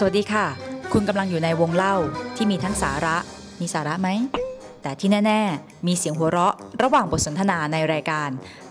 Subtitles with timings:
[0.00, 0.46] สวัสดีค่ะ
[0.92, 1.96] คุณกำลังอยู่ในวงเล่า
[2.36, 3.16] ที่มีทั้งสาระ
[3.60, 4.08] มีสาระไหม
[4.82, 8.30] แต่ที่แน่ ๆ มีเสียงหัวเราะ ระหว่างบทสนทนาในรายการ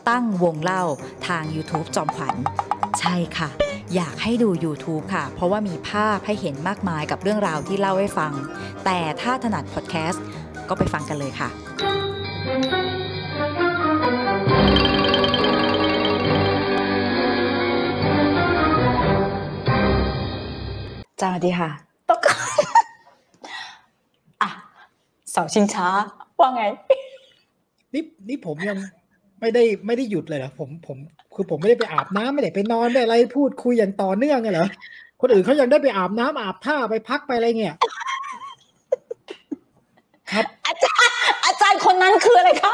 [0.09, 0.83] ตั้งวงเล่า
[1.27, 2.35] ทาง YouTube จอมขวัญ
[2.99, 3.49] ใช่ค่ะ
[3.95, 8.33] อยากให้ดู YouTube ค่ะ เพราะว่ามีภาพให้เห็นมากมายกับเรื่องราวที่เล่าให้ฟัง
[8.85, 10.23] แต่ถ้าถนัดพอดแคสต์
[10.69, 11.49] ก็ไปฟังกันเลยค่ะ
[21.21, 21.69] จ้าดีค่ะ
[22.09, 24.49] ตกอะ
[25.31, 25.87] เสาชิงช้า
[26.39, 26.63] ว่าไง
[27.93, 28.77] นี่นี่ผมยัง
[29.39, 30.97] ไม่ได้ไม่ได้หยุดเลยเหรอผมผม
[31.33, 34.67] คือผมไม่ได้ไปอาบน้ำไม่ได้ไปนอนไม่ได้อะไรพูดคุยอย่างต่อเนื่องไงเหรอ
[35.21, 37.75] คนอื่นเขายังได้ไปอาบน้ำอาบท่าไปพักไปอะไรเงี้ย
[40.31, 42.73] ครับ อาจารย์อาจารย์คนนั้นคืออะไรคะ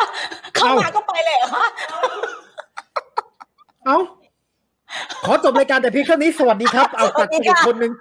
[0.56, 1.66] เข้ามาเอ้าก็ไปเลยเหรอคะ
[3.86, 3.98] เอ้า
[5.26, 7.92] ขอจบรายการแต่เพียงเท่านี้สวัสดีครับ เอาตัดไปอีกคนนึง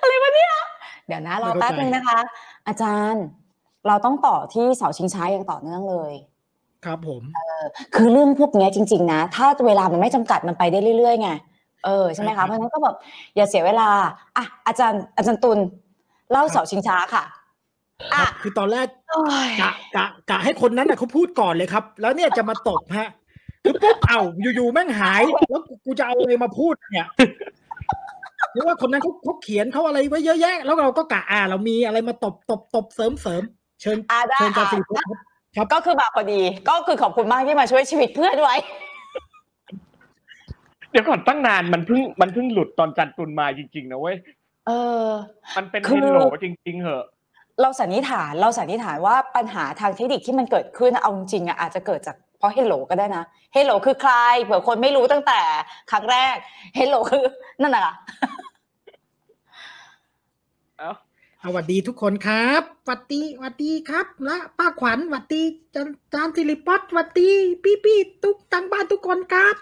[0.00, 0.52] อะไรวะเนี่ย
[1.06, 2.18] เดี๋ยวนะรอไม่เข้าใจแป๊บนึงนะคะ
[2.68, 3.24] อาจารย์
[3.86, 6.12] เราต้องต่อที่เสาชิงช้าอย่างต่อเนื่องเลย
[6.84, 7.22] ครับผม
[7.94, 11.30] คือเรื่องพวกเนี้ยจริง ๆ นะ ถ้าเวลามันไม่จำกัดมันไปได้เรื่อยๆไง
[11.84, 12.96] เออใช่ไหมครัคะบเพราะฉะนั้นก็แบบ
[13.36, 13.88] อย่าเสียเวลา
[14.36, 15.58] อะอาจารย์ อาจารย์ตุล
[16.30, 17.24] เล่าครับเสาชิงช้าค่ะ
[18.12, 23.08] คอะรับคือตอนแรกโอ้ยกะกะกะให้คนนั้นน่ะเขาพูดก่อนเลยครับ แล้วเนี่ยจะมาตบฮะ
[23.64, 24.20] คือปุ๊บเอ้า
[24.54, 27.08] อยู่ๆแม่งหาย แล้วกูจะเอาอะไรมาพูดเนี่ย
[28.50, 33.42] เพราะว่าคนนั้นเขาเขาเขียนเขาอะไรไว้เยอะแยะ แล้วเราก็กะอ่าเรามีอะไรมาตบตบตบเสริมเสริม
[33.80, 35.20] เชิญอะได้เชิญอาจารย์อะสิริพจน์
[35.56, 38.56] ครับก็คือมาพอดี ก็คือขอบคุณมากที่มาช่วยชีวิตเพื่อนไว้
[40.90, 44.16] เดี๋ยวก่อนตั้งนานมันเพิ่งมันเพิ่งหลุดตอนจันตุนมาจริงๆนะเว้ย
[44.66, 44.70] เอ
[45.06, 45.08] อ
[45.56, 47.04] มันเป็นคืเฮอลโหลจริง ๆเหอะ
[47.60, 54.14] เราสันนิษฐานเราสันนิษฐานว่าปัญหาทางเทคนิคที่มันเกิดขึ้นเอาจริงๆอะอาจจะเกิดจากเพ ราะเฮลโหลก็ได้นะเฮลโหลคือใคร
[54.44, 55.40] เผื่อคนไม่รู้ตั้งแต่
[55.90, 56.34] ครั้งแรก
[56.76, 57.24] เฮลโหลคือ
[57.62, 57.94] นั่นน่ะ
[60.78, 60.92] เอ้า
[61.44, 65.42] สวัสดีทุกคนครับสวัสดีสวัสดีครับ และป้าขวัญสวัสดี
[65.72, 67.30] อาจารย์อาจารย์สิริพจน์สวัสดี
[67.62, 69.54] พี่พี่ๆทุกทางบ้านทุกคนครับ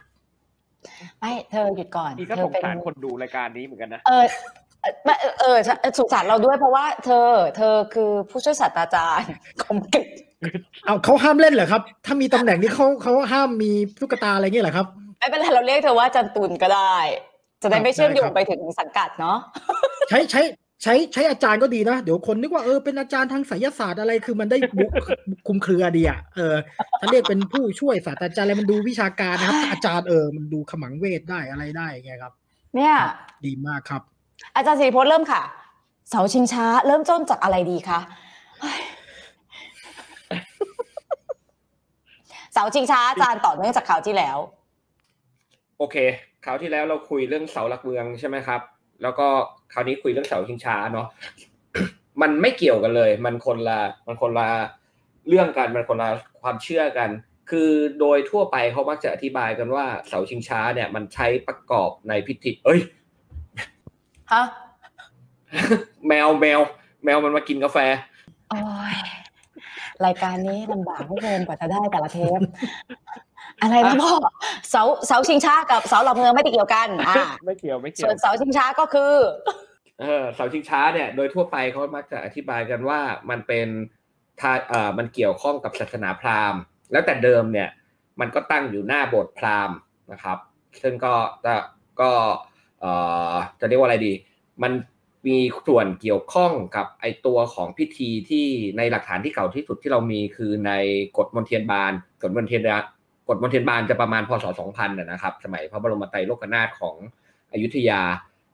[1.18, 4.24] ไม่เธอหยุดก่อนนี่ก็เธสองเป็นสารคนดูรายการนี้เหมือนกันนะเออ
[4.82, 9.28] เออเออเออสงสารเราด้วยเพราะว่า เธอ เธอคือผู้ช่วยศาสตราจารย์
[9.62, 10.08] ของกฤษ
[10.84, 13.70] เอาเขาห้ามเล่นเหรอครับ ถ้ามีตำแหน่งนี้เขาเขาห้ามมี
[14.00, 14.86] ตุ๊กตาอะไรเงี้ยเหรอครับ
[15.18, 16.96] ไม่เป็นไรเราเรียกเธอว่าจันตุนก็ได้
[17.62, 19.38] จะได้ไม่เชื่อมโยได้ครังบไปถึงสังกัดเนาะ
[20.08, 20.42] ใช้ใช้
[20.82, 24.86] ใช้ใช้อาจารย์ก็ดีนะ เดี๋ยวคนนึกว่าเออเป็นอาจารย์ทางไสยศาสตร์อะไรคือมันได้บุ
[25.46, 26.54] คุมเครือดีอะเออ
[27.00, 32.32] ถ้าเรียกเป็นผู้ช่วยศาสตราจารย์อะไรมันดูวิชาการนะครับถ้าอาจารย์เออมันดูขมังเวทได้อะไรได้ไงครับ
[32.76, 32.94] เนี่ย
[33.46, 34.02] ดีมากครับ
[34.56, 35.42] อาจารย์สิริพจน์เริ่มค่ะ
[36.10, 37.98] เสาชิงช้า เริ่มต้นจากอะไรดีคะ
[42.52, 44.38] เฮ้ยเสาชิงช้าอาจารย์ต่อเนื่องจากคราวที่แล้ว
[45.78, 45.96] โอเค
[46.44, 48.60] คราวที่แล้วเราคุยเรื่องเสาหลักเมืองใช่ไหมครับ
[49.02, 49.26] แล้วก็
[49.72, 51.06] คราวนี้คุยเรื่องเสาชิงช้าเนาะ
[52.22, 54.48] มันไม่เกี่ยวกันเลย มันคนละมันคนละ
[55.28, 56.08] เรื่องกันมันคนละ
[56.42, 57.10] ความเชื่อกัน
[57.50, 57.70] คือ
[58.00, 62.80] โดยทั่วไปเขามักจะอธิบายกันว่าเสาชิงช้าเนี่ย มันใช้ประกอบในพิธี เอ้ย
[64.32, 64.42] ฮะ
[66.08, 66.60] แมวแมว
[67.04, 67.78] แมวมันมากินกาแฟ
[68.50, 68.60] โอ้
[68.92, 68.96] ย
[70.06, 72.40] รายการนี้ลำบากทุกคนกว่าจะได้แต่ละเทป
[73.62, 74.12] อะไรนะพ่อ
[74.70, 79.14] เสาเสาชิงช้ากับเสาหลักเมืองไม่ได้เกี่ยวกันอ่าไม่เกี่ยวไม่เกี่ส่ยววนเสาชิงช้าก็คือ
[80.00, 83.68] เออเสาชิงช้าเนี่ย โดยทั่วไปเขามักจะอธิบายกันว่ามันเป็น
[84.40, 86.60] ทาเอ่อมันเกี่ยวข้องกับศาสนาพราหมณ์
[86.92, 87.68] แล้วแต่เดิมเนี่ย
[88.20, 89.76] มันก็ตั้งอยู่หน้าโบสถ์พราหมณ์
[90.12, 90.38] นะครับ
[90.82, 91.14] ซึ่งก็
[91.44, 91.54] จะ
[92.00, 92.10] ก็
[92.80, 92.92] เอ่
[93.32, 94.12] อจะเรียกว่าอะไรดี
[94.62, 94.72] มัน
[95.26, 98.46] มีส่วนเกี่ยวข้องกับไอตัวของพิธีที่
[98.76, 100.72] ในหลักฐานที่เก่าที่สุดที่เรามีคือใน
[101.18, 102.62] กฎมนเทียนบานกฎมนเทียน
[103.28, 106.94] กฎมนเทียนบานจะประมาณพศ 2000นะครับ สมัยพระบรมไตรโลกนาถของ
[107.52, 108.02] อยุธยา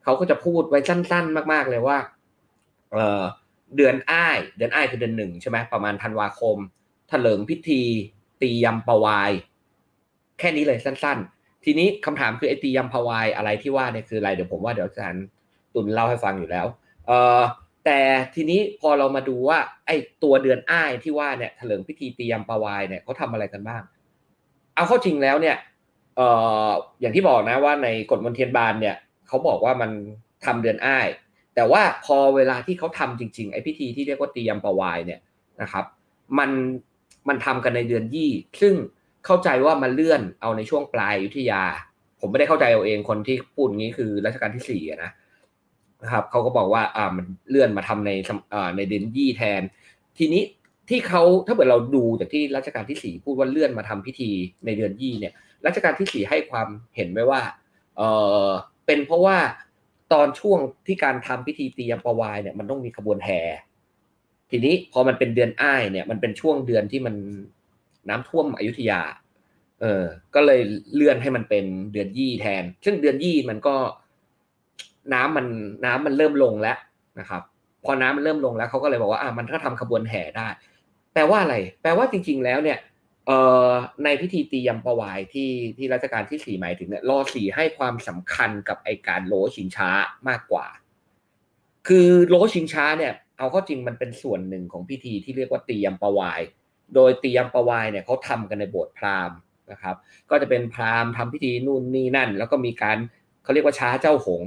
[0.03, 1.97] เขาก็จะพูดไว้สั้นๆ มาก ๆ เลยว่า
[2.91, 3.23] เออ
[3.75, 6.57] เดือนอ้าย เดือนอ้ายคือเดือนหนึ่งใช่ไหมประมาณธันวาคม
[7.11, 7.81] ถลิงพิธี
[8.41, 9.31] ตียำปวาย
[10.39, 15.25] แค่นี้เลยสั้น ๆ ทีนี้คำถามคือไอตียำปวายอะไรที่ว่าเนี่ยคืออะไรเดี๋ยวผมว่าเดี๋ยวอาจารย์
[15.73, 16.65] ตุลเล่าให้ฟังอยู่แล้ว
[17.07, 17.41] เออ
[17.85, 17.99] แต่
[18.35, 23.81] ทีนี้พอเรามาดูว่า ไอ้ตัวเดือนอ้ายที่ว่าเนี่ยถลิงพิธีตียำปวายเนี่ยเขาทำอะไรกันบ้าง
[24.75, 25.57] เอาเข้าจริงแล้วเนี่ย
[26.15, 26.21] เอ
[26.67, 26.69] อ
[27.01, 28.95] อย่างที่บอกนะว่าในกฎมนเทียนบานเนี่ย
[29.27, 29.91] เขาบอกว่ามัน
[30.45, 31.07] ทำเดือนอ้าย
[31.55, 35.19] แต่ว่าพอเวลาที่เขาทำจริงๆไอ้พิธีที่เรียกว่าตียมปวายเนี่ย
[35.61, 35.85] นะครับ
[36.39, 36.51] มัน
[37.27, 38.31] มันทำกันในเดือนยี่
[38.61, 38.73] ซึ่ง
[39.25, 41.63] เข้าใจว่ามันเลื่อนเอาในช่วงปลายยุทธยา
[42.19, 45.11] ผมไม่ได้เข้าใจเอาเองคนที่พูดงี้คือรัชกาลที่สี่นะ
[46.03, 48.11] นะครับเขาก็บอกว่าอ่ามันเลื่อนมาทำใน
[48.53, 49.61] อ่าในเดือนยี่แทน
[50.17, 50.43] ทีนี้
[50.89, 54.31] ที่เขาถ้าเกิดเราดูจากที่รัชกาลที่สี่พูดว่าเลื่อนมาทำพิธี
[54.65, 55.33] ในเดือนยี่เนี่ย
[55.65, 57.41] รัชกาลที่สี่ให้ความเห็นไว้ว่า
[57.97, 58.01] เอ
[58.47, 58.49] อ
[58.85, 59.37] เป็นเพราะว่า
[60.13, 63.41] ตอนช่วงที่การทำพิธีเตรียมประวายเนี่ยมันต้องมีขบวนแห่
[64.51, 67.15] ทีนี้พอมันเป็นเดือนอ้ายเนี่ยมันเป็นช่วงเดือนที่มัน
[68.09, 69.01] น้ำท่วมอยุธยา
[69.81, 70.03] เออ
[70.35, 70.61] ก็เลย
[70.93, 73.75] เลื่อนให้มันเป็นเดือนยี่แทน ซึ่งเดือนยี่มันก็
[75.13, 75.45] น้ำมัน
[75.85, 76.77] น้ำมันเริ่มลงแล้ว
[77.19, 77.41] นะครับ
[77.85, 80.47] พอน้ำมันเริ่มลงแล้วเขาก็เลยบอกว่าอะมันก็ทำขบวนแห่ได้
[81.13, 82.77] แปลว่าอะไร แปลว่าจริง ๆ แล้วเนี่ย
[83.27, 83.69] เอ่อ
[84.03, 89.89] ในพิธีตียำประวายที่ที่รัชกาลที่สี่หมายถึงเนี่ยรอสี่ให้ความสำคัญกับไอการโลชิงช้า
[90.27, 90.67] มากกว่า
[91.87, 96.41] คือโลชิงช้าเนี่ย เอาข้าจริงมันเป็นส่วนหนึ่งของพิธีที่เรียกว่าตียำประวาย
[96.95, 99.37] โดยตียำประวายเนี่ยเขาทำกันในโบสถ์พราหมณ์
[99.71, 99.95] นะครับ
[100.29, 102.97] ก็จะเป็นพราหมณ์ทำพิธีนู่นนี่นั่น แล้วก็มีการ
[103.43, 104.43] เขาเรียกว่าช้าเจ้าหง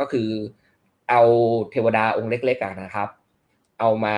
[0.00, 0.28] ก็คือ
[1.10, 1.22] เอา
[1.70, 3.08] เทวดาองค์เล็กๆอะนะครับ
[3.80, 4.14] เอามา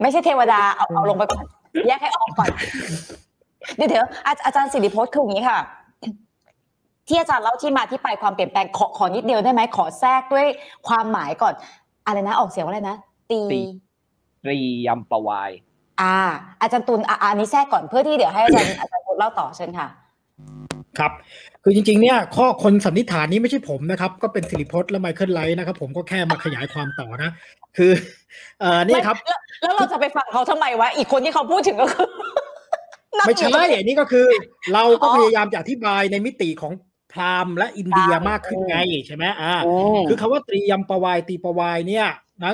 [0.00, 1.44] ไม่ใช่เทวดาเอาเอาลงไปก่อน
[1.86, 2.50] แยกให้ออกก่อน
[3.76, 5.60] เดี๋ยวเดี๋ยวอาอาจารย์สิริพจน์คืออย่างนี้ค่ะ
[7.08, 10.46] ที่อาจารย์เล่าที่มาที่ไปความเปลี่ยนแปลงขอขอนิดเดียวได้ไหมขอแทรกด้วย
[10.88, 11.54] ความหมายก่อน
[12.06, 12.96] อะไรนะออกเสียงว่าอะไรนะ
[13.30, 13.62] ตีตี
[14.44, 15.50] ตรียำประวาย
[16.00, 16.16] อ่า
[16.60, 19.86] อาจารย์ตุลอะอันนี้แทรกก่อนเพื่อที่เดี๋ยวให้อาจารย์อาจารย์ตุลเล่าต่อเชิญค่ะ
[20.98, 21.12] ครับ
[21.64, 27.30] คือจริงๆเนี่ยข้อคนสันนิษฐานนี้ไม่ใช่ผมนะครับ ก็เป็นสิริพจน์และไมเคิลไลท์นะครับ ผมก็แค่มาขยายความต่อนะ
[27.76, 27.92] คือ
[28.60, 32.08] เอ่อเนี่ยครับแล้วแล้วเราจะไปฟังเขาทำไมวะ อีกคนที่เขาพูดถึงก็คือ
[33.18, 34.26] นั่งไม่อยู่ใช่อันนี้ก็คือ
[34.72, 36.72] เราก็อ๋อพยายามจะอธิบายในมิติของ
[37.12, 39.54] พราหมณ์และอินเดียมากขึ้นไงใช่ไหมอ่า
[40.08, 42.06] คือคำว่าตรียัมปวายตรีปวายเนี่ย
[42.44, 42.52] นะ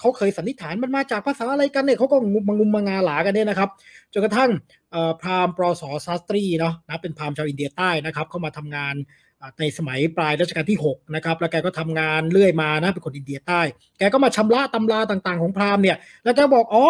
[0.00, 3.70] เขาเคยสันนิษฐานมันมาจากภาษาอะไรกันเนี่ยเขาก็งุมมะงุมมะงาหรากันเนี่ยนะครับ
[4.12, 4.50] จนกระทั่ง
[5.20, 5.82] พราหมณ์ป.ส.
[6.06, 8.94] ศาสตรีเนาะนะเป็นพราหมณ์ชาวอินเดียใต้นะครับเข้ามาทำงาน
[9.60, 13.60] ในสมัยปลายรัชกาลที่6นะครับแล้วแกก็ทำงานเรื่อยมานะเป็นคนอินเดียใต้
[13.98, 16.84] แกก็มาชำระตำราต่างๆของพราหมณ์เนี่ยแล้วแกบอกอ๋อ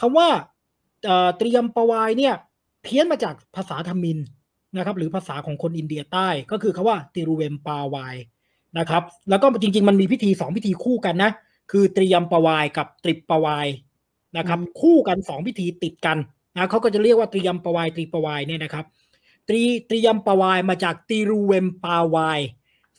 [0.00, 0.28] คำว่า
[1.38, 2.34] ตรียัมปวายเนี่ย
[2.82, 4.18] เพี้ยนมาจากภาษาทมิน
[4.76, 8.16] นะครับหรือภาษาของคนอินเดียใต้ ก็คือคำว่าติรูเวมปาวาย
[8.78, 11.30] นะครับแล้วก็จริง ๆ มันมีพิธีสองพิธีคู่กันนะ
[11.70, 13.66] คือเตรียมปวายกับตริปปวาย
[14.36, 16.18] นะครับอืมคู่กันสองพิธีติดกัน
[16.56, 18.84] นะเขาก็จะเรียกว่าเตรียมปวายตรีปวายเนี่ยนะครับ
[19.48, 22.40] ตรีเตรียมปวายมาจากติรูเวมปาวาย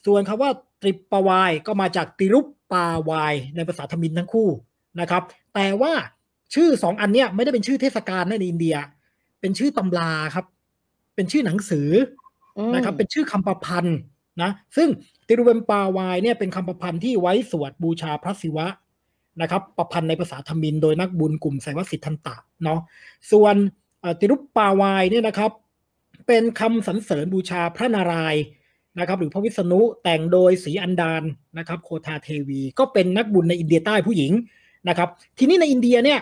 [0.06, 0.50] ส่วนคำว่า
[0.82, 4.48] ตริปปวายก็มาจากติรุปปาวาย ในภาษาทมินทั้งคู่
[5.00, 5.22] นะครับ
[5.54, 5.92] แต่ว่า
[6.54, 8.76] ชื่อสองอันเนี้ยไม่ได้เป็นชื่อเทศกาลในอินเดีย
[9.40, 10.46] เป็นชื่อตำราครับ
[11.14, 11.88] เป็นชื่อหนังสือ
[12.58, 13.98] อืมนะครับ เป็นชื่อคำประพันธ์
[14.40, 14.88] นะซึ่ง
[15.26, 18.66] ติรุเวมปาวายเนี่ยเป็นคำประพันธ์ที่ไว้สวดบูชาพระศิวะ
[19.40, 22.80] นะครับประพันธ์ในภาษาธมินโดยนักบุญกลุ่มไสวสิทธันตะเนาะ
[23.30, 23.54] ส่วน
[24.20, 25.50] ติรุปปาวายเนี่ยนะครับ
[26.26, 28.36] เป็นคำสรรเสริญบูชาพระนาราย
[28.98, 31.22] นะครับ หรือพระวิษณุแต่งโดยศรีอันดาน
[31.58, 34.32] นะครับ โคทาเทวี ก็เป็นนักบุญในอินเดียใต้ผู้หญิง
[34.88, 35.08] นะครับ
[35.38, 36.20] ทีนี้ในอินเดียเนี่ย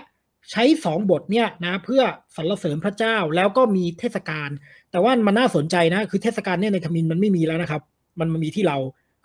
[0.51, 2.03] ใช้สองบทเนี่ยนะเพื่อ
[2.37, 4.51] สรรเสริญพระเจ้าแล้วก็มีเทศกาล
[4.91, 7.83] แต่ว่ามันน่าสนใจนะคือเทศกาลเนี่ยในธมินมันไม่มีแล้วนะครับ
[8.19, 8.79] มันมันมีที่เรา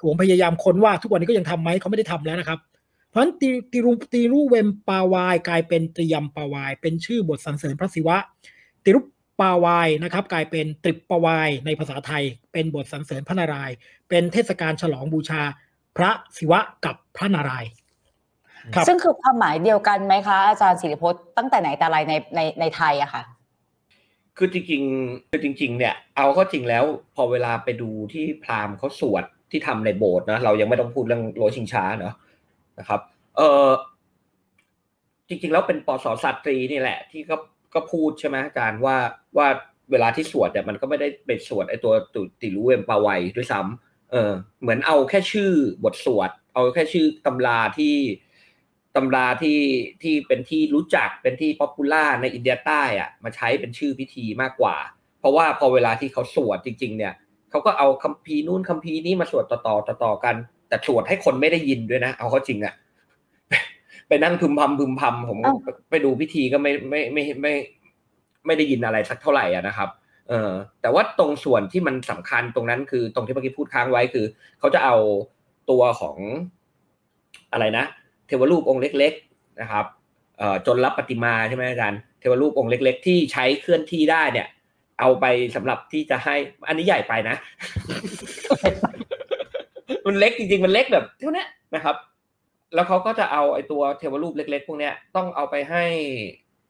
[0.08, 2.60] ผมพยายามค้นว่าทุกวันนี้ก็ยังทำไหมเขาไม่ได้ทำแล้วนะครับ
[3.10, 8.18] เพราะฉะนั้นตีตีรูตีรูเวมปาวาย กลายเป็นตรียมปาวาย เป็นชื่อบทสรรเสริญพระศิวะ
[8.84, 9.06] ติรุป
[9.40, 12.24] ปาวายนะครับ กลายเป็นตริปปาวายในภาษาไทย
[12.54, 13.76] เป็นบทสรรเสริญพระนารายณ์
[14.10, 15.42] เป็นเทศกาลฉลองบูชา
[15.98, 17.72] พระศิวะกับพระนารายณ์
[18.74, 23.24] ครับซึ่งคือความหมายเดียวกันไหมคะอาจารย์สิริพจน์ตั้งแต่ไหนแต่ไรในในในไทยอะค่ะ
[24.38, 26.84] คือจริงๆคือจริง ๆ เนี่ย เอาเข้าจริงแล้ว
[27.16, 32.16] พอเวลาไปดูที่พราหมณ์เขาสวดที่ทำในโบสถ์นะเรายังไม่ต้องพูดเรื่องโลชิงช้าเนาะ
[32.80, 33.00] นะครับ
[33.38, 33.68] เออ
[35.28, 37.36] จริง ๆ แล้วเป็นปสสัตรีนี่แหละ ที่ก็
[37.74, 38.98] ก็พูดใช่ไหมอาจารย์ว่า
[39.38, 39.48] ว่า
[39.92, 44.32] เวลาที่สวดเนี่ยมันก็ไม่ได้เป็นสวดไอตัวตุติรูเวมปาไวยด้วยซ้ำเออ
[44.62, 45.52] เหมือนเอาแค่ชื่อ
[45.84, 47.94] บทสวด เอาแค่ชื่อตำราที่
[48.96, 49.60] ตำราที่
[50.04, 54.76] ที่เป็นที่รู้จักเป็นที่ popular ในอินเดียใต้อะมาใช้เป็นชื่อพิธีมากกว่า
[55.20, 57.14] เพราะว่าพอเวลาที่เขาสวดจริง ๆ เนี่ย
[57.50, 60.36] เขาก็เอาคัมภีร์นู่นคัมภีร์นี้มาสวดต่อๆต่อๆกัน
[60.70, 62.74] แต่สวดให้คนไม่ได้ยินด้วยนะ เอาเขาจริงอะ
[64.08, 65.58] ไปนั่งพึมพำพึมพำผมอ้าว
[65.90, 67.54] ไปดูพิธีก็ไม่ไม่ไม่ไม่
[68.46, 69.90] ไม่ได้ยินอะไรสักเท่าไหร่อะนะครับ
[70.30, 74.26] เออ แต่ว่าตรงส่วนที่มันสำคัญตรงนั้นคือตรงที่เมื่อกี้พูดค้างไว้คือ
[74.60, 74.96] เขาจะเอา
[75.70, 76.18] ตัวของ
[77.54, 77.86] อะไรนะ
[78.28, 79.86] เทวรูปองค์เล็ก ๆนะครับ
[80.68, 84.48] จนรับปฏิมาใช่ไหมอาจารย์เทวรูปองค์เล็ก ๆ ที่ใช้เคลื่อนที่ได้เนี่ย
[85.00, 86.36] เอาไปสำหรับที่จะให้
[86.68, 87.36] อันนี้ใหญ่ไปนะ
[90.06, 91.96] มันเล็กจริงๆ มันเล็กแบบเท่านี้นะครับ
[92.76, 95.84] แล้วเขาก็จะเอาไอ้ตัวเทวรูปเล็ก ๆ พวกเนี้ยต้องเอาไปให้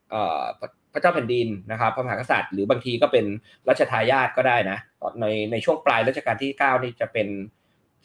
[0.10, 3.26] เอ่อพระพระเจ้าแผ่นดินนะครับพระมหากษัตริย์ หรือบางทีก็เป็น
[3.70, 4.78] รัชทายาทก็ได้นะ
[5.22, 7.28] ในในช่วงปลายรัชกาลที่เก้านี่จะเป็น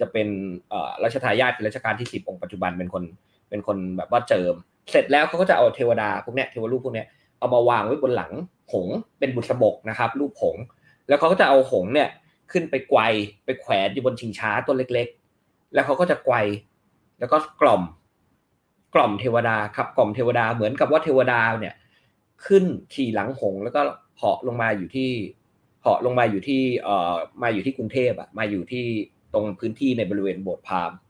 [0.00, 0.28] จะเป็น
[0.68, 3.02] เอ่อรัชทายาทเป็นรัชกาลที่สิบองค์ปัจจุบันเป็นคน
[3.50, 4.54] เป็นคนแบบว่าเจิม
[4.90, 7.06] เสร็จแล้วเขาก็จะเอาเทวดาพวกเนี้ยเทวรูปพวกเนี้ย
[7.38, 8.32] เอามาวางไว้บนหลัง
[8.72, 8.88] หง
[9.18, 10.56] เป็นบุษบกนะครับ รูปหง
[11.08, 12.08] แล้วเขาก็จะเอาหงเนี่ย
[12.52, 13.00] ขึ้นไปไกว
[13.44, 15.08] ไปแขวนอยู่บนชิงช้าตัวเล็ก
[15.40, 16.36] ๆ แล้วเขาก็จะไกว
[17.18, 17.82] แล้วก็กล่อม
[18.94, 21.74] กล่อมเทวดาครับกล่อมเทวดาเหมือนกับว่าเทวดาเนี่ย
[22.46, 22.64] ขึ้น
[22.94, 23.80] ขี่หลังหง แล้วก็
[24.18, 25.10] เหาะลงมาอยู่ที่
[25.82, 28.84] เหาะลงมาอยู่ที่เอ่อมาอยู่ที่กรุงเทพอะมาอยู่ที่
[29.32, 31.09] ตรงพื้นที่ในบริเวณโบสถ์พราหมณ์อ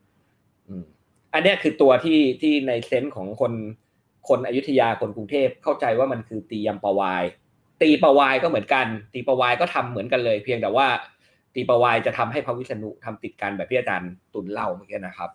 [1.33, 3.53] อันนี้คือตัวที่ที่ในเซนส์ของคน
[4.27, 7.23] คนอยุธยาคนกรุงเทพเข้าใจว่ามันคือตียำปวาย
[7.81, 10.87] ตีปวายก็เหมือนกัน ตีปวายก็ทำเหมือนกันเลย เพียงแต่ว่า
[11.55, 15.29] ตีปวายจะทำให้พระวิษณุทำติดกันแบบที่อาจารย์ตุลเล่าเมื่อกี้นะครับ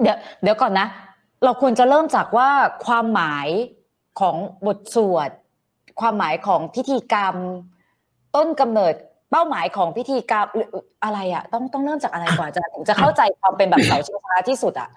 [0.00, 0.86] เดี๋ยวเดี๋ยวก่อนนะ
[1.44, 2.50] เราควรจะเริ่มจากว่า
[2.86, 3.48] ความหมาย
[4.20, 4.36] ของ
[4.66, 5.30] บทสวด
[6.00, 7.34] ความหมายของพิธีกรรม
[8.36, 8.94] ต้นกำเนิด
[9.30, 10.68] เป้าหมายของพิธีกรรมหรือ
[11.04, 14.88] อะไรอะต้องต้องเริ่มจากอะไรก่อนจะถึงจะเข้าใจความเป็นแบบเสาชิงช้าที่สุดอะ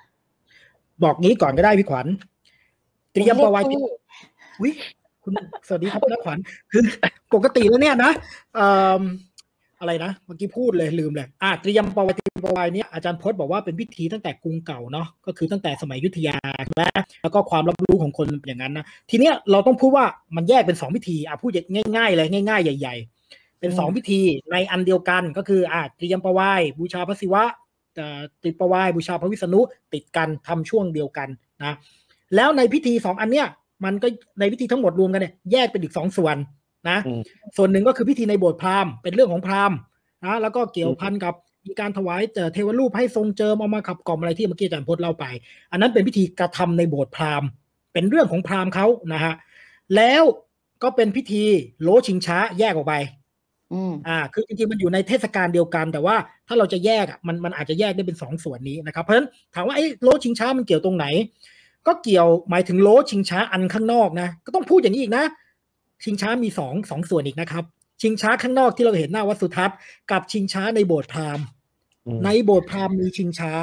[1.03, 2.07] บอกงี้ก่อนก็ได้พี่ขวัญ
[3.13, 3.91] เตรียมประวัติเรียกพี่
[4.63, 4.69] วิ
[5.23, 5.33] คุณ
[5.67, 6.37] สวัสดีครับนักขวัญ
[6.71, 6.81] คือ
[7.33, 8.11] ปกติแล้วเนี่ยนะ
[8.55, 8.67] เอ่
[8.99, 9.03] อ
[9.79, 16.83] อะไรนะเมื่อกี้พูดเลยลืมเลยอ่าเตรียมประวัติประวัติเนี่ยอาจารย์พจน์บอกว่าเป็นพิธีตั้งแต่กรุงเก่าเนาะก็คือตั้งแต่สมัยอยุทธยาใช่ไหม
[17.23, 20.05] แล้วก็ความรับรู้ของคนอย่างนั้นนะทีเนี้ยเราต้องพูดว่า
[20.35, 21.51] มันแยกเป็นสองพิธีอะพูด
[21.95, 23.18] ง่ายๆเลยง่าย ๆ ใหญ่ ๆ
[23.59, 27.43] เป็นสองพิธีในอันเดียวกันก็คืออ่าเตรียมประวายบูชาพระศิวะ
[27.95, 29.61] เอ่อติดประวายบูชาพระวิษณุ
[29.93, 31.29] ติดกันทำช่วงเดียวกัน
[31.63, 31.75] นะ
[32.35, 33.47] แล้วในพิธีสองอันเนี้ย
[33.85, 34.07] มันก็
[34.39, 36.37] ในพิธีทั้งหมดรวมกันเนี่ยแยกเป็นอีกสองส่วน
[36.89, 37.21] นะอืม
[37.57, 39.77] ส่วนหนึ่งก็คือพิธีในโบสถ์พราหมณ์เป็นเรื่องของพราหมณ์
[40.25, 41.33] นะแล้วก็เกี่ยวพันกับ
[41.67, 45.25] มีการถวายเอ่อเทวรูปให้ทรงเจิมเอามาขับกล่อมอะไรที่เมื่อกี้อาจารย์พจน์เล่าไป
[45.71, 47.47] อันนั้นเป็นพิธีกระทำในโบสถ์พราหมณ์
[47.93, 49.33] เป็นเรื่องของพราหมณ์เขานะฮะ
[49.95, 50.23] แล้ว
[50.83, 51.43] ก็เป็นพิธี
[51.81, 52.93] โลชิงช้าแยกออกไป
[53.73, 56.15] อืมอ่า คือจริงๆมันอยู่ในเทศกาลเดียวกัน แต่ว่า
[56.47, 61.05] ถ้าเราจะแยกอะมันมันอาจจะแยกได้เป็นสองส่วนนี้นะครับ เพราะฉะนั้นถามว่าไอ้โลชิงช้ามันเกี่ยวตรงไหน
[61.87, 65.25] ก็เกี่ยวหมายถึงโลชิงช้าอันข้างนอกนะ ก็ต้องพูดอย่างนี้อีกนะ
[66.03, 67.63] ชิงช้ามีสองสองส่วนอีกนะครับ
[68.01, 69.77] ชิงช้าข้างนอกที่เราเห็นหน้าวัดสุทัศน์
[70.11, 71.45] กับชิงช้าในโบสถ์พราหมณ์
[72.07, 73.53] อืมในโบสถ์พราหมณ์มีชิงช้า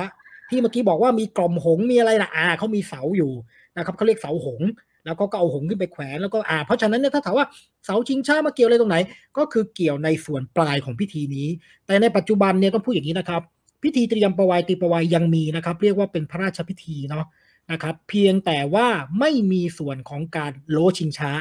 [0.51, 3.33] ที่เมื่อกี้บอกว่ามีกล่อมหงส์มีอะไรนะอ่าเขามีเสาอยู่
[3.77, 4.69] นะครับเขาเรียกเสาหงส์
[5.07, 7.47] แล้วก็ก็เอาหงส์ขึ้นไปแขวนแล้วก็อ่าเพราะฉะนั้นเนี่ยถ้าถามว่า
[7.85, 8.97] เสาชิงช้ามาเกี่ยวอะไรตรงไหน
[9.39, 11.49] ก็คือเกี่ยวในส่วนปลายของพิธีนี้
[11.87, 13.43] แต่ในปัจจุบันเนี่ยต้องพูดอย่างนี้นะครับ
[13.83, 17.25] พิธีเตรียมประวายตีประวายยังมีนะครับ เรียกว่าเป็นพระราชพิธีเนาะ
[17.73, 18.87] นะครับ เพียงแต่ว่า
[19.19, 21.33] ไม่มีส่วนของการโลชิงช้า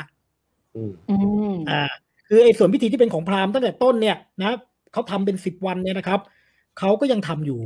[0.76, 1.16] อืมอื
[1.52, 1.84] มอ่า
[2.28, 4.52] คือไอ้ส่วนพิธีที่เป็นของพราหมณ์ตั้งแต่ต้นเนี่ยนะ
[4.94, 6.20] เขาทำเป็นสิบวันเนี่ยนะครับ
[6.80, 7.60] เขาก็ยังทำอยู่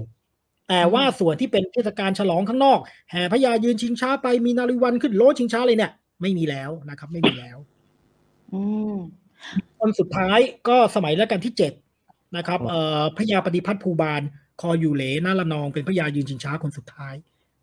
[0.69, 2.79] แต่ว่าส่วนที่เป็นเทศกาลฉลองข้างนอก
[3.11, 7.57] แห่พญายืนชิงช้าไปมีนาริวันขึ้นโลชิงช้าเลยเนี่ย ไม่มีแล้วนะครับ ไม่มีแล้ว
[8.53, 8.61] อื
[8.93, 8.95] ม
[9.79, 11.73] คนสุดท้ายก็สมัยรัชกาลที่เจ็ด
[12.37, 14.21] นะครับเอ่อพญาปฏิพัฒน์ภูบาล
[14.61, 17.13] คออยู่เหลนาละนองเป็นพญายืนชิงช้าคนสุดท้าย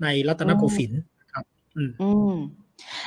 [0.02, 1.44] ในรัตนโกสินทร์ครับ
[1.76, 2.34] อืมอืม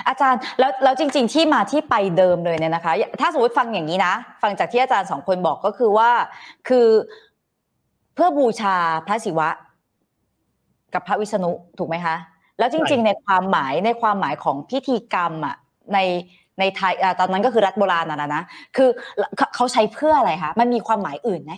[0.08, 6.12] อาจารย์แล้วแล้วจริง ๆ ที่มาที่ไปเดิมเลยเนี่ยนะคะ ถ้าสมมติฟังอย่างนี้นะ ฟังจากที่อาจารย์สองคนบอกก็คือว่า
[6.68, 6.88] คือ
[8.14, 8.76] เพื่อบูชา
[9.08, 9.50] พระศิวะ
[10.94, 12.16] กับพระวิษณุถูกไหมคะ
[12.60, 15.56] แล้วจริงใช่ๆในความหมายในความหมายของพิธีกรรมอะ
[15.94, 16.00] ใน
[16.60, 18.44] ในไทยอ่าตอนนั้นก็คือรัฐโบราณนะนะนะ
[18.78, 18.90] คือ
[19.38, 21.54] เขาเขาใช้เพื่ออะไรคะมันมีความหมายอื่นไหม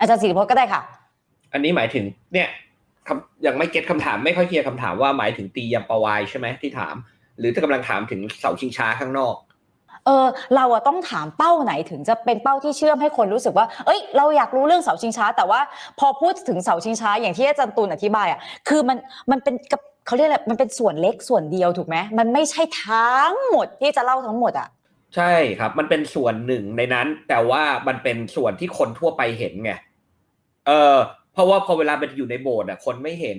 [0.00, 0.80] อาจารย์สิริพจน์ก็ได้ค่ะ
[1.52, 2.48] อันนี้หมายถึงเนี่ย
[3.06, 6.94] คำยังไม่เก็ตคำถามไม่ค่อยเคลียร์คำถามว่าหมายถึงตียำปวายใช่ไหมที่ถาม
[7.38, 9.34] หรือถ้ากำลังถามถึงเสาชิงช้าข้างนอก
[10.06, 15.60] เออเราอะต้องถามเป้าไหนถึงจะเป็นเป้าที่เชื่อมให้คนรู้สึกว่า เอ้ย เราอยากรู้เรื่องเสาชิงช้า แต่ว่า
[15.98, 18.98] พอพูดถึงเสาชิงช้า อย่างที่อาจารย์ตูนอธิบายอะคือมัน
[19.30, 24.68] มันเป็นกับเขาเรียกอะไรมันเป็นส่วนเล็กส่วนเดียวถูกไหมมันไม่ใช่ทั้งหมดที่จะเล่าทั้งหมดอะ
[25.16, 29.72] ใช่ครับ มันเป็นส่วนหนึ่งในนั้น แต่ว่ามันเป็นส่วนที่คนทั่วไปเห็นไง
[30.66, 30.96] เออ
[31.32, 33.38] เพราะว่าพอเวลาเป็นอยู่ในโบสถ์อะคนไม่เห็น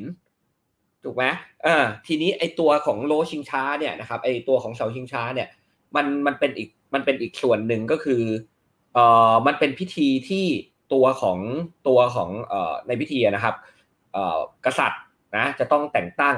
[1.03, 1.25] ถูกไหม
[1.63, 5.47] เออทีนี้ไอตัวของโลชิงช้าเนี่ยนะครับไอตัวของเสาชิงช้าเนี่ย
[5.95, 8.21] มันมันเป็นอีกมันเป็นอีกส่วนหนึ่งก็คือ
[8.93, 10.45] เอ่อมันเป็นพิธีที่
[10.93, 11.39] ตัวของ
[11.87, 13.55] ตัวของเอ่อในพิธีนะครับ
[14.13, 15.01] เอ่อกษัตริย์
[15.37, 16.37] นะจะต้องแต่งตั้ง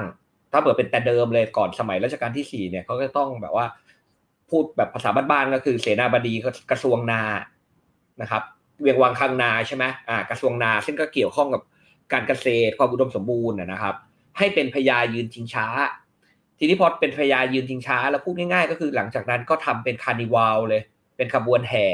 [0.52, 3.66] ถ้าเปิดเป็นแต่เดิมเลยก่อนสมัยรัชกาลที่สี่เนี่ยเขาก็ต้องแบบว่า
[4.50, 6.34] พูดแบบภาษาบ้านๆก็คือเสนาบดี
[6.70, 7.22] กระทรวงนา
[8.22, 8.42] นะครับ
[8.80, 11.62] เวียงวังคลังนาใช่ไหมอ่ากระทรวงนาซึ่งก็เกี่ยวข้องกับ
[12.12, 13.94] การเกษตรความอุดมสมบูรณ์นะนะครับ
[14.38, 15.66] ให้เป็นพระยายืนชิงช้า
[16.60, 20.82] ทีนี้พอเป็นพระยายืนชิงช้า แล้วพูดง่ายๆ ก็คือหลังจากนั้นก็ทำเป็น carnival เลย
[21.16, 21.86] เป็นขบวนแห่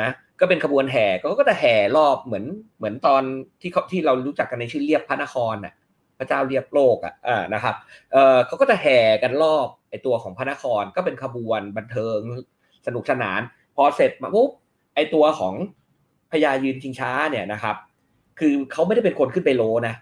[0.00, 0.08] นะ
[0.40, 2.44] ก็เป็นขบวนแห่ก็ก็จะแห่รอบเหมือน
[2.78, 3.22] เหมือนตอน
[3.60, 5.74] ที่เขาที่เรารู้จักกันในชื่อเรียบพระนครน่ะ
[6.18, 7.74] พระเจ้าเรียบโลกอะอ่านะครับ
[8.12, 12.18] เออเขาก็จะแห่กันรอบไอตัวของพระนครก็เป็นขบวนบันเทิง
[12.86, 13.40] สนุกสนาน
[13.76, 14.50] พอเสร็จมาปุ๊บ
[14.94, 15.54] ไอตัวของ
[16.32, 17.76] พญายืนชิงช้าเนี่ยนะครับ
[18.38, 19.94] คือเขาไม่ได้เป็นคนขึ้นไปโลนะ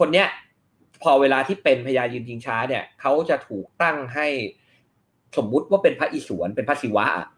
[0.00, 0.26] คนเนี้ย
[1.02, 4.26] พอเวลาที่เป็นพญายืนชิงช้าเนี่ยเขาจะถูกตั้งให้
[5.36, 7.28] สมมุติว่าเป็นพระอิศวรเป็นพระศิวะอะ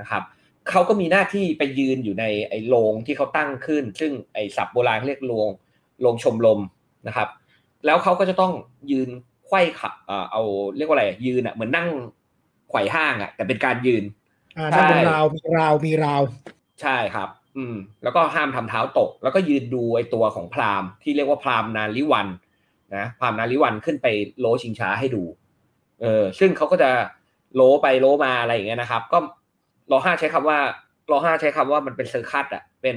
[0.00, 0.22] นะครับ
[0.70, 5.48] เขาก็มีหน้าที่ไปยืนอยู่ในไอ้โรงที่เขาตั้งขึ้น ซึ่งไอ้ศัพท์โบราณเรียกโรง
[6.00, 6.60] โรงชมรม
[7.06, 7.28] นะครับ
[7.86, 8.52] แล้วเขาก็จะต้อง
[8.90, 9.08] ยืน
[9.46, 10.42] ไขว้ขาเอ่อเอา
[10.76, 11.88] เรียกว่าอะไรยืนอะเหมือนนั่ง
[12.70, 14.04] ไขว่ห้างอะแต่เป็นการยืน
[14.56, 16.22] อ่านั่งบนใช่ราวมีราวมีราว
[16.80, 22.28] ใช่ครับ อืม แล้วก็ห้ามทำเท้าตก แล้วก็ยืนดูไอ้ตัวของพราหมณ์ที่เรียกว่าพราหมณ์นาลิวัน
[22.96, 24.06] นะพราหมณ์นาลิวันขึ้นไป
[24.40, 25.22] โล้ชิงช้าให้ดู
[26.00, 26.90] เออซึ่งเขาก็จะ
[27.54, 29.18] โล้ไปโล้มาอะไรอย่างเงี้ยนะครับ ก็
[29.90, 30.58] รอห้าใช้คำว่า
[31.10, 32.96] รอห้าใช้คำว่ามันเป็น circus อะ เป็น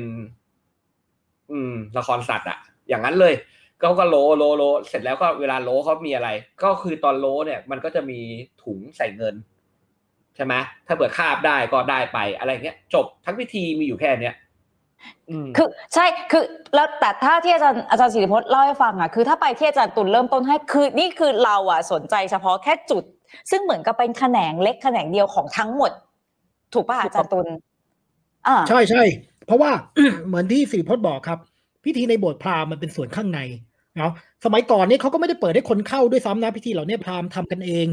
[1.51, 2.57] อืม ละครสัตว์อะ
[2.89, 3.33] อย่างนั้นเลย
[3.81, 6.29] ก็ก็โล้โล้โล้ เสร็จแล้วก็เวลาโล้เขามีอะไร
[6.63, 8.19] ก็คือตอนโล้เนี่ย มันก็จะมี
[8.63, 9.35] ถุงใส่เงิน
[10.35, 10.53] ใช่ไหม
[10.87, 14.35] ถ้าเปิดคาบได้ก็ได้ไปอะไรเงี้ย จบทั้งพิธีมีอยู่แค่เนี้ย
[15.57, 16.43] คือใช่คือ
[16.75, 23.03] แล้วแต่ถ้าที่อาจารย์อาจารย์สิริพจน์เล่าให้ฟังอะคือถ้าไปที่อาจารย์ตุลเริ่มต้นให้คือนี่คือเราอะสนใจเฉพาะแค่จุด
[23.51, 25.91] ซึ่งเหมือนกับเป็นแขนงเล็กแขนงเดียวของทั้งหมด
[26.73, 27.47] ถูกป่ะอาจารย์ตุล
[28.47, 29.03] อ่าใช่ใช่
[29.45, 29.71] เพราะว่า
[30.27, 31.39] เหมือนที่สิริพจน์บอกครับ
[31.83, 33.39] พิธีในโบสถ์พราหมณ์มันเป็นส่วนข้างใน
[33.97, 34.11] เนาะ
[34.45, 37.87] สมัยก่อนนี่เขาก็ไม่ได้เปิดให้คนเข้าด้วยซ้ำนะพิธีเหล่านี้พราหมณ์ทำกันเอง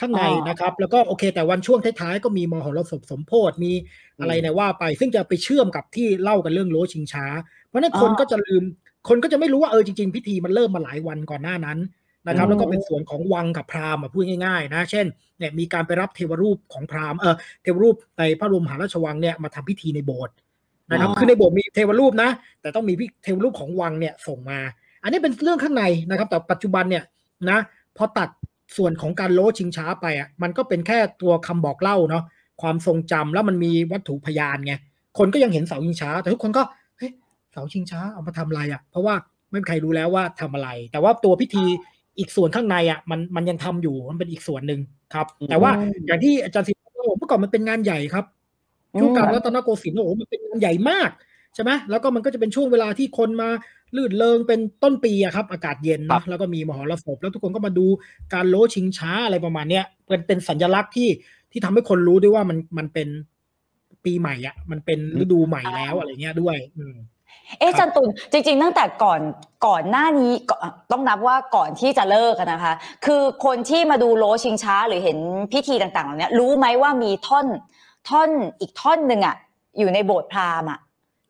[0.00, 3.72] ข้างในอ๋อนะครับ แล้วก็โอเค แต่วันช่วงท้ายๆก็มีมหรสพสมโพธิมี
[4.20, 7.26] อะไรเนี่ยว่าไป ซึ่งจะไปเชื่อมกับที่เล่ากันเรื่องโลชิงช้า
[7.68, 8.62] เพราะฉะนั้นคนก็จะลืม
[9.08, 11.78] คนก็จะไม่รู้ว่าเออจริง ๆ พิธีมันเริ่มมาหลายวันก่อนหน้านั้น
[12.28, 15.06] นะครับ แล้วก็เป็นส่วนของวังกับพราหมณ์อะพูดง่ายๆ นะ เช่น
[15.38, 20.34] เนี่ยมีการไปรับเทวรูปของพราหมณ์เออเทวรูปในพระบรมมหาราชวังเนี่ยมาทำพิธีในโบสถ์
[20.90, 22.30] นะครับอ๋อคือในโบสถ์มีเทวรูปนะ
[22.60, 24.58] แต่ต้องมีพิเทวรูปของวังเนี่ยส่งมา
[25.02, 27.04] อันนี้เป็นเรื่องข้างในนะครับ แต่ปัจจุบันเนี่ย
[27.50, 27.58] นะ
[27.96, 28.28] พอตัด
[28.76, 32.24] ส่วนของการโลชิงช้าไปอะมันก็เป็นแค่ตัวคำบอกเล่าเนาะ
[32.62, 34.74] ความทรงจำแล้วมันมีวัตถุพยานไง
[35.18, 36.62] คนก็ยังเห็นเสาชิงช้า แต่ทุกคนก็
[36.98, 37.10] เฮ้ย
[37.52, 39.14] เสาชิงช้าเอามาทำอะไรอะ เพราะว่า
[39.50, 41.64] ไม่มีใครรู้แล้วว่าทำอะไร แต่ว่าตัวพิธี
[42.18, 44.80] อีกส่วนข้างในอะมันมันยังทำอยู่มันเป็นอีกส่วนหนึ่ง
[45.14, 45.70] ครับ แต่ว่า
[46.06, 48.24] อย่างที่อาจารย์สิริบอกเมื่อก่อนมันเป็นงานใหญ่ครับ
[49.00, 51.10] ช่วงกลางรัตนโกสินทร์โอ้โหมันเป็นงานใหญ่มาก
[51.54, 53.48] ใช่ไหมแล้วก็มันก็จะเป็นช่วงเวลาที่คนมา
[53.96, 57.86] ลื่นเริงเป็นต้นปีอะครับ อากาศเย็นครันะบแล้วก็มีมหรสพแล้วทุกคนก็มาดู
[58.34, 61.08] การโลชิงช้าอะไรประมาณเนี้ยเป็นเป็นสัญลักษณ์ที่
[61.50, 63.08] ที่ทำให้คนรู้ด้วยว่ามันมันเป็น
[64.04, 66.96] ปีใหม่อะมันเป็นฤดูใหม่แล้วอะไรเงี้ยด้วย อืม
[67.58, 69.20] เอ๊ะครับอาจันตุลจริง ๆ ตั้งแต่ก่อน
[69.66, 70.60] ก่อนหน้านี้ก่อน
[70.92, 72.72] ต้องนับว่าก่อนที่จะเลิกอะนะคะ
[73.06, 75.18] คือคนที่มาดูโลชิงช้าหรือเห็น
[75.52, 77.46] พิธีต่างๆเหล่านี้รู้ไหมว่ามีท่อน
[78.08, 79.36] ท่อนอีกท่อนหนึ่งอะ
[79.78, 80.78] อยู่ในโบสถ์พราหมณ์อะ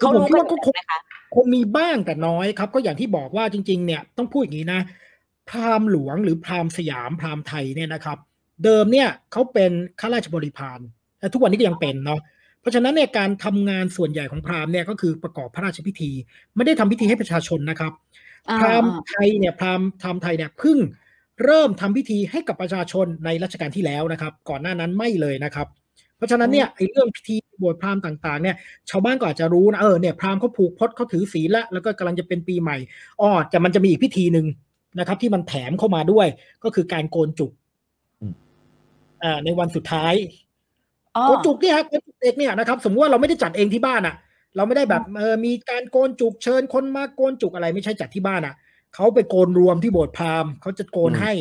[0.01, 0.99] เขารู้กันอยู่ไหมคะ
[1.35, 4.81] คงมีบ้างแต่น้อยครับ ก็อย่างที่บอกว่าจริง ๆ เนี่ยต้องพูดอย่างนี้นะ
[5.49, 8.19] พราหมณ์หลวงหรือพราหมณ์สยามพราหมณ์ไทยเนี่ยนะครับ
[8.65, 10.79] เดิมเนี่ยเขาเป็นข้าราชบริพาร
[11.21, 12.21] และทุกวันนี้ก็ยังเป็นเนาะ
[12.61, 16.11] เพราะฉะนั้นเนี่ยการทำงานส่วนใหญ่ของพราหมณ์เนี่ยก็คือประกอบพระราชพิธี
[16.57, 17.93] ไม่ได้ทำพิธีให้ประชาชนนะครับ
[18.49, 20.79] อ่าพราหมณ์ไทยเนี่ยพราหมณ์ทำไทยเนี่ยเพิ่ง
[21.45, 25.69] เริ่มทำพิธีให้กับประชาชนในรัชกาลที่แล้วนะครับ ก่อนหน้านั้นไม่เลยนะครับ
[26.21, 28.57] เพราะฉะนั้นเนี่ยไอ้เรื่องพิธีบวชพราหมณ์ต่างๆเนี่ย
[28.91, 32.77] ชาวบ้านก็อาจจะรู้นะเออเนี่ยพราหมณ์เขาผูกพจน์เขาถือศีลละแล้วก็กำลังจะเป็นปีใหม่
[33.21, 34.47] อ้อแต่มันจะมีอีกพิธีหนึ่ง
[34.99, 36.27] นะครับ ที่มันแถมเข้ามาด้วย
[36.65, 37.53] ก็คือการโกนจุก
[38.21, 38.35] อืม
[39.23, 40.15] อ่าในวันสุดท้าย
[41.17, 44.15] อ๋อโกนจุกเนี่ยฮะโกนจุกเด็กเนี่ยนะครับ สมมติว่าเราไม่ได้จัดเองที่บ้านอะ
[44.57, 48.55] เราไม่ได้แบบเออมีการโกนจุกเชิญคนมาโกนจุกอะไรไม่ใช่จัดที่บ้านอะ
[48.95, 51.33] เขาไปโกนรวมที่โบสถ์พราหมณ์เขาจะโกนอืมให้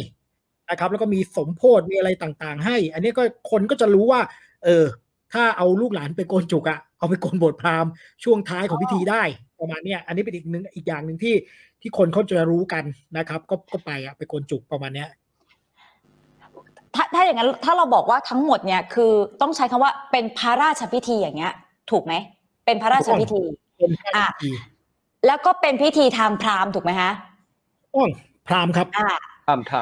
[0.69, 4.21] นะครับ แล้วก็มีสมโพธมีอะไรต่างๆ ให้ อันนี้ก็คนก็จะรู้ว่า
[4.65, 4.85] เออ
[5.33, 7.91] ถ้าเอาลูกหลานไปโกนจุกอะเอาไปโกนโบสถ์พราหมณ์
[8.23, 9.23] ช่วงท้ายของพิธีได้
[9.59, 11.35] ประมาณเนี้ยอันนี้เป็นอีกหนึ่งอีกอย่างหนึ่งที่
[11.81, 12.83] ที่คนเขาจะรู้กัน
[13.17, 15.09] นะครับ ก็ก็ไปอะไปโกนจุกประมาณเนี้ย
[16.95, 21.53] ถ้าถ้าอย่างนั้นถ้าเราบอกว่าทั้งหมดเนี่ยคือต้องใช้คำว่าเป็นพระราชพิธีอย่างเงี้ย
[21.91, 22.13] ถูกไหม
[22.65, 23.41] เป็นพระราชพิธี
[23.77, 24.51] เป็นพระอะพิธี
[25.27, 27.11] แล้วก็เป็นพิธีทางพราหมณ์ถูกไหมฮะ
[27.95, 28.09] ต้อง
[28.47, 29.09] พราหมณ์ครับอ่า
[29.47, 29.73] ทำท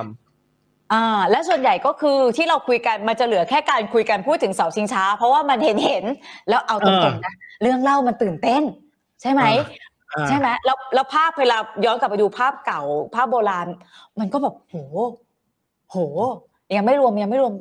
[0.93, 6.05] อ่าและส่วนใหญ่ก็คือที่เราคุยกันมันจะเหลือแค่การคุยกันพูดถึงเสาชิงช้า เพราะว่ามันเห็นเห็น
[6.49, 8.63] แล้วเอาตรงๆนะเรื่องเล่ามันตื่นเต้น
[9.21, 9.43] ใช่ไหม
[10.13, 12.81] อ่าใช่ไหมแล้วแล้วภาพเวลาย้อนกลับไปดูภาพเก่า
[13.15, 13.67] ภาพโบราณ
[14.19, 14.75] มันก็แบบโห
[15.91, 15.97] โห
[16.77, 17.53] ยังไม่รวมยังไม่รวม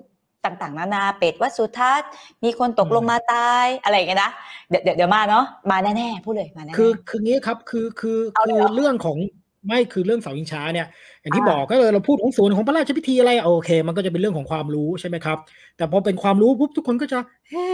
[0.45, 2.09] ต่างๆ นานาเป็ดวัดสุทัศน์
[2.45, 4.31] มีคนตกลงมาตายอะไรอย่างเงี้ยนะ
[4.69, 9.19] เดี๋ยวเดี๋ยวเดี๋ยวมาเนาะมาแน่ๆพูดเลยมาแน่ๆคือคืองี้ครับคือคือเอาเลคืยอเหรอเรื่องของ
[9.67, 10.87] ไม่คือเรื่องเสาชิงช้าเนี่ย
[11.21, 15.39] อย่างที่อ่าบอกก็เลยเราพูดของส่วนของพระราชพิธีอะไรโอเค มันก็จะเป็นเรื่องของความรู้ใช่ไหมครับ
[15.77, 17.19] แต่พอเป็นความรู้ปุ๊บทุกคนก็จะ
[17.51, 17.71] แฮ่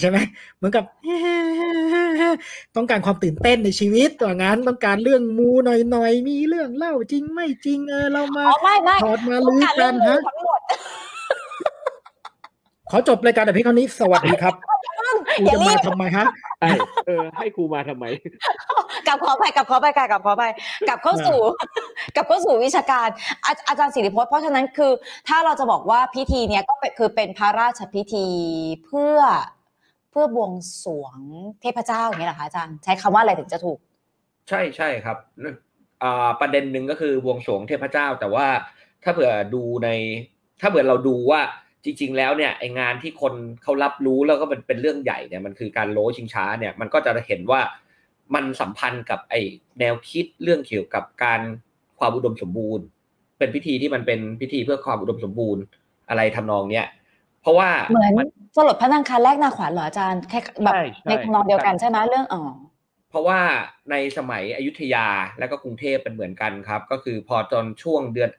[0.00, 0.18] ใช่ไหม
[0.56, 2.30] เหมือนกับแฮ่
[2.76, 10.60] ต้องการความตื่นเต้นในชีวิตว่างั้นต้องการเรื่องมูหน่อยๆมีเรื่องเล่าจริงไม่จริงเออเรามาอ๋อไม่ไม่ถอดมาต้องลื้อการกัเรื่องนงูฮะทั้งหมด
[12.90, 14.54] ขอจบรายการแต่เพียงเท่านี้สวัสดีครับ
[15.10, 16.70] คุณอย่าจะรีมาบทำไมฮะำใช่
[17.06, 18.04] เออ ให้ครูมาทำไม
[19.06, 20.44] กลับขอไปกลับขอไปกลับขอไป
[20.88, 21.40] กลับเข้าสู่
[22.14, 23.08] กลับเข้าสู่วิชาการ
[23.46, 24.92] อาอาจารย์สิริพจน์เพราะฉะนั้นคือ
[25.28, 28.26] ถ้าเราจะบอกว่าพิธีเนี้ยก็เป็นคือเป็นพระราชพิธี
[28.84, 29.18] เพื่อ
[30.10, 30.52] เพื่อบวง
[30.84, 31.16] สรวง
[31.60, 33.78] เทพเจ้าอย่างนี้เหรอคะอาจารย์ใช้คำว่าอะไรถึงจะถูก
[34.48, 35.16] ใช่ใช่ครับ
[36.02, 38.46] อ่าประเด็นหนึ่งก็คือบวงสรวงเทพเจ้า แต่ว่า
[39.04, 39.88] ถ้าเผื่อดูใน
[40.60, 41.40] ถ้าเผื่อเราดูว่า
[41.84, 47.60] จริง ๆ แล้วเนี่ยไองานที่คนเขารับรู้แล้วก็มันเป็นเรื่องใหญ่เนี่ยมันคือการโล้ชิงช้าเนี่ยมันก็จะเห็นว่า
[48.34, 49.34] มันสัมพันธ์กับไอ
[49.80, 51.40] แนวคิดเรื่องเกี่ยวกับการ
[51.98, 52.84] ความอุดมสมบูรณ์
[53.38, 55.62] เป็นพิธีที่มันเป็นพิธีเพื่อความอุดมสมบูรณ์
[56.08, 56.86] อะไรทำนองเนี้ย
[57.42, 62.42] เพราะว่าเหมือนมันสลดพระนางคารแรกนาขวัญเหรออาจารย์แค่แบบใช่ใช่ในทำนองเดียวกันใช่ไหมเรื่องอ๋อ
[63.10, 63.40] เพราะว่า
[63.90, 65.06] ในสมัยอยุธยา
[65.38, 68.30] และก็กรุงเทพเป็นเหมือนกันครับ ก็คือพอตอนช่วงเดือน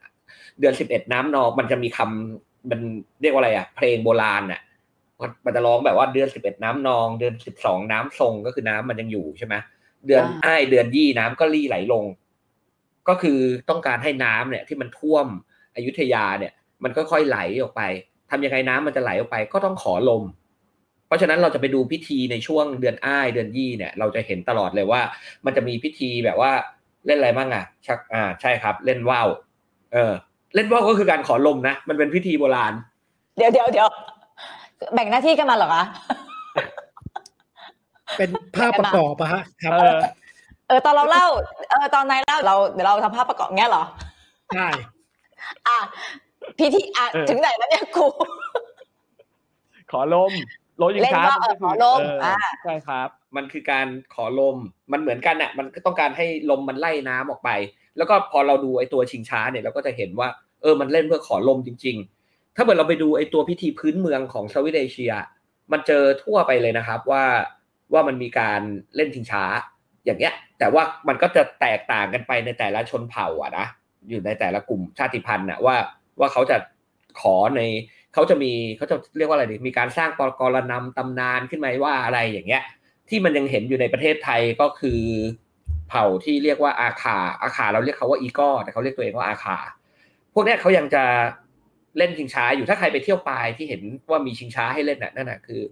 [0.60, 2.80] เดือนสิบเอ็ดน้ำนองมันจะมีคำ มัน
[3.20, 4.60] เรียกว่าอะไรอะ เพลงโบราณอะ
[5.46, 9.54] มันจะร้องแบบว่าเดือนสิบเอ็ดน้ำนอง เดือนสิบสองน้ำทรงก็คือน้ำมันยังอยู่ใช่ไหม
[10.06, 12.04] เดือนอ้ายเดือนยี่น้ำก็รี่ไหลลง
[13.08, 13.38] ก็คือ
[13.70, 15.26] ต้องการให้น้ำเนี่ย ที่มันท่วม
[15.74, 17.82] อยุธยาเนี่ย มันค่อยๆไหลออกไป
[18.30, 20.22] ทำยังไงน้ำมันจะไหลออกไป ก็ต้องขอลม
[21.06, 25.00] เพราะฉะนั้นเราจะไปดูพิธีในช่วงเดือนอ้ายเดือนยี่เนี่ย เราจะเห็นตลอดเลยว่า
[25.44, 26.52] มันจะมีพิธีแบบว่า
[27.06, 29.28] เล่นอะไรบ้างอะชักอ่าใช่ครับ เล่นว่าว
[29.92, 30.12] เออ
[30.54, 32.72] เล่นว่าวก็คือการขอลมนะ มันเป็นพิธีโบราณ
[33.36, 33.88] เดี๋ยวเดี๋ยวเดี๋ยว
[34.94, 35.84] แบ่งหน้าที่กันมาเหรอคะ
[38.18, 39.98] เป็นภาพประกอบอะฮะครับเออ
[40.68, 41.26] เออตอนเราเล่า
[41.70, 43.84] เออตอนนายเล่าเราเดี๋ยวเราทำภาพประกอบเงี้ยเหรอ
[44.54, 44.68] ใช่
[45.68, 45.78] อะ
[46.58, 48.06] พิธีอะเออถึงไหนแล้วเนี่ยครู
[49.92, 50.32] ขอลม
[50.78, 54.56] โลยิงเล่นช้าว่าวเออขอลมเอ่าใช่ครับ มันคือการขอลม
[54.92, 57.50] มันเหมือนกันน่ะ มันก็ต้องการให้ลมมันไล่น้ำออกไป
[57.96, 60.28] แล้วก็พอเราดูไอ้ตัวชิงช้าเนี่ยเราก็จะเห็นว่า
[60.62, 65.12] เออมันเล่นเพื่อขอลมจริง ๆ ถ้าเกิดเราไปดูไอ้ตัวพิธีพื้นเมืองของเซาท์อีสเอเชีย
[65.72, 67.24] มันเจอทั่วไปเลยนะครับว่า
[67.92, 68.60] ว่ามันมีการ
[68.96, 69.44] เล่นชิงช้า
[70.04, 73.66] อย่างเงี้ย แต่ว่ามันก็จะแตกต่างกันไปในแต่ละชนเผ่าอะนะ
[74.10, 75.76] อยู่ในแต่ละกลุ่มชาติพันธุ์น่ะว่า
[76.20, 76.56] ว่าเขาจะ
[77.20, 77.60] ขอใน
[78.14, 82.62] เขาจะมีเขาจะเรียกว่าอะไรดีมีการสร้างปกรณำตำนานขึ้นมาว่าอะไรอย่างเงี้ย
[83.08, 85.00] ที่มันยังเห็นอยู่ในประเทศไทยก็คือ
[85.92, 89.58] เผ่าที่เรียกว่าอาคา อาคาเราเรียกเขาว่าอีกอแต่เขาเรียกตัวเองว่าอาคา
[90.34, 91.04] พวกนี้เขายังจะ
[91.98, 95.62] เล่นชิงช้าอยู่ถ้าใครไปเที่ยวปลายที่เห็นว่ามีชิงช้าให้เล่นน่ะนั่นน่ะคือ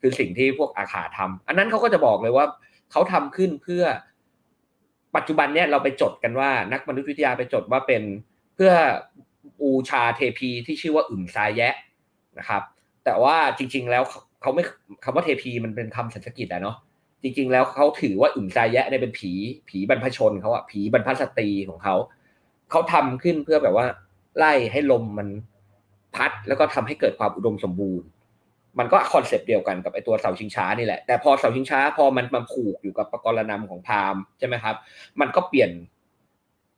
[0.00, 2.46] คือสิ่งที่พวกอาคาทำอันนั้นเขาก็จะบอกเลยว่า
[2.90, 3.84] เขาทำขึ้นเพื่อ
[5.16, 8.02] ปัจจุบันเนี่ยเราไปจดกันว่านักมนุษยวิทยาไปจดว่าเป็น
[8.54, 8.72] เพื่อ
[9.60, 11.74] บูชาเทพีที่ชื่อว่าอึ่งซายแยะ
[12.38, 12.62] นะครับ
[13.04, 14.02] แต่ว่าจริง ๆ แล้ว
[14.42, 14.64] เขาไม่
[15.04, 16.76] คำว่าเทพีมันเป็นคำสันสกฤตอะเนาะ
[17.22, 19.32] จริง ๆ แล้วเขาถือว่าอึ่งซายแยะเนี่ยเป็นผี
[19.68, 21.96] ผีบรรพชนเขาอะผีบรรพสตรีของเขา
[22.70, 23.86] เขาทำขึ้นเพื่อแบบว่า
[24.36, 25.28] ไล่ให้ลมมัน
[26.14, 28.08] พัดแล้วก็ทำให้เกิดความอุดมสมบูรณ์
[28.78, 34.76] มันก็คอนเซปต์เดียวกันกับไอตัวเสาชิงช้านี่แหละ แต่พอเสาชิงช้าพอมันมาผูกอยู่กับปกรณัมของพราหมณ์ใช่ไหมครับ
[35.20, 35.70] มันก็เปลี่ยน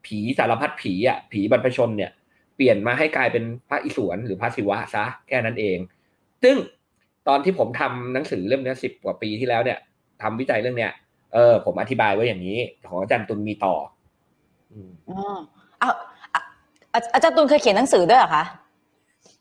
[0.07, 2.11] ผีสารพัดผีอะผีบรรพชนเนี่ย
[2.57, 5.79] เปลี่ยนมาให้กลายเป็นพระอิศวรหรือพระศิวะซะแค่นั้นเอง
[6.43, 6.57] ซึ่ง
[7.29, 9.79] ตอนที่ผมทำหนังสือเล่มเนี้สิบกว่าปีที่แล้วเนี่ย
[10.23, 10.93] ทำวิจัยเรื่องเนี้ย
[11.35, 12.59] เออผมอธิบายไว้อย่างนี้
[12.89, 13.75] ของอาจารย์ตุลมีต่อ
[14.73, 15.37] อืมอ๋อ
[15.83, 15.95] อ้าว
[16.35, 16.41] อะ
[16.93, 18.45] อะอาจารย์ตุลเคยเขียนหนังสือด้วยเหรอคะ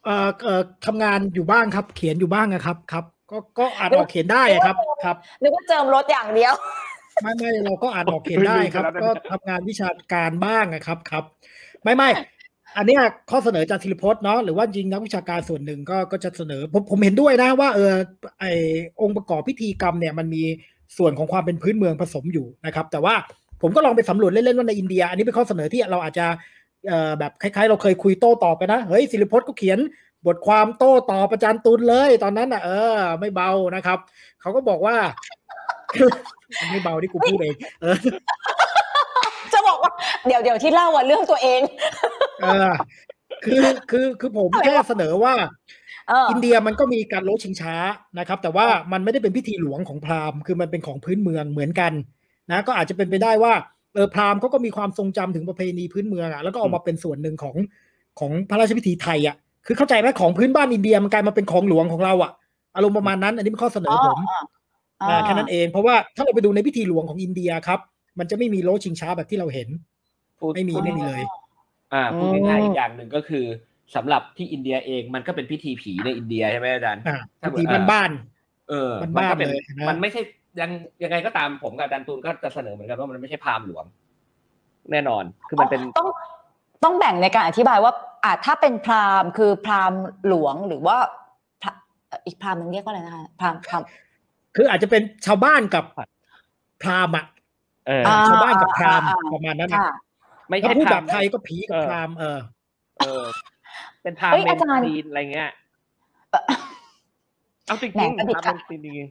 [0.05, 6.53] เอ่อเอ่อทำงานอยู่บ้างครับ เขียนอยู่บ้างนะครับครับ ก็ก็อ่านออกเขียนได้อะครับ ครับนึกว่าเจิมรถอย่างเดียว
[7.21, 11.23] ไม่ไม่เราก็อ่านออกเขียนได้ครับ ก็ทำงานวิชาการบ้างนะครับครับ
[11.83, 12.09] ไม่ไม่
[12.77, 12.97] อันนี้
[13.29, 17.93] ข้อเสนอจากธิรพจน์เนาะหรือว่าจริงนักวิชาการส่วนหนึ่งก็ก็จะเสนอผมผมเห็นด้วยนะว่าเออ
[18.39, 18.45] ไอ
[19.01, 20.43] องค์ประกอบพิธีกรรมเนี่ยมันมี
[20.97, 23.15] ส่วนของความเป็นพื้นเมืองผสมอยู่นะครับ แต่ว่า
[23.61, 26.25] ผมก็ลองไปสำรวจเล่นๆว่าในอินเดีย อันนี้เป็นข้อเสนอที่เราอาจจะ
[27.19, 29.79] แบบคล้ายๆ เราเคยคุยโต้ตอบไปนะ เฮ้ยศิริพจน์ก็เขียน
[30.27, 33.97] บทความโต้ตอบประจานตุลเลย ตอนนั้นอะ เออ ไม่เบานะครับ
[34.41, 34.95] เขาก็บอกว่า
[36.69, 37.97] ไม่เบาที่กูพูดเองเออ
[39.83, 39.91] ว่า
[40.27, 41.61] เดี๋ยวเดี๋ยวที่เล่าอะเรื่องตัวเอง
[42.41, 42.71] เออ
[43.45, 45.33] คือคือคือผมแค่เสนอว่า
[46.09, 47.75] เอออินเดียมันก็มีการโลชิงช้า
[48.19, 51.93] นะครับ แต่ว่ามันไม่ได้เป็นพิธีหลวงของพราหมณ์คือมันเป็นของพื้นเมืองเหมือนกัน
[52.51, 53.53] นะก็อาจจะเป็นไปได้ว่า
[53.93, 57.55] เออพราหมณ์เขาก็มีความทรงจำถึงประเพณีพื้นเมืองอะแล้วก็เอามาเป็นส่วนหนึ่งของ
[58.19, 62.31] ของพระราชพิธีไทยอะคือเข้าใจไหมของพื้นบ้านอินเดียมันกลายมาเป็นของหลวงของเราอะ
[62.75, 64.17] อารมณ์ประมาณนั้น อันนี้เป็นข้อเสนอผม
[65.01, 67.79] อ๋อาแค่นั้นเองเพราะว่าถ้าเราไปดูในพิธีหลวงของอินเดียครับ
[68.19, 69.69] มันจะไม่มีโลชิงช้าแบบที่เราเห็น
[70.39, 71.23] พูดไม่มีพูดไม่มีเลย
[71.93, 73.45] อ่าพูดอืมง่ายๆอีกอย่างหนึ่งก็คือ
[73.95, 78.11] สำหรับที่อินเดียเองมันก็เป็นพิธีผีในอินเดียใช่ไหมอาจารย์อ่าถ้าพิเกิดธีบ้าน
[78.69, 80.21] เออมันมันก็บ้าเป็นเลยนะมันไม่ใช่
[80.59, 80.69] ยัง
[81.03, 83.85] ยังไงก็ตามผมกับอาจารย์ตูนก็จะเสนอเหมือนกันว่ามันไม่ใช่พราหมณ์หลวง
[84.91, 86.09] แน่นอนคือมันเป็นต้อง
[86.83, 87.93] ต้องแบ่งในการอธิบายว่า
[88.23, 90.97] อาจถ้าเป็นพราหมณ์คือพราหมณ์หลวงหรือว่า
[91.61, 91.71] พระ
[92.07, 95.83] เอ่ออีกพราหมณ์หนึงเรียกว่าอะไรนะคะพราหมณ์พราหมณ์ๆคืออาจจะเป็นชาวบ้านกับ
[96.81, 97.25] พราหมณ์อะ
[97.87, 99.89] เอออ่าชาวบ้านกับพราหมณ์อ่าประมาณนั้นนะค่ะ
[100.47, 102.39] ไม่ถ้าใช่พูดพแบราหมบณ์ไทยก็ผีกับเออพราหมณ์เออ
[102.99, 103.23] เออ
[104.03, 105.49] เป็นพราหมเฮ้ณ์ยเมนอาจารย์จีนอะไรเงี้ย
[106.31, 106.43] เอ่อ
[107.65, 109.09] เอาจริงแหม่ๆประดิษฐ์พราหมณ์เมนจีนจริง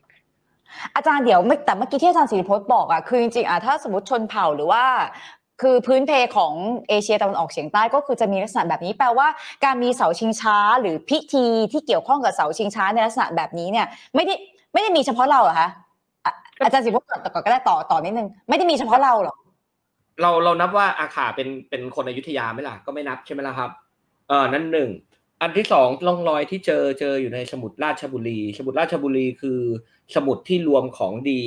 [0.97, 4.85] อาจารย์เดี๋ยวไม่แต่เมื่อกี้ที่อาจารย์สิริพจน์บอกอะคือจริงๆอะถ้าสมมติชนเผ่าหรือว่า
[5.63, 6.53] คือพื้นเพของ
[6.89, 9.29] เอเชียตะวันออกเฉียงใต้ก็คือจะมีลักษณะแบบนี้แปลว่า
[9.65, 14.35] การมีเสาชิงช้าหรือพิธีที่เกี่ยวข้องกับเสาชิงช้าในลักษณะแบบนี้เนี่ย ไม่ได้
[14.73, 15.69] ไม่ได้มีเฉพาะเราเหรอคะ
[16.65, 19.37] อาจารย์สิพจน์ก่อนก่อนก็ได้ต่อต่อนิดนึงไม่ได้มีเฉพาะเราหรอ
[20.21, 23.71] เราเรานับว่าอาขาเป็นเป็นคนอยุธยาไหมล่ะก็ไม่นับใช่ไหมล่ะครับ
[24.29, 24.91] เออนั่นหนึ่ง
[25.43, 29.61] อันที่สองร่องรอยที่เจอเจออยู่ในสมุดราชบุรี สมุดราชบุรีคือ
[30.15, 31.43] สมุดที่รวมของดี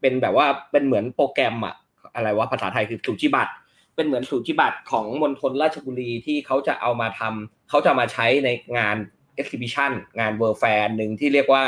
[0.00, 1.74] เป็นแบบว่าเป็นเหมือนโปรแกรมอะ
[2.14, 3.52] อะไรวะภาษาไทยคือสูจิบัตร
[3.94, 8.96] เป็นเหมือนสูจิบัตรของมณฑลราชบุรีที่เขาจะเอามาทำเขาจะมาใช้ในงาน
[9.40, 11.62] exhibition งานเวิร์แฟร์หนึ่งที่เรียกว่า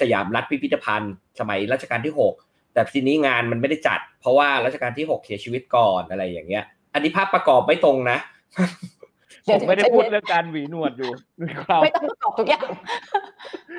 [0.00, 2.34] สยามรัฐพิพิธภัณฑ์ สมัยรัชกาลที่หก
[2.72, 8.18] แต่ทีนี้งานมันไม่ได้จัด เพราะว่ารัชกาลที่หกเสียชีวิตก่อนอะไรอย่างเงี้ย อันนี้ภาพประกอบไม่ตรงนะ
[9.44, 11.10] เดี๋ยวผมไม่ได้พูดเรื่องการหวีหนวดอยู่
[11.60, 12.68] ครับไม่ต้องประกอบทุกอย่าง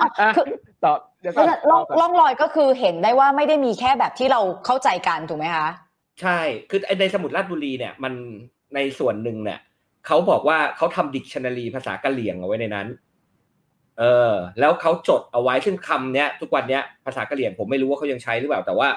[0.01, 0.45] อะอะคือ
[0.83, 5.67] ต่อเดี๋ยวเพก่อราะนฉะนั้นร่องต่อก่อนร่องรอยก็คือเห็นได้ว่าไม่ได้มีแค่แบบที่เราเข้าใจกันถูกไหมคะ
[6.21, 8.13] ใช่คือไอ้ในสมุดราชบุรีเนี่ย มัน
[8.75, 9.59] ในส่วนหนึ่งเนี่ย
[10.07, 12.87] เขาบอกว่าเขาทำดิกชันนารีภาษากะเหรี่ยงเอาไว้ในนั้น
[13.99, 18.89] เออแล้วเขาจดเอาไว้ซึ่งคำเนี้ยทุกวันเนี้ยภาษากะเหรี่ยงผมไม่รู้ว่าเขายังใช้หรือเปล่าแต่ว่า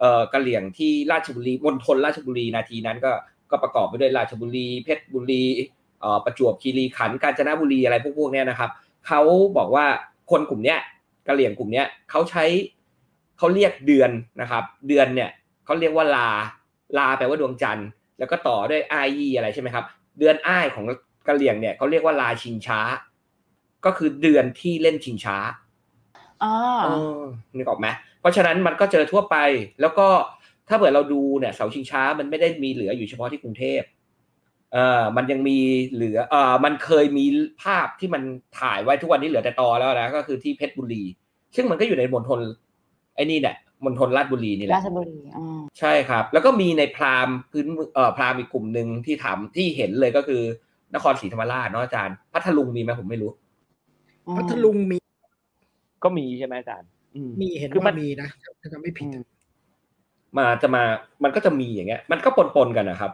[0.00, 3.12] เออกะเหรี่ยงที่ราชบุรีมณฑลราชบุรีนาทีนั้นก็
[3.50, 5.42] ก็ประกอบไปด้วยราชบุรีเพชรบุรี
[6.00, 8.70] เอ่อประจวบคีรีขันธ์กาญจนบุรีอะไรพวกพวกเนี้ยนะครับ
[9.06, 9.20] เขา
[9.56, 9.86] บอกว่า
[10.30, 10.78] คนกลุ่มเนี้ย
[11.28, 12.44] กะเหรี่ยงกลุ่มเนี้ยเขาใช้
[13.38, 15.30] เขาเรียกเดือนนะครับ เดือนเนี่ย
[15.64, 16.28] เขาเรียกว่าลา
[16.98, 17.88] ลาแปลว่าดวงจันทร์
[18.18, 19.84] แล้วก็ต่อด้วยไอยีอะไรใช่ไหมครับ
[20.18, 20.84] เดือนอ้ายของ
[21.28, 22.80] กะเหรี่ยงเนี่ยเขาเรียกว่าลาชิงช้า
[23.86, 25.38] ก็คือเดือนที่เล่นชิงช้า
[26.42, 26.88] อ่าเอ
[27.20, 27.22] อ
[27.56, 27.86] นึกออกไหม
[28.20, 29.36] เพราะฉะนั้นมันก็เจอทั่วไป
[29.80, 30.08] แล้วก็
[30.68, 33.82] ถ้าเกิดเราดูเนี่ยเสาชิงช้ามันไม่ได้มีเหลืออยู่เฉพาะที่กรุงเทพ
[34.72, 35.58] เออมันยังมี
[35.92, 37.24] เหลือเออมันเคยมี
[37.62, 38.22] ภาพที่มัน
[38.60, 41.02] ถ่ายไว้ทุกวันนี้เหลือแต่ตอแล้วนะก็คือที่เพชรบุรี
[41.56, 42.40] ซึ่งมันก็อยู่ในมณฑล
[43.14, 50.42] ไอ้นี่แหละมณฑลราชบุรีนี่แหราละชบุรีอ่าใช่ครับ แล้วก็มีในพราหมณ์พื้นเอ่อพราหมณ์อีกกลุ่มหนึ่งที่ถามที่เห็นเลยก็คือ
[50.94, 53.30] นครศรีธรรมราชเนาะอาจารย์พัทลุงมีไหมผมไม่รู้
[54.36, 54.98] พัทลุงมี
[56.04, 58.28] ก็มีใช่ไหมอาจารย์อืมมีเห็นคือมัว่านมีนะ
[58.60, 59.22] ถ้าจำไม่ผิดอืม
[60.36, 60.82] มาจะมา
[61.24, 63.12] มันก็จะมีอย่างเงี้ย มันก็ปนๆกันนะครับ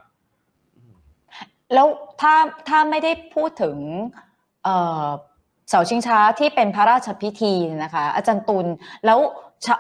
[1.75, 1.87] แล้ว
[2.21, 2.35] ถ้า
[2.69, 3.77] ถ้าไม่ได้พูดถึง
[4.65, 5.07] เอ่อ
[5.69, 8.67] เสาชิงช้าที่เป็นพระราชพิธีนะคะ อาจารย์ตุล
[9.07, 9.19] แล้ว
[9.67, 9.77] ชา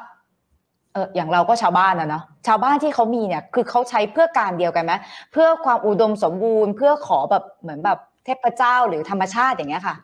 [0.93, 4.93] เอออย่างเราก็ชาวบ้านนะเนาะชาวบ้านที่เขามีเนี่ยคือเขาใช้เพื่อการเดียวกันไหม
[5.33, 9.97] เพื่อความอุดมสมบูรณ์ เพื่อขอแบบเหมือนแบบเทพเจ้าหรือธรรมชาติอย่างเงี้ยค่ะ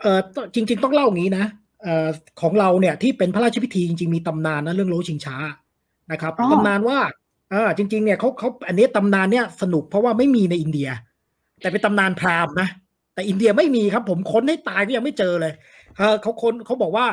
[0.00, 0.20] เออ
[0.54, 1.46] จริง ๆ ต้องเล่าอย่างนี้นะ
[1.82, 2.08] เอ่อ
[2.40, 5.36] ของเราเนี่ยที่เป็นพระราชพิธีจริง ๆ มีตำนานนะเรื่องโลชิงช้า
[6.12, 6.98] นะครับอ๋อตำนานว่า
[7.50, 10.88] เออจริง ๆ เนี่ยเขาเขาอันนี้ตำนานเนี่ยสนุกเพราะว่าไม่มีในอินเดีย
[11.60, 12.68] แต่เป็นตำนานพราหมณ์นะ
[13.14, 15.52] แต่อินเดียไม่มีครับ ผมค้นให้ตายก็ยังไม่เจอเลย
[15.96, 17.06] เออเขาค้นเขาบอกว่า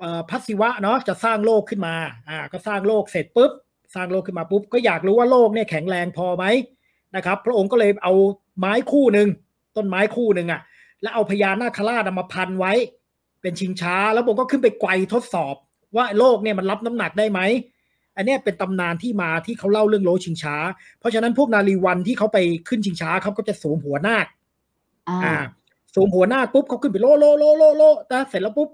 [0.00, 1.94] เอ่อพระศิวะเนาะจะสร้างโลกขึ้นมา
[2.28, 3.52] อ่าก็สร้างโลกเสร็จปุ๊บ
[3.94, 6.44] สร้างโลกขึ้นมาปุ๊บก็อยากรู้ว่าโลกเนี่ยแข็งแรงพอไหม
[7.16, 8.14] นะครับ พระองค์ก็เลยเอา
[8.58, 9.28] ไม้คู่หนึ่ง
[9.76, 10.60] ต้นไม้คู่หนึ่งอะ
[11.04, 12.72] แล้วเอาพญานาคราชเอามาพันไว้
[13.42, 15.54] เป็นชิงช้า แล้วผมก็ขึ้นไปไกวทดสอบ
[15.96, 17.40] ว่าโลกเนี่ยมันรับน้ำหนักได้ไหม
[18.16, 20.56] อันเนี้ยเป็นตำนานที่มาที่เขาเล่าเรื่องโล้ชิงช้า
[20.98, 22.38] เพราะฉะนั้นพวกนาลิวันที่เขาไป
[22.68, 24.26] ขึ้นชิงช้าเขาก็จะสวมหัวนาค
[25.08, 25.34] อ่าอ่า
[25.94, 28.68] สวมหัวนาคปุ๊บเขาขึ้นไปโล้โล้โล้โล้โล้นะเสร็จแล้วปุ๊บ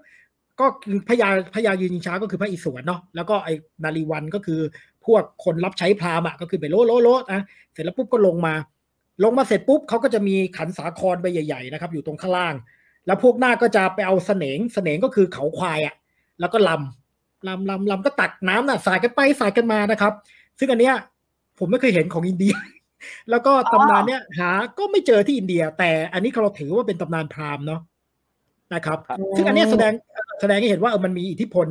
[0.60, 4.60] ก็คือพญาพญายืนชิงช้าก็คือพระอิศวรเนาะแล้วก็ไอ้นาลิวันก็คือ
[5.06, 8.54] พวกคนรับใช้พราหมณ์อะก็ขึ้นไปโล้โล้โล้นะเสร็จแล้วปุ๊บก็ลงมา
[9.24, 12.54] ลงมาเสร็จปุ๊บเขาก็จะมีขันสาครใบใหญ่ๆนะครับอยู่ตรงข้างล่าง
[13.06, 15.94] แล้วพวกนาคก็จะไปเอาเสนงเสนงก็คือเขาควายอะ
[16.40, 20.12] แล้วก็ลำลำลำลำก็ตักน้ำน่ะสายกันไปสายกันมานะครับ
[20.58, 20.94] ซึ่งอันเนี้ย
[21.58, 22.54] ผมไม่เคยเห็นของอินเดีย
[23.30, 27.80] แล้วก็ตำนานเนี้ยหาก็ไม่เจอที่อินเดีย แต่อันนี้เราถือว่าเป็นตำนานพราหมณ์เนาะ
[28.74, 29.92] นะครับครับซึ่งอันเนี้ยแสดง
[30.40, 31.66] แสดงให้เห็นว่าเออมันมีอิทธิพล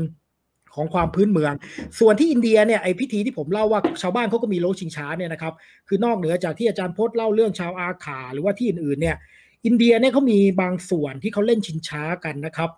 [0.75, 1.53] ของความพื้นเมือง
[1.99, 5.53] ส่วนที่อินเดียเนี่ยไอพิธีที่ผมเล่าว่าชาวบ้านเขาก็มีโลชิงช้าเนี่ยนะครับ
[5.87, 9.15] คือนอกเหนือจากที่อาจารย์พจน์เล่าเรื่องชาวอาขาหรือว่าที่อื่นๆเนี่ย
[9.65, 12.69] อินเดียเนี่ยเขามีบางส่วนที่เขาเล่นชิงช้ากันนะครับ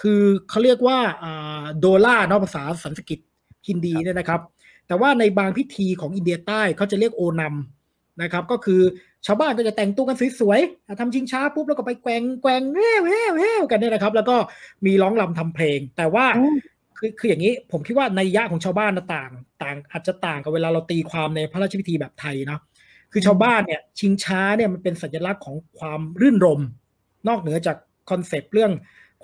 [0.00, 3.18] คือเขาเรียกว่าอ่าโดล่าเนาะภาษาสันสกฤต
[3.68, 4.40] ฮินดีเนี่ยนะครับ
[4.86, 7.54] แต่ว่าในบางพิธีของอินเดียใต้เขาจะเรียกโอนัม
[8.22, 8.80] นะครับ ก็คือ
[9.26, 14.36] ชาวบ้านก็จะแต่งตัวกันสวยๆทำชิงช้าปุ๊บแล้วก็ไปแกว่งแกว่งแฮ่วแฮ่วแฮ่วกันเนี่ยนะครับ แล้วก็
[14.86, 16.26] มีร้องรำทำเพลง แต่ว่า
[16.98, 19.30] คือคืออย่างนี้ผมคิดว่าในยะของชาวบ้านนะต่าง
[19.62, 22.60] ต่าง อาจจะต่างกับเวลาเราตีความในพระราชพิธีแบบไทยเนาะ
[23.12, 26.60] คือชาวบ้านเนี่ยชิงช้าเนี่ยมันเป็นสัญลักษณ์ของความรื่นรม
[27.28, 27.76] นอกเหนือจาก
[28.10, 28.72] คอนเซปต์เรื่อง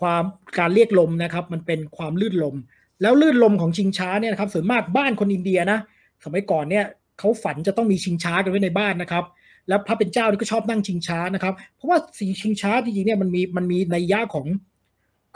[0.00, 0.22] ความ
[0.58, 2.56] การเรียกลมนะครับมันเป็นความลื่นลม
[3.02, 5.78] แล้วลื่นลมของชิงช้าเนี่ยนะครับส่วนมากบ้านคนอินเดียนะ
[6.24, 6.84] สมัยก่อนเนี่ย
[7.18, 9.24] เขาฝันจะต้องมีชิงช้ากันไว้ในบ้านนะครับ
[9.68, 14.46] แล้วพระเป็นเจ้านี่ก็ชอบนั่งชิงช้านะครับเพราะว่าสีชิงช้าจริงๆเนี่ยมันมีมันมีในยยะของ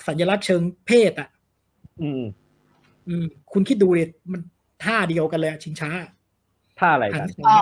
[0.07, 1.29] สัญลักษณ์เชิงเพศอะ
[2.03, 2.23] อืม
[3.09, 4.41] อืม คุณคิดดูเลยมัน
[4.85, 5.91] ท่าเดียวกันเลยอะชิงช้า
[6.79, 7.59] ท่าอะไรกันอ่า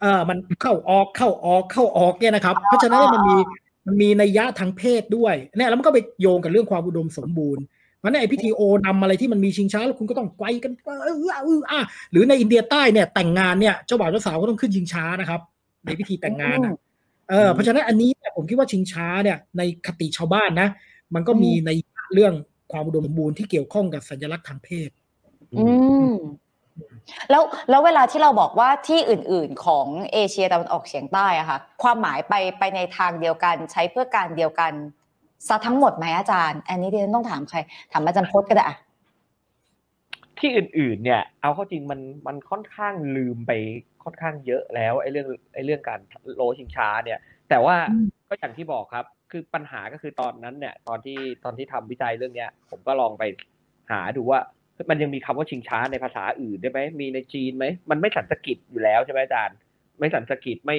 [0.00, 3.36] เออมันเข้าออกเข้าออกเข้าออกเนี่ยนะครับ เพราะฉะนั้นมันมี
[3.86, 7.64] มันมีนัยยะทางเพศด้วยเนี่ยแล้วมันก็ไปโยงกับเรื่องความอุดมสมบูรณ์
[7.98, 11.80] เพราะในไอพิธีโอนำอะไรที่มันมีชิงช้าแล้วคุณก็ต้องไกวกันเออเออเอออะ
[12.12, 15.40] หรือในอินเดียใต้เนี่ยแต่งงานเนี่ยเจ้าบ่าวเจ้าสาวก็ต้องขึ้นชิงช้านะครับ
[15.84, 16.74] ในพิธีแต่งงานนะ
[17.30, 20.68] เออเพราะฉะนั้นอันนี้เนี่ยผมคิดว่าชิงช้าเนี่ยในคติชาวบ้านนะ
[21.14, 21.80] มันก็มีในย
[22.14, 22.32] เรื่อง
[22.72, 24.90] ความอุดมสมบูรณ์ที่เกี่ยวข้องกับสัญลักษณ์ทางเพศ
[25.58, 25.64] อื
[26.12, 26.14] ม
[27.30, 34.72] แล้วแล้วเวลาที่เราบอกว่าที่อื่น ๆ ของเอเชียตะวันออกเฉียงใต้อะค่ะ ความหมายไปไปในทางเดียวกันใช้เพื่อการเดียวกัน
[35.48, 37.58] ซะทั้งหมดไหมอาจารย์ อันนี้เดนต้องถามใคร
[37.92, 38.76] ถามอาจารย์พจน์ก็ได้อะ
[40.38, 43.52] ที่อื่น ๆ เนี่ย เอาเข้าจริงมันมันค่อนข้างลืมไป
[44.04, 46.00] ค่อนข้างเยอะแล้วไอ้เรื่องไอ้เรื่องการ
[46.36, 47.76] โลชิงช้าเนี่ย แต่ว่า
[48.28, 53.22] ก็อย่างที่บอกครับ คือปัญหาก็คือตอนนั้นเนี่ย ตอนที่ตอนที่ทำวิจัยเรื่องเนี้ย ผมก็ลองไป
[53.90, 54.40] หาดูว่า
[54.90, 59.56] มันยังมีคำว่าชิงช้าในภาษาอื่นได้ไหมมีในจีนไหมมันไม่สันสกฤตอยู่แล้วใช่ไหมอาจารย์
[59.98, 60.76] ไม่สันสกฤตไม่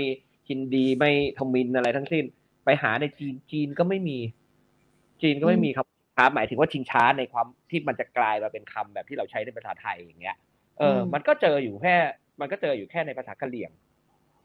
[0.50, 2.26] ฮินดีไม่ทมิฬอะไรทั้งสิ้น
[2.66, 4.20] ไปหาในจีนจีนก็ไม่มี
[5.22, 5.88] จีนก็ไม่มีครับ
[6.18, 10.38] ช้าหมายถึงว่าชิงช้าในความที่มันจะกลายมาเป็นคำแบบที่เราใช้ในภาษาไทยอย่างเงี้ย
[10.80, 11.96] เออ มันก็เจออยู่แค่
[12.42, 13.72] มันก็เจออยู่แค่ในภาษากะเหรี่ยง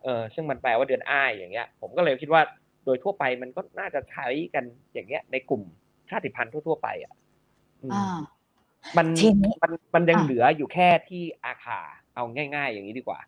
[0.04, 2.42] เออ ซึ่งมันแปลว่าเดือนอ้ายอย่างเงี้ย ผมก็เลยคิดว่า
[2.86, 5.62] โดยทั่วไปมันก็น่าจะใช้กันอย่างเงี้ย ในกลุ่ม
[6.10, 7.14] ชาติพันธุ์ทั่ว ๆ ไปอะ
[7.82, 8.18] อืมอ่า
[8.96, 11.80] มันทีนี้มันมันยังอะเหลืออยู่แค่ที่อาคา
[12.14, 13.20] เอาง่าย ๆ อย่างนี้ดีกว่า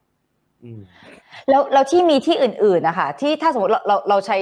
[0.64, 0.80] อืม
[1.48, 4.38] แล้วแล้วที่มีที่อื่นๆนะคะที่ถ้าสมมติเราเราเราใช้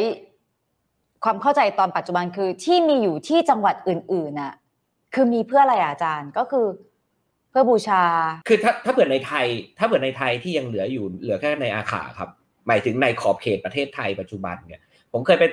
[1.25, 4.55] ความเข้าใจตอนปัจจุบันคือที่มีอยู่ที่จังหวัดอื่นๆน่ะ
[5.15, 6.67] คือมีเพื่ออะไรอะอาจารย์ก็คือ
[7.51, 8.03] เพื่อบูชา
[8.49, 9.47] คือถ้าถ้าเปิดในไทย
[9.79, 12.31] ถ้าเปิดในไทยที่ยังเหลืออยู่เหลือแค่ในอาขาครับ
[12.67, 14.83] หมายถึงในขอบเขตประเทศไทยปัจจุบันเนี่ย
[15.17, 15.45] ผมเคยไป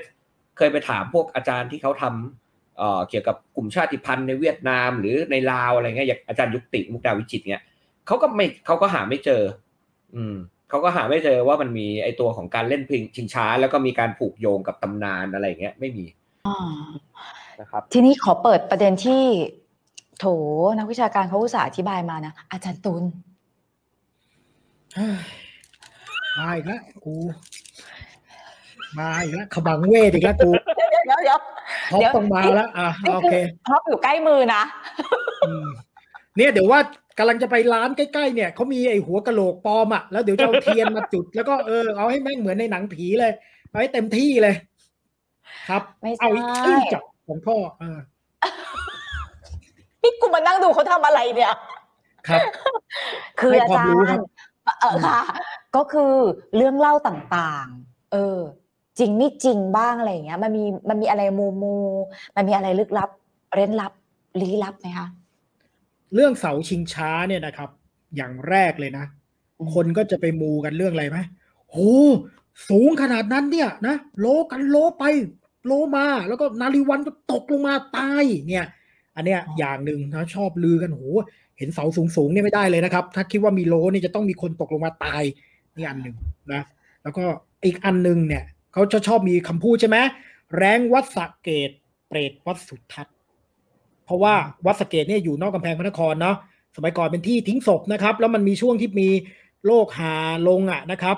[0.58, 7.64] เคยไปถามพวกอาจารย์ที่เขาทำเอ่อเกี่ยวกับกลุ่มชาติพันธุ์ในเวียดนาม หรือในลาวอะไรเงี้ยอย่างอาจารย์ยุติมุกดาวิจิตรเนี่ย
[8.08, 9.42] เขาก็ไม่เขาก็หาไม่เจอ
[10.16, 10.36] อืม
[10.70, 16.06] เขาก็หาไม่เจอว่ามันมีไอตัวของการเล่นพิงชิงช้า แล้วก็มีการผูกโยงกับตำนานอะไรเงี้ยไม่มี
[16.48, 16.58] อ่า
[17.60, 19.24] นะครับทีนี้ขอเปิดประเด็นที่
[20.20, 20.26] โถ
[20.78, 23.04] นักวิชาการเขาอุตส่าห์อธิบายมานะอาจารย์ตุล
[24.96, 25.16] เฮ้ย
[26.38, 27.14] มาอีกแล้วกู
[29.00, 30.50] มาอีกแล้วขบังเวทอีกแล้วกู
[31.06, 31.40] เดี๋ยวเดี๋ยว
[31.92, 33.36] ท็อปเดี๋ยวต้องมาแล้วอะโอเค
[33.68, 34.62] พร็อพอยู่ใกล้มือนะ
[35.48, 35.68] อืม
[36.38, 36.80] เนี่ยเดี๋ยวว่า
[37.18, 43.34] กำลังจะไปร้านใกล้ๆเนี่ยเขามีไอ้หัวกะโหลกปลอมอะแล้วเดี๋ยวจะเอาเทียนมาจุด แล้วก็เออเอาให้แม่งเหมือนในหนังผีเลย
[43.70, 44.56] เอาให้เต็มที่เลย
[45.70, 47.98] ครับไม่ใช่เอาอีกขึ้นจับของพ่อเออ
[50.02, 51.54] พี่กูมานั่งดูเขาทำอะไรเนี่ย
[52.28, 52.42] ครับ
[53.40, 54.20] คือให้อาความจารรู้ย์ครับ
[54.82, 55.22] เออค่ะ
[55.76, 56.14] ก็คือ
[56.56, 58.40] เรื่องเล่าต่างๆ เออ
[59.00, 61.76] จริงไม่จริงบ้างอะไรอย่างเงี้ยมันมีมันมีอะไรมูมู
[62.36, 63.10] มันมีอะไรลึกลับ
[63.56, 63.94] เร้นลับ
[64.42, 65.08] ลี้ลับไหมคะ
[66.14, 67.70] เรื่องเสาชิงช้าเนี่ยนะครับ
[68.16, 69.06] อย่างแรกเลยนะ
[69.58, 71.18] อืมคนก็จะไปมูกันเรื่องอะไรไหม
[71.70, 71.78] โห
[72.70, 75.04] สูงขนาดนั้นเนี่ยนะโลกันโลไป
[75.66, 78.66] โลมา แล้วก็นาริวันก็ตกลงมาตายเนี่ย
[79.16, 81.04] อันเนี้ยอย่างหนึ่งนะชอบลือกันโห
[81.58, 85.24] เห็นเสาสูงสูงๆเนี่ยไม่ได้เลยนะครับ ถ้าคิดว่ามีโลเนี่ยจะต้องมีคนตกลงมาตาย
[85.76, 86.16] นี่อันหนึ่ง
[86.54, 86.62] นะ
[87.04, 87.24] แล้วก็
[87.66, 89.98] อีกอันหนึ่งเนี่ย เขาจะชอบมีคำพูดใช่ไหม
[90.58, 91.70] แรงวัดสะเกต
[92.08, 93.16] เปรตวัดสุทัศน์
[94.06, 96.38] เพราะว่าวัดสะเกตเนี่ยอยู่นอกกำแพงพระนครเนาะ
[96.76, 99.10] สมัยก่อนเป็นที่ทิ้งศพนะครับ แล้วมันมีช่วงที่มี
[99.66, 100.16] โรคหา
[100.48, 101.18] ลงอะนะครับ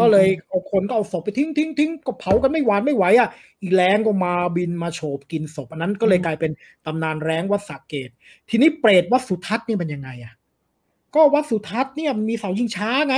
[0.00, 3.28] ก็เลยเอาคนก็เอาศพไปทิ้งทิ้งทิ้งก็เผากันไม่หวานไม่ไหวอะ
[3.62, 6.50] อีแรงก็มาบินมาโฉบกินศพอันนั้นก็เลยกลายเป็น
[6.86, 8.10] ตำนานแรงวัดสะเกต
[8.48, 10.34] ทีนี้เปรตวัดสุทัศน์นี่มันยังไงอะ
[11.14, 13.16] ก็วัดสุทัศน์เนี่ยมีเสาชิงช้าไง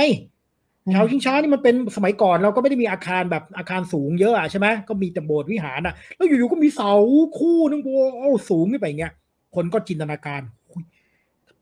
[0.91, 6.93] เสาชิงช้านี่มันเป็นสมัยก่อนเราก็ไม่ได้มีอาคารแบบอาคารสูงเยอะอะใช่ไหมก็มีแต่โบสถ์วิหารอะแล้วอยู่ๆก็มีเสา
[7.39, 9.13] คู่นึงโอ้สูงขึ้นไปอย่างเงี้ย
[9.55, 10.41] คนก็จินตนาการ
[10.71, 10.83] อุ๊ย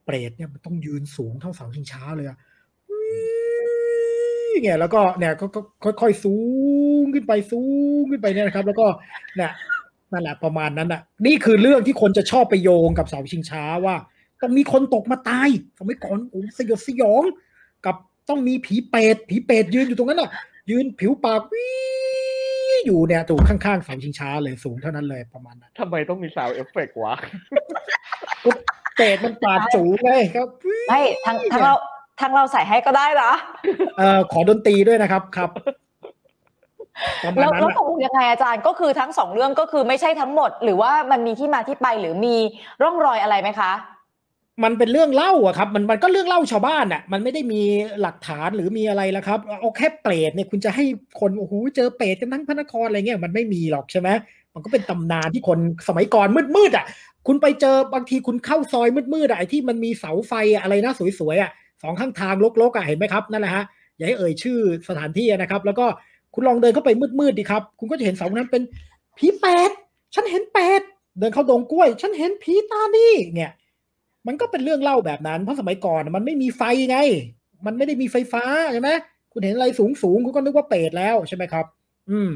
[0.04, 2.38] เปรตเนี่ยมันต้องยืนสูงเท่าเสาชิงช้าเลยอะ
[2.90, 3.02] อุ๊
[4.52, 6.36] ยเนี่ยแล้วก็เนี่ยก็ค่อยๆสู
[7.02, 7.62] งขึ้นไปสู
[8.00, 8.86] งขึ้นไปเนี่ยนะครับ แล้วก็
[9.36, 9.52] เนี่ย
[10.12, 13.94] นั่นแหละประมาณนั้นอะ นี่คือเรื่องที่คนจะชอบไปโยงกับเสาชิงช้าว่า
[14.40, 17.22] ต้องมีคนตกมาตายสมัยก่อนโอ้สยดสยอง
[17.86, 17.96] กับ
[18.28, 20.30] ต้องมีผีเปรตผีเปรตยืนอยู่ตรงนั้นอะ
[20.70, 21.66] ยืนผิวปากวิ
[22.86, 27.14] อยู่เนี่ยถูกข้างๆเสาชิงช้าเลยสูงเท่านั้นเลยประมาณนั้นทำไมต้องมี sound effect วะ
[28.96, 30.48] เปรตมันปาดจูเลยครับ
[30.88, 31.74] ไม่ทางทางเรา
[32.20, 33.32] ทางเราใส่ให้ก็ได้นะ
[33.98, 35.50] เอ่อขอดนตรีด้วยนะครับครับ
[37.22, 42.36] ประมาณแล้วนั้นแล้วอะตกลงยังไงอาจารย์ก็คือทั้งสองเรื่องก็คือไม่ใช่ทั้งหมด หรือว่ามันมีที่มาที่ไปหรือมี
[42.82, 43.72] ร่องรอยอะไรไหมคะ
[44.64, 47.60] มันเป็นเรื่องเล่าอะครับ มันมันก็เรื่องเล่าชาวบ้านอะมันไม่ได้มี
[48.00, 50.84] หลักฐานหรือมีอะไรแล้วครับเอาแค่เปรตเนี่ยคุณจะให้
[51.20, 54.08] คนโอ้โหเจอเปรตกันทั้งพระนครอะไรเงี้ยมันไม่มีหรอกใช่ไหม
[54.54, 56.84] มันก็เป็นตำนานที่คนสมัยก่อนมืดๆอะ
[57.26, 61.50] คุณไปเจอบางทีคุณเข้าซอยมืดๆอะไอ้ที่มันมีเสาไฟอะอะไรนะสวยๆอะ
[61.82, 63.64] สองข้างทางลกๆอะเห็นไหมครับนั่นแหละฮะ
[63.96, 65.86] อย่าให้เอ่ยชื่อสถานที่นะครับ แล้วก็
[66.34, 66.90] คุณลองเดินเข้าไป
[67.20, 68.62] มืดๆดิครับ คุณก็จะเห็นเสานั้นเป็น
[69.18, 69.70] ผีเปรต
[70.14, 70.82] ฉันเห็นเปรต
[71.18, 73.50] เดินเข้าดงกล้วย ฉันเห็นผีตานี่เนี่ย
[74.26, 76.98] มันก็เป็นเรื่องเล่าแบบนั้น เพราะสมัยก่อนมันไม่มีไฟไง
[77.66, 78.90] มันไม่ได้มีไฟฟ้าใช่ไหม
[79.32, 81.66] คุณเห็นอะไรสูงสูงคุณก็นึกว่าเปรตแล้วใช่ไหมครับ
[82.10, 82.30] อืม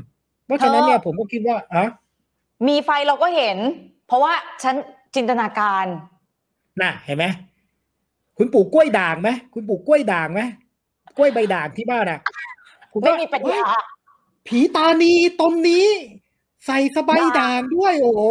[0.47, 1.87] เพราะฉะนั้นเนี่ยผมก็คิดว่าอะ
[2.69, 3.57] มีไฟเราก็เห็น
[4.07, 4.33] เพราะว่า
[4.63, 4.75] ฉัน
[5.15, 5.87] จินตนาการ
[6.83, 7.27] น่ะ เห็นไหม
[8.39, 10.41] คุณปลูกกล้วยด่างไหมคุณปลูกกล้วยด่างไหม
[11.17, 12.21] กล้วยใบด่างที่บ้านอะ
[12.93, 13.61] คุณไม่ก็มีปัญญาเฮ้ย
[14.47, 15.87] ผีตานีตนนี้
[16.67, 18.23] ใส่สบายด่างด้วย โอ้โห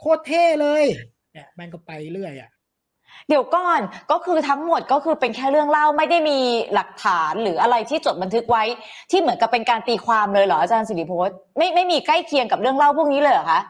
[0.00, 0.84] โคตรเท่เลย
[1.32, 2.50] เนี่ยมันก็ไปเรื่อยอะ
[3.30, 6.38] เดี๋ยวก่อนก็คือทั้งหมดก็คือเป็นแค่เรื่องเล่าไม่ได้มี
[6.74, 8.64] หลักฐานหรืออะไรที่จดบันทึกไว้
[9.10, 13.60] ที่เหมือนกับเป็นการตีความเลยเหรออาจารย์สิริพจน์ไม่ไม่มีใกล้เคียงกับเรื่องเล่าพวกนี้เลยเหรอคะ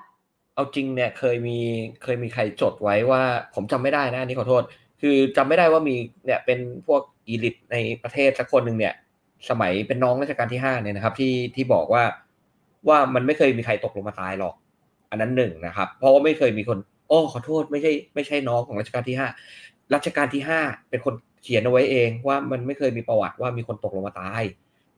[0.54, 1.58] เอาจริงเนี่ยเคยมี
[2.02, 3.22] เคยมีใครจดไว้ว่า
[3.54, 4.62] ผมจำไม่ได้นะอันนี่ขอโทษ
[5.00, 8.94] คือจำไม่ได้ว่ามีเนี่ยเป็นพวกอีลิทในประเทศสักคนหนึ่งเนี่ย
[9.50, 12.02] สมัยเป็นน้องรัชกาลที่ห้าเนี่ยนะครับ ที่ที่บอกว่า
[12.88, 14.54] ว่ามันไม่เคยมีใครตกลงมาตายหรอก
[15.10, 16.78] อันนั้นหนึ่งนะครับ เพราะว่าไม่เคยมีคน
[17.10, 19.28] โอ้ขอโทษไม่ใช่ไม่ใช่น้องของรัชกาลที่ห้า
[19.94, 24.42] รัชกาลที่ห้าเป็นคนเขียนเอาไว้เองว่ามันไม่เคยมีประวัติว่ามีคนตกลงมาตาย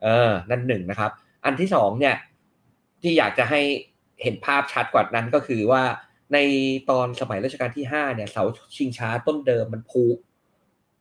[0.03, 1.11] เออ นั่นหนึ่งนะครับ
[1.45, 2.17] อันที่สองเนี่ย
[3.03, 3.61] ที่อยากจะให้
[4.23, 5.83] เห็นภาพชัดกว่านั้นก็คือว่า
[6.33, 6.39] ใน
[6.91, 8.45] ตอนสมัยรัชกาลที่ห้าเนี่ยเสา
[8.77, 10.05] ชิงช้าต้นเดิมมันพุ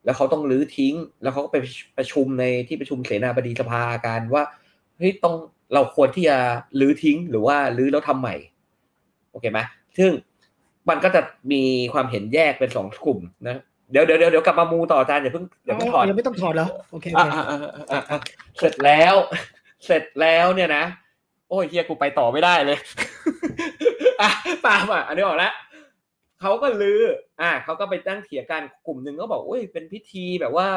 [0.06, 1.58] แล้วเขาต้องรื้อทิ้ง แล้วเขาก็ไป
[1.98, 4.44] ประชุมในที่ประชุมเสนาบดีสภากันว่า
[4.98, 5.36] เฮ้ยต้อง
[5.74, 6.38] เราควรที่จะ
[6.80, 8.36] รื้อทิ้งหรือว่ารื้อแล้วทำใหม่
[9.32, 9.60] โอเคไหม
[9.98, 10.12] ซึ่ง
[10.92, 11.22] มันก็จะ
[11.52, 11.64] มี
[11.94, 13.62] ความเห็นแยกเป็นสองกลุ่มนะ
[13.92, 17.58] เดี๋ยวเดี๋ยวเดี๋ยวเดี๋ยวกลับมามูต่ออาจารย์อย่าเพิ่งอย่าเพิ่งถอดยังไม่ต้องถอดแล้วโอเคโออะเคอะอะ
[17.92, 18.20] อะอะ
[18.60, 19.16] เสร็จแล้ว
[19.86, 20.84] เสร็จแล้วเนี่ยนะ
[21.50, 22.78] โอ้ยเฮียกูไปต่อไม่ได้เลย
[24.22, 24.30] อะ
[24.66, 25.54] ตามอะอันนี้ออกแล้ว
[26.42, 27.02] เขาก็ลือ
[27.42, 30.68] อะเขาก็ไปตั้งเถียงกันกลุ่มหนึ่งก็บอกโอ้ยเป็นพิธีแบบว่า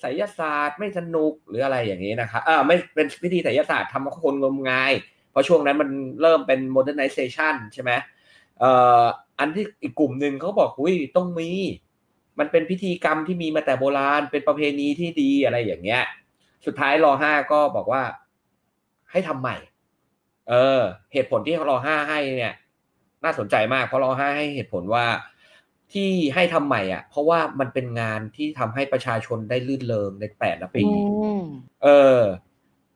[0.00, 4.92] ไสยศาสตร์ไม่สนุกหรืออะไรอย่างนี้นะครับอ่าไม่เป็นพิธีไสยศาสตร์ทำให้คนงมงาย
[5.30, 5.90] เพราะช่วงนั้นมัน
[6.22, 8.72] เริ่มเป็น modernization ใช่ไหมเอ่
[9.02, 9.04] อ
[9.38, 11.50] อันที่อีกกลุ่มหนึ่งเขาบอกอุ้ยต้องมี
[12.38, 16.02] มันเป็นพิธีกรรมที่มีมาแต่โบราณ เป็นประเพณีที่ดีอะไรอย่างเงี้ย
[16.66, 18.02] สุดท้ายรอห้าก็บอกว่า
[19.10, 19.56] ให้ทำใหม่
[20.48, 20.80] เออ
[21.12, 22.54] เหตุผลที่รอห้าให้เนี่ย
[23.24, 25.06] น่าสนใจมาก เพราะรอห้าให้เหตุผลว่า
[25.92, 31.44] ที่ให้ทำใหม่อะ เพราะว่ามันเป็นงานที่ทำให้ประชาชนได้ลื่นเริงในแปดละปีอืม
[31.84, 31.88] เอ
[32.18, 32.20] อ
[32.51, 32.51] เพ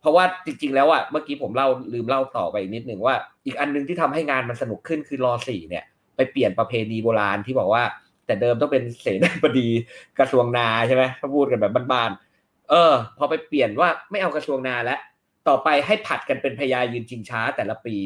[0.07, 3.15] ราะว่าจริง ๆ แล้วอะเมื่อกี้ผมเล่าลืมเล่าต่อไปนิดหนึ่งว่า
[3.47, 5.85] อีกอันหนึงที่ทำให้งานมันสนุกขึ้นคือรอสี่เนี่ย
[6.17, 7.83] ไปเปลี่ยนประเพณีโบราณที่บอกว่า
[8.27, 9.69] แต่เดิมต้องเป็นเสนาบดี
[10.19, 14.99] กระทรวงนาใช่ไหมถ้าพูดกันแบบบ้านๆเออ พอไปเปลี่ยนว่าไม่เอากระทรวงนาแล้ว
[15.49, 17.97] ต่อไปให้ผัดกันเป็นพญายืนชิงช้าแต่ละปี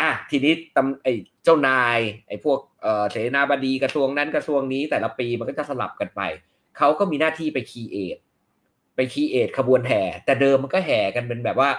[0.00, 1.12] อะทีนี้ตำไอ้
[1.44, 1.98] เจ้านาย
[2.28, 6.20] ไอ้พวกเออเสนาบดีกระทรวงนั้นกระทรวงนี้แต่ละปีมันก็จะสลับกันไป
[6.78, 8.18] เขาก็มีหน้าที่ไป create
[8.94, 11.70] ไป create ขบวนแห่ แต่เดิมมันก็แห่กันเป็นแบบว่า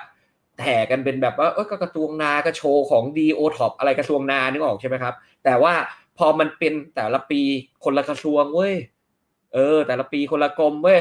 [0.63, 5.73] แห่กันเป็นแบบว่าเออกระทรวงนาก็โชว์ของดีโอท็อปอะไรกระทรวงนานึกออกใช่ไหมครับ แต่ว่า
[6.17, 7.41] พอมันเป็นแต่ละปี
[7.83, 8.75] คนละกระทรวงเว้ย
[9.53, 10.99] เออ แต่ละปีคนละกรมเว้ย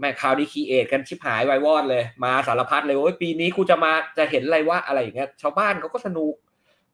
[0.00, 6.34] แม่ข่าวดีคีเอทกันชิบหายวายวอดเลย มาสารพัดเลยโอ้ยปีนี้กูจะมาจะเห็นอะไรว่าอะไรอย่างเงี้ยชาวบ้านเขาก็สนุก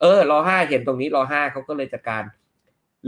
[0.01, 2.23] เออรอห้าเห็นตรงนี้รอห้าเขาก็เลยจัดการ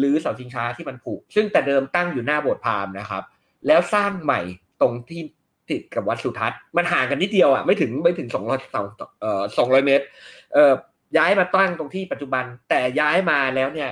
[0.03, 3.23] รื้อเสาชิงช้าที่มันผุซึ่งแต่เดิมตั้งอยู่หน้าโบสถ์พามนะครับ
[3.67, 4.41] แล้วสร้างใหม่
[4.81, 5.21] ตรงที่
[5.71, 8.87] ติดกับวัดสุทัศน์มันห่างกันนิดเดียวอะไม่ถึงไม่ถึงสองร้อยสอง
[9.21, 10.05] เอ่อสองร้อยเมตร
[10.55, 10.73] เอ่อ
[11.17, 13.91] ย้ายมาตั้งตรงที่ปัจจุบัน แต่ย้ายมาแล้วเนี่ย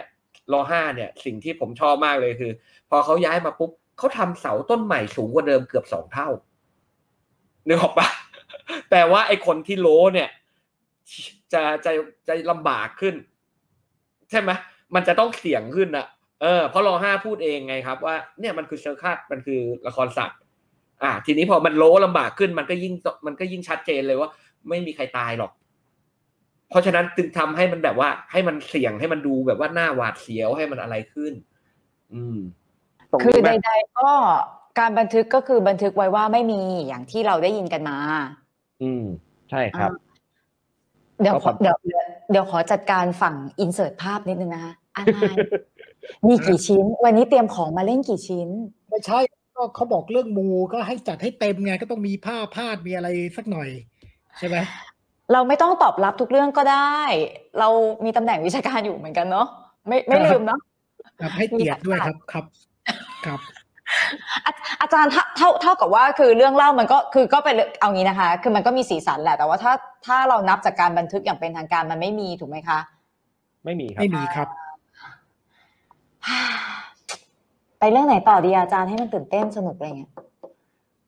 [0.52, 2.52] รอห้าเนี่ย สิ่งที่ผมชอบมากเลยคือ
[2.90, 6.28] พอเขาย้ายมาปุ๊บเขาทำเสาต้นใหม่สูงกว่าเดิมเกือบสองเท่า
[7.68, 8.08] นึกออกปะ
[8.90, 10.28] แต่ว่าไอ้คนที่โลเนี่ย
[11.52, 11.92] จะจะ
[12.28, 13.14] จะลำบากขึ้น
[14.30, 14.50] ใช่ไหม
[14.94, 16.06] มันจะต้องเสี่ยงขึ้นอะ
[16.42, 20.38] เออเพราะรอห้าพูดเองไงครับว่าเนี่ยมันคือเซอร์คัสมันคือละครสัตว์
[21.04, 22.94] อ่าทีนี้พอมันโลลำบากขึ้นมันก็ยิ่ง
[23.26, 24.30] มันก็ยิ่งชัดเจนเลยว่า
[24.68, 25.52] ไม่มีใครตายหรอก
[26.70, 31.32] เพราะฉะนั้นจึงทำให้มันแบบว่า ให้มันเสี่ยงให้มันดูแบบว่าหน้าหวาดเสียวให้มันอะไรขึ้น
[32.14, 32.38] อืม
[33.10, 34.08] ตรงคือนี้ไหมใดๆก็
[34.78, 37.96] การบันทึกก็คือบันทึกไว้ว่าไม่มีอย่างที่เราได้ยินกันมา
[38.82, 39.04] อืม
[39.50, 39.90] ใช่ครับ
[41.20, 45.18] เดี๋ยวขอก็ครับเดี๋ยวเดี๋ยวเดี๋ยวขอจัดการฝั่งอินเสิร์ตภาพนิดนึงนะคะอะไร
[46.28, 48.48] มีกี่ชิ้น วันนี้เตรียมของมาเล่นกี่ชิ้น
[48.88, 49.18] ไม่ใช่
[49.56, 53.68] ก็เขาบอกเรื่องมูก็ให้จัดให้เต็มไงก็ต้องมีผ้าพาดมีอะไรสักหน่อย
[54.38, 54.56] ใช่ไหม
[55.32, 56.98] เราไม่ต้องตอบรับทุกเรื่องก็ได้
[57.58, 57.68] เรา
[58.04, 59.46] มีตำแหน่งวิชาการอยู่เหมือนกันเนาะ
[59.88, 60.58] ไม่ไม่ลืมเนาะ
[61.20, 62.44] ครับให้เกียรติด้วยครับครับ
[63.26, 63.40] ครับ
[64.46, 69.72] อาอาจารย์เท่าเท่าเท่ากับว่าคือเรื่องเล่ามันก็คือก็เป็นเอางี้นะคะ คือมันก็มีสีสันแหละ แต่ว่าถ้า
[70.06, 72.78] ถ้าเรานับจากการบันทึกอย่างเป็นทางการมันไม่มีถูกไหมคะ
[73.64, 74.48] ไม่มีครับไม่มีครับ
[77.84, 80.12] ไปเรื่องไหนต่อดีอาจารย์ให้มันตื่นเต้นสนุกอะไรเงี้ย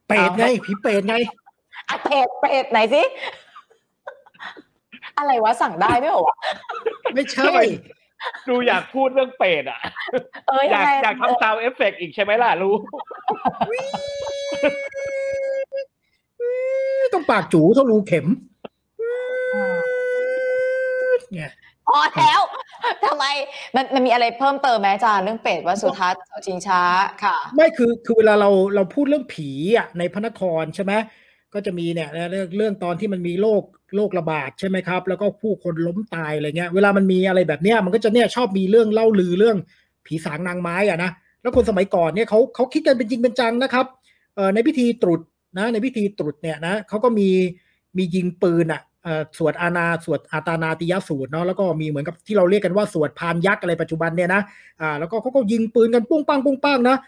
[0.09, 1.14] เปรตไงผีเปรตไง
[1.89, 3.03] อะเพจเพจไหนสิ
[5.18, 6.37] อะไรวะสั่งได้ด้วยเหรอวะ
[7.14, 7.61] ไม่ใช่ทำไม
[8.49, 9.81] ดูอยากพูดเรื่องเป็ดอะ
[10.49, 12.74] เอ้ยอยากงไงอยากทำซาวเอฟเฟกอีกใช่ไหมล่ะรู้
[17.14, 18.27] ต้องปากจูเท่ารูเข็ม
[21.33, 21.53] เนี่ย
[21.87, 22.41] พอแล้ว
[23.05, 23.24] ทำไม
[23.76, 26.82] มันมันมีอะไรเพิ่มเติมไหมอาจารย์เรื่องเป็ดว่าสุทัศน์เสาชิงช้า
[27.24, 30.93] ค่ะ ไม่คือคือเวลาเราเราพูดเรื่องผีอะในพระนครใช่ไหม
[31.55, 33.62] ก็จะมีเนี่ยเรื่องเรื่องตอนที่มันมีโรค
[33.97, 39.57] โรคระบาดใช่ไหมครับ แล้วก็ผู้คนล้มตายอะไรเงี้ย เวลามันมีอะไรแบบเนี้ยมันก็จะเนี่ยชอบมีเรื่องเล่าลือเรื่อง
[40.07, 41.11] ผีสางนางไม้อะนะ
[41.43, 43.87] แล้วคนสมัยก่อนเนี่ยเขาเขาคิดกันเป็นจริงเป็นจังนะครับ
[44.34, 45.20] เอ่อในพิธีตรุษ
[45.59, 47.28] นะในพิธีตรุษเนี่ยนะเขาก็มี
[47.97, 48.80] มียิงปืนอะ
[49.39, 54.43] สวดอาณาสวดอาตานาติยสูตรเนาะแล้วก็มีเหมือนกับที่เราเรียกกันว่าสวดพานยักษ์อะไรปัจจุบันเนี่ยนะ
[54.81, 56.99] อ่าแล้วก็เขาก็ยิงปืนกันปุ้งปังปุ้งปังนะ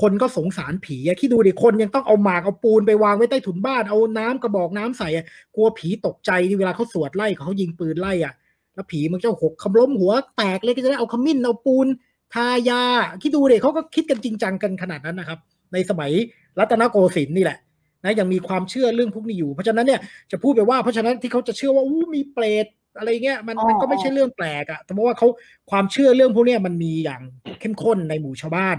[0.00, 5.08] คนก็สงสารผีอะคิดดูดิคนยังต้องเอาหมากเอาปูนไปวางไว้ใต้ถุนบ้านเอาน้ำกระบอกน้ำใส่
[5.56, 8.34] กลัวผีตกใจที่เวลาเขาสวดไล่เขายิงปืนไล่อะ
[8.74, 11.86] แล้วผีมันจะหกคำล้มหัวแตกเลยก็จะได้เอาขมิ้นเอาปูน
[12.34, 12.82] ทายา
[13.22, 15.38] คิดดูดิเขาก็คิดกันจริงจังกันขนาดนั้นนะครับ
[15.72, 16.10] ในสมัย
[16.58, 17.58] รัตนโกสินทร์นี่แหละ
[18.04, 20.00] นะยังมีความเชื่อเรื่องพวกนี้อยู่ เพราะฉะนั้นเนี่ย
[20.32, 22.66] จะพูดไปว่าเพราะฉะนั้นที่เขาจะเชื่อว่าอู้มีเปรต
[22.98, 25.28] อะไรเงี้ยมันอ๋อมันก็ไม่ใช่เรื่องแปลกอะแต่เพราะว่าเขา
[25.70, 27.22] ความเชื่อเรื่องพวกเนี้ยมันมีอย่าง
[27.60, 28.76] เข้มข้นในหมู่ชาวบ้าน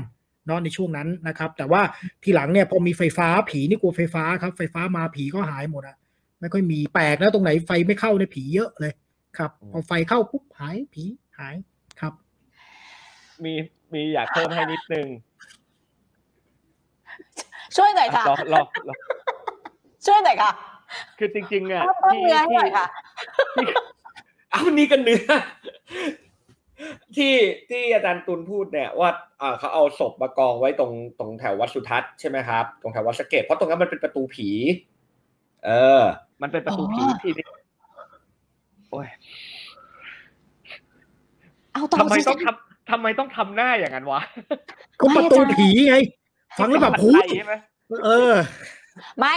[0.48, 1.82] เนาะในช่วงนั้นนะครับ แต่ว่า
[2.24, 5.96] ทีหลังเนี่ยพอมีไฟฟ้าผีนี่กลัวไฟฟ้าครับ ไฟฟ้ามาผีก็หายหมดอะ
[6.40, 8.94] ไม่ค่อยมีแปลกนะตรงไหนไฟไม่เข้าในยผีเยอะเลย
[9.38, 11.04] ครับ พอไฟเข้าปุ๊บหายผี
[11.40, 11.56] หาย
[12.00, 12.14] ครับ
[13.44, 13.54] มี
[13.94, 15.08] มีอยากเพิ่มให้นิดนึง
[17.78, 18.96] ช่วยหน่อยค่ะรอรอรอ
[20.06, 20.52] ช่วยหน่อยค่ะ
[21.18, 22.86] คือจริงๆอะเพิ่มที่เนื้อให้หน่อยที่ค่ะ
[24.52, 25.24] เอานี่กันเนื้อ
[27.16, 27.34] ที่
[27.70, 29.10] ที่อาจารย์ตุลพูดเนี่ยว่า
[29.42, 34.50] อ่าเขาเอาศพมากองไว้ตรงตรงแถววัดสุทัศน์ใช่ไหมครับ ตรงแถววัดสะเกตเพราะตรงนั้นมันเป็นประตูผี
[35.66, 36.02] เออ
[36.42, 37.46] มันเป็นประตูอ๋อผีที่
[38.92, 39.08] โอ้ย
[41.74, 44.22] เอาต่อทำไมสิต้องทำทำไมต้องทำหน้าอย่างนั้นวะ
[45.00, 45.96] ก็ประตูผีไง
[46.58, 47.56] ฟังแล้วแบบมันพูไทดยใช่ไหม
[48.06, 48.36] เออ
[49.20, 49.36] ไม่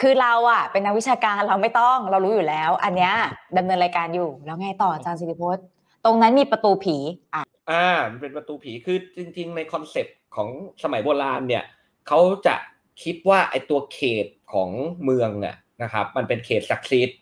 [0.00, 3.12] คือเราอะ เป็นนักวิชาการเราไม่ต้องเรารู้อยู่แล้ว อันเนี้ย
[3.56, 5.64] ดำเนินรายการอยู่ แล้วไงต่ออาจารย์สิริพจน์
[6.04, 6.96] ตรงนั้นมีประตูผี
[7.34, 10.48] อะอ่ามันเป็นประตูผีคือจริง ๆ ในคอนเซปต์ของ
[10.82, 11.64] สมัยโบราณเนี่ย
[12.08, 12.54] เขาจะ
[13.02, 14.70] คิดว่าไอ้ตัวเขตของ
[15.04, 17.18] เมืองเนี่ยนะครับ มันเป็นเขตศักดิ์สิทธิ์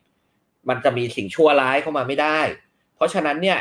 [0.69, 2.39] มันจะมีสิ่งชั่วร้ายเข้ามาไม่ได้
[2.97, 3.59] เพราะฉะนั้นเนี่ย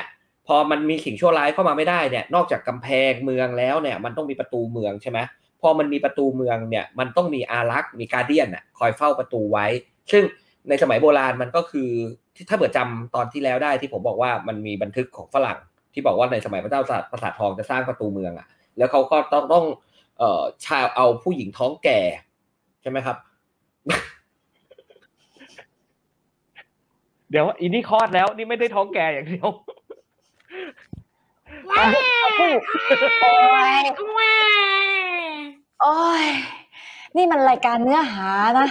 [0.47, 5.19] พอมันมีสิ่งชั่วร้ายเข้ามาไม่ได้เนี่ย นอกจากกำแพงเมืองแล้วเนี่ย มันต้องมีประตูเมืองใช่ไหม
[5.61, 9.65] พอมันมีประตูเมืองเนี่ยมันต้องมีอารักษ์มีการเดียนอะคอยเฝ้าประตูไว้
[10.11, 10.23] ซึ่ง
[10.69, 11.89] ในสมัยโบราณมันก็คือ
[12.35, 15.57] ที่ถ้าเผื่อจำตอนที่แล้วได้ที่ผมบอกว่ามันมีบันทึกของฝรั่ง
[15.93, 16.81] ที่บอกว่าในสมัยพระเจ้า
[17.11, 18.47] ปราสาททองจะสร้างประตูเมืองอะ
[18.77, 19.65] แล้วเขาก็ต้องต้อง
[20.19, 21.99] เอ่อชาวเอาผู้หญิงท้องแก่
[22.81, 23.17] ใช่ไหมครับ
[27.29, 29.49] เดี๋ยวอีนี่คลอดแล้วนี่ไม่ได้ท้องแก่อย่างเดียว
[31.65, 32.51] โอ้ย
[35.81, 36.25] โอ้ย
[37.17, 38.67] นี่มันรายการเนื้อหานะ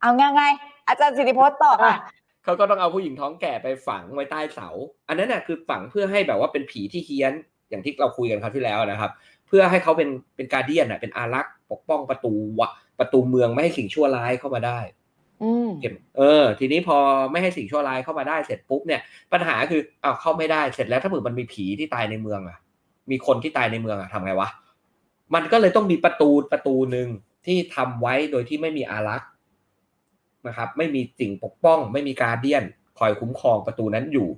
[0.00, 1.96] เอาง่ายๆอาจารย์สิริพจน์ตอบอะ
[2.44, 4.68] เขาก็ต้องเอาผู้หญิงท้องแก่ไปฝังไว้ใต้เสา
[5.08, 7.32] อันนั้นน่ะคือฝังเพื่อให้แบบว่าเป็นผีที่เฮี้ยน
[7.70, 9.10] อย่างที่เราคุยกันคราวที่แล้วนะครับ
[9.48, 14.78] เพื่อให้เขาเป็นเป็นการเดียนอะ เป็นอารักษ์ปกป้องประตูวะประตูเมืองไม่ให้สิ่งชั่วร้ายเข้ามาได้
[15.42, 16.98] อืมเก็บเออ ทีนี้พอ
[17.32, 19.00] ไม่ให้สิ่งชั่วร้ายเข้ามาได้เสร็จปุ๊บเนี่ย
[19.32, 22.58] ปัญหาคืออ้าวเข้าไม่ได้เสร็จแล้วถ้าเผื่อมันมีผีที่ตายในเมืองอะ
[23.10, 24.48] มีคนที่ตายในเมืองอะทำไงวะ
[25.34, 27.08] มันก็เลยต้องมีประตูประตูหนึ่ง
[27.46, 29.30] ที่ทำไว้โดยที่ไม่มีอารักษ์
[30.46, 32.64] นะครับ ไม่มีสิ่งปกป้อง ไม่มีการเดียน
[32.98, 34.28] คอยคุ้มครองประตูนั้นอยู่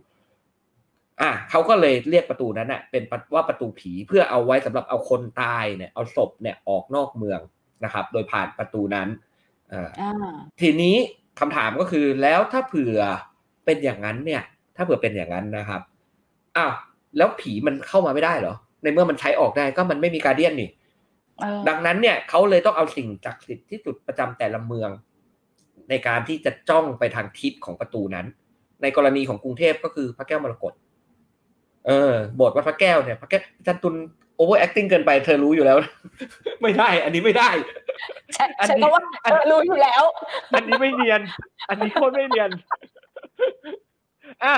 [1.20, 3.02] อะเขาก็เลยเรียกประตูนั้นอะ เป็น
[3.34, 7.40] ว่าประตูผีเพื่อเอาไว้สำหรับเอาคนตายเนี่ย เอาศพเนี่ยออกนอกเมือง
[7.84, 9.08] นะครับ โดยผ่านประตูนั้น
[9.72, 10.96] อ่าอ่าทีนี้
[11.40, 12.98] คำถามก็คือแล้วถ้าเผื่อ
[13.64, 14.42] เป็นอย่างนั้นเนี่ย
[14.76, 15.80] ถ้าเผื่อเป็นอย่างนั้นนะครับ
[16.56, 16.72] อ้าว
[17.16, 20.77] แล้วผีมันเข้ามาไม่ได้เหรอ ในเมื่อมันใช้ออกได้ก็มันไม่มี guardian นี่เออ
[21.68, 24.90] ดังนั้นเนี่ยเขาเลยต้องเอาสิ่งศักดิ์สิทธิ์ที่สุดประจำแต่ละเมือง
[25.90, 28.26] ในการที่จะจ้องไปทางทิศของประตูนั้น
[28.82, 30.72] ในกรณีของกรุงเทพก็คือพระแก้วมรกต
[31.86, 33.94] เออโบสถ์วัดพระแก้วเนี่ยพระแก้วอาจารย์ตุล
[34.36, 35.76] overacting เกินไปเธอรู้อยู่แล้ว
[36.62, 37.50] ไม่ได้ อันนี้ไม่ได้
[38.34, 40.02] ใช่อันใช่นี้ก็ว่าเออรู้อยู่แล้ว
[40.54, 41.20] อันนี้ไม่เนียน
[41.68, 42.50] อันนี้โคตรไม่เนียน
[44.44, 44.54] อะ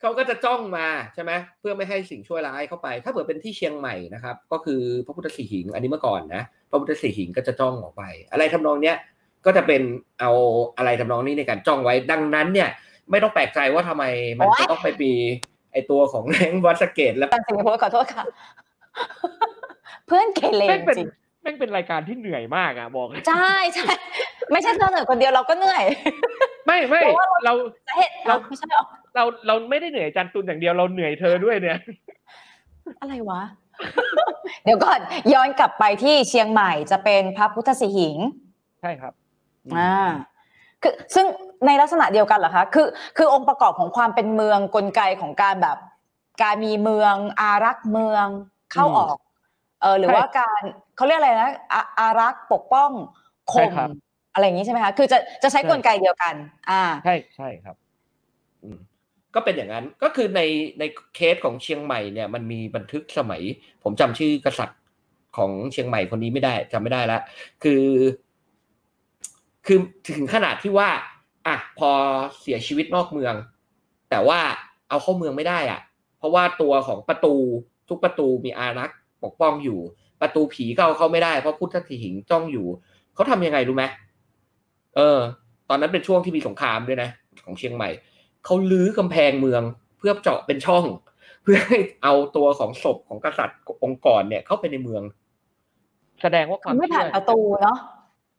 [0.00, 8.96] เขาก็จะจ้องมาใช่ไหมเพื่อไม่ให้สิ่งชั่วร้ายเข้าไป ถ้าเผื่อเป็นที่เชียงใหม่นะครับ ก็คือพระพุทธสีหิง อันนี้เมื่อก่อนนะพระพุทธสีหิงก็จะจ้องออกไป อะไรทำนองเนี้ย
[9.46, 9.82] ก็จะเป็น
[10.20, 10.30] เอา
[10.76, 12.68] อะไรทำนองนี้ในการจ้องไว้ดังนั้นเนี่ย
[13.10, 14.04] ไม่ต้องแปลกใจว่าทำไม
[14.38, 15.12] มันจะต้องไปมี
[15.72, 18.24] ไอตัวของแรงวัดสะเกตแล้วอาจารย์สิงห์โพสขอโทษค่ะ
[20.06, 21.08] เพื่อนเกเรแม่งเป็นจริง
[21.42, 23.90] แม่งเป็นรายการที่เหนื่อยมากอะบอกเลยใช่ใช่
[24.52, 25.84] ไม่ใช่เธอเหนื่อยคนเดียวเราก็เหนื่อย
[26.66, 27.52] ไม่ไม่เพราะว่าเรา
[27.88, 28.84] สาเหตุเราเราไม่ใช่หรอ
[29.14, 31.78] เราเราไม่ได้เหนื่อยอาจันตุนอย่างเดียวเราเหนื่อยเธอด้วยเนี่ย
[33.00, 33.42] อะไรวะ
[34.64, 35.00] เดี๋ยวก่อน
[35.32, 38.16] ย้อนกลับไปที่เชียงใหม่จะเป็นพระพุทธสีหิง
[38.80, 39.12] ใช่ครับ
[39.76, 40.08] อ่า
[40.82, 41.26] คือซึ่ง
[41.66, 42.86] ในลักษณะเดียวกันเหรอคะคือ
[43.16, 45.76] คือองค์ประกอบของความเป็นเมืองกลไกของการแบบ
[46.42, 48.26] การมีเมือง อารักษ์เมือง
[48.72, 49.16] เข้าอืมออก
[49.82, 50.62] เออหรือใช่ว่าการ
[51.00, 52.90] เขาเรียกอะไรนะอาอารักษ์ปกป้อง
[53.52, 53.90] คใช่มครับ
[54.34, 56.34] อะไรอย่างนี้ใช่ไหมคะคือจะจะใช้ใช่กลไกเดียวกัน
[56.70, 57.76] อ่าใช่ใช่ครับ
[58.62, 58.78] อืม
[59.34, 60.40] ก็เป็นอย่างนั้นก็คือใน
[60.78, 60.84] ใน
[61.14, 63.42] เคสของเชียงใหม่เนี่ยมันมีบันทึกสมัย
[63.82, 64.80] ผมจำชื่อกษัตริย์
[65.36, 67.18] ของเชียงใหม่คนนี้ไม่ได้จำไม่ได้ละ
[67.62, 67.84] คือ
[69.66, 69.78] คือ
[70.08, 70.88] ถึงขนาดที่ว่า
[71.46, 71.90] อะพอ
[72.40, 73.34] เสียชีวิตนอกเมือง
[74.10, 74.40] แต่ว่า
[74.88, 75.80] เอาเข้าเมืองไม่ได้อะ
[76.18, 77.34] เพราะว่าตัวของประตู
[77.88, 79.80] ทุกประตูมีอารักษ์ปกป้องอยู่
[80.20, 82.66] ประตูผีก็เอาเข้าไม่ได้เพราะพุทธสิหิงจ้องอยู่
[83.14, 83.84] เขาทำยังไงรู้ไหม
[84.96, 85.18] เออ
[85.68, 87.08] ตอนนั้นเป็นช่วงที่มีสงครามด้วยนะ
[87.44, 87.90] ของเชียงใหม่
[88.44, 89.62] เขาลื้อกำแพงเมือง
[89.98, 90.84] เพื่อเจาะเป็นช่อง
[91.42, 95.02] เพื่อให้เอาตัวของศพของกษัตริย์องค์กรเนี่ย เข้าไปในเมือง
[96.22, 97.78] แสดงว่าความไม่ผ่านเชื่อประตูเนาะ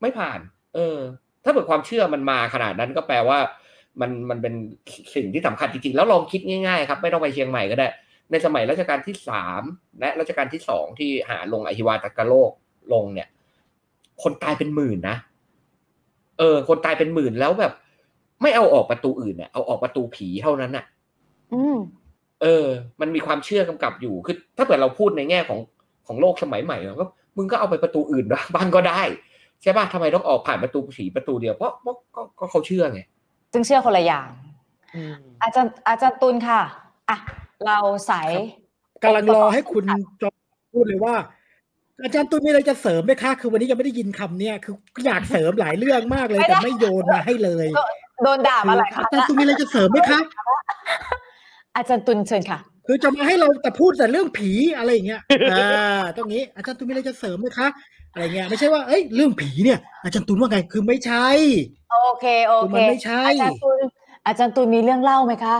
[0.01, 0.39] ไม่ผ่าน
[0.75, 0.97] เออ
[1.43, 3.39] ถ้าเกิดความเชื่อมันมาขนาดนั้นก็แปลว่า
[4.01, 4.53] มันมันเป็น
[5.15, 7.87] สิ่งที่สำคัญจริงๆแล้วลองคิดง่ายๆครับ ไม่ต้องไปเชียงใหม่ก็ได้
[8.31, 9.61] ในสมัยรัชกาลที่สาม
[9.99, 12.51] และรัชกาลที่สองที่หาลงอหิวาตกโลก
[12.93, 13.27] ลงเนี่ย
[14.23, 15.17] คนตายเป็นหมื่นนะ
[16.39, 17.73] เออ คนตายเป็นหมื่นแล้วแบบ
[18.41, 20.85] ไม่เอาออกประตูอื่นเนี่ยเอาออกประตูผีเท่านั้นน่ะ
[21.53, 21.77] อืม
[22.41, 22.65] เออ
[23.01, 25.59] มันมีความเชื่อกำกับอยู่คือถ้าเกิดเราพูดในแง่ของ
[26.07, 27.05] ของโลกสมัยใหม่เราก็
[27.37, 28.25] มึงก็เอาไปประตูอื่น
[28.55, 29.01] บ้างก็ได้
[29.61, 33.01] ใช่ป่ะทำไมต้องออกผ่านประตูผีประตูเดียวเพราะเพราะก็ก็เขาเชื่อไง
[33.53, 34.29] ซึ่งเชื่อคนละอย่าง
[34.95, 36.59] อืมอาจารย์อาจารย์ตุลค่ะ
[37.09, 37.17] อะ
[37.65, 38.31] เราสาย
[39.03, 39.85] กำลังรอให้คุณ
[40.21, 40.35] จอม
[40.73, 41.15] พูดเลยว่า
[42.03, 47.67] อาจารย์ตุ้ยมีอะไรจะเสริมไหมคะคือวันนี้ยังไม่ได้ยินคำเนี้ยคืออยากเสริมหลายเรื่องมากเลยไม่ได้แต่ไม่โยนมาให้เลย
[48.23, 50.19] โดนด่ามาหลายครั้อางจารย์ตุ้ยมีอะไรจะเสริมไหมคะ
[51.75, 57.67] อาจารย์ตุลเชิญค่ะ คือจะมาให้เราแต่พูดแต่เรื่องผีอะไรอย่างเงี้ยอ่าตรงนี้อาจารย์ตุ้ยมีอะไรจะเสริมไหมคะ
[58.13, 61.27] อะไรเงี้ยไม่ใช่ว่าเอ้ยเรื่องผีเนี่ย อาจารย์ตุ้ยว่าไงคือไม่ใช่
[61.91, 63.79] โอเคโอคือเคมันไม่ใช่อาจารย์ตุล
[64.27, 65.55] อาจารย์ตุลมีเรื่องเล่าไหมคะ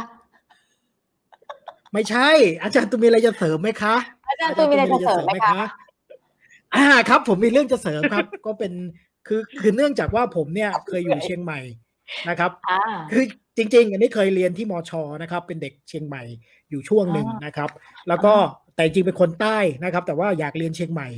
[1.94, 2.30] ไม่ใช่
[2.64, 3.96] อาจารย์ตุ้ยมีอะไรจะเสริมไหมคะ
[4.30, 5.62] อาจารย์ตุลมีอะไรจะเสริมไหมคะ
[6.76, 8.72] อ่าครับ ผมมีเรื่องจะเสริมครับ ก็เป็น
[9.28, 11.60] คือคือเนื่องจากว่าผมเนี่ยเคยอยู่เชียงใหม่
[12.30, 12.82] นะครับอ่า
[13.12, 13.24] คือ
[13.58, 16.24] จริง ๆ อันนี้เคยเรียนที่มชนะครับ เป็นเด็กเชียงใหม่
[16.70, 17.70] อยู่ช่วงหนึ่งอ่านนะครับ
[18.08, 18.34] แล้วก็
[18.76, 21.10] แต่จริงเป็นคนใต้นะครับ แต่ว่าอยากเรียนเชียงใหม่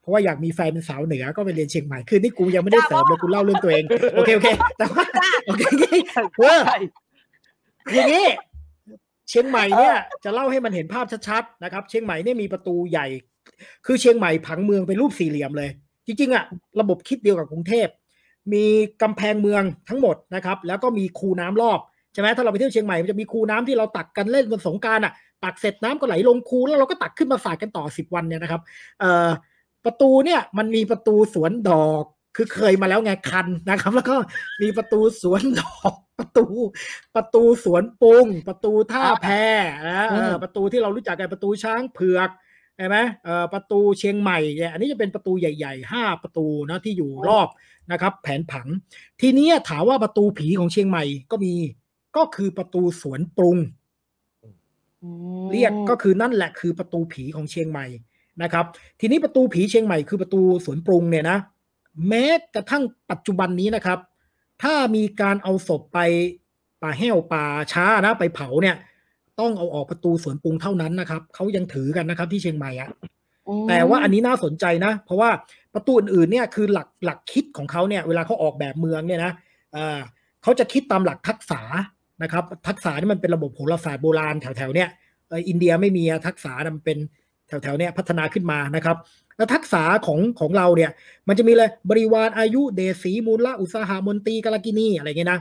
[0.00, 5.04] เพราะว่าอยากมีแฟนเป็นสาวเหนือก็ไปเรียนเชียงใหม่คือนี่กูยังไม่ได้เสริมเลยกูเล่าเรื่องตัวเองโอเคโอเคแต่ว่า
[5.46, 5.62] โอเค
[6.38, 6.78] เออใช่
[7.86, 8.26] คืออย่างนี้
[9.32, 13.06] เชียงใหม่เนี่ยจะเล่าให้มันเห็นภาพชัดๆนะครับ เชียงใหม่เนี่ยมีประตูใหญ่
[13.86, 15.70] คือเชียงใหม่ผังเมืองเป็นรูปสี่เหลี่ยมเลย
[16.06, 16.44] จริงๆอะ
[16.80, 17.88] ระบบคิดเดียวกับกรุงเทพ
[18.52, 18.64] มี
[19.02, 21.80] กำแพงเมืองทั้งหมดนะครับ แล้วก็มีคูน้ำรอบ
[22.12, 25.12] ใช่ไหมถ้าเราไปเที่ยวเชียงใหม่มันจะมีคูน้ำที่เราตักกันเล่นบนสงการอะ
[25.44, 28.62] ตักเสร็จน้ำก็ไหลลงคูแล้วเราก็ตักขึ้นมาสาดกันต่อสิบวันเนี่ยนะครับ
[29.00, 29.28] เอ่อ
[29.84, 32.04] ประตูเนี่ยมันมีประตูสวนดอก
[32.36, 34.16] คือเคยมาแล้วไงคันนะครับ แล้วก็
[34.62, 36.46] มีประตูสวนดอกประตู
[37.16, 39.26] ประตูสวนปุง ประตูท่าแพ
[39.90, 42.30] นะเออประตูที่เรารู้จักกันประตูช้างเผือก
[42.76, 47.48] ใช่ไหมเอ่อประตูเชียงใหม่เนี่ยอันนี้จะเป็นประตูใหญ่ๆห้าประตูนะที่อยู่รอบ
[47.92, 48.66] นะครับ แผนผัง
[49.20, 51.54] ทีนี้ถามว่าประตูผีของเชียงใหม่ก็มี
[52.16, 53.58] ก็คือประตูสวนปรุง
[55.50, 57.86] เรียกก็คือนั่นแหละคือประตูผีของเชียงใหม่
[58.42, 58.64] นะครับ
[59.00, 61.38] ทีนี้ประตูผีเชียงใหม่คือประตูสวนปรุงเนี่ยนะ
[62.08, 62.24] แม้
[62.54, 63.98] กระทั่งปัจจุบันนี้นะครับ
[64.62, 65.98] ถ้ามีการเอาศพไป
[66.82, 68.76] ป่าแห้วป่าช้านะไปเผาเนี่ย
[69.40, 72.90] ต้องเอาออกประตูสวนปรุงเท่านั้นนะครับเขายังถือกันนะครับ ที่เชียงใหม่อะ
[73.68, 75.30] แต่ว่าอันนี้น่าสนใจนะ เพราะว่า
[75.74, 79.32] ประตูอื่นๆเนี่ยคือหลักหลักคิดของเขาเนี่ย เวลาเขาออกแบบเมืองเนี่ยนะ
[79.72, 79.98] เอ่อ
[80.42, 81.60] เขาจะคิดตามหลักทักษะ
[82.22, 84.88] นะครับ ทักษะนี่มันเป็นระบบโหราศาสตร์โบราณแถวๆเนี่ย
[85.28, 86.98] เอ่ออินเดียไม่มีอะทักษะนะมันเป็น
[87.48, 88.96] แถวๆเนี่ยพัฒนาขึ้นมานะครับ
[89.36, 90.90] แล้วทักษะของของเราเนี่ย
[91.28, 95.40] มันจะมีเลยบริวารอายุเดชสีมูลละอุตสาหามนตรีกาลกินีอะไรเงี้ยนะ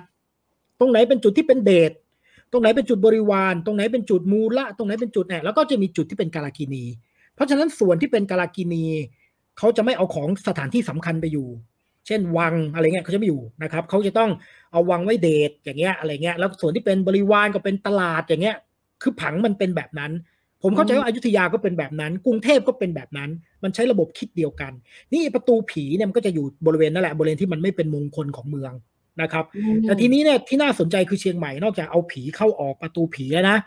[0.79, 1.91] ตรงไหนเป็นจุดที่เป็นเดช
[2.51, 6.83] ตรงไหนเป็นจุดบริวาร ตรงไหนเป็นจุดมูลละตรงไหนเป็นจุดเนี่ยแล้วก็จะมีจุดที่เป็นกาลกินี
[7.35, 8.85] เพราะฉะนั้นส่วนที่เป็นกาลกินี
[9.57, 11.47] เขาจะไม่เอาของสถานที่สำคัญไปอยู่
[12.07, 14.31] เช่นวังอะไรเงี้ยเขาจะไม่อยู่นะครับเขาจะต้อง
[14.71, 18.57] เอาวังไว้เดทอย่างเงี้ยอะไรเงี้ยแล้วส่วนที่เป็นบริวารก็เป็นตลาดอย่างเงี้ย
[19.01, 20.11] คือผังมันเป็นแบบนั้น
[20.63, 23.29] ผมเข้าใจว่าอยุธยาก็เป็นแบบนั้น กรุงเทพก็เป็นแบบนั้น
[23.63, 24.71] มันใช้ระบบคิดเดียวกัน
[25.13, 28.73] นี่ประตูผีเนี่ยมันก็จะอยู่บริเวณนั่นแหละบริเวณที่มันไม่เป็นมงคลของเมือง
[29.21, 29.45] นะครับ
[29.83, 33.57] แต่ทีนี้เนี่ยที่น่าสนใจคือเชียงใหม่นอกจากเอาผีเข้าออกประตูผีแล้วนะ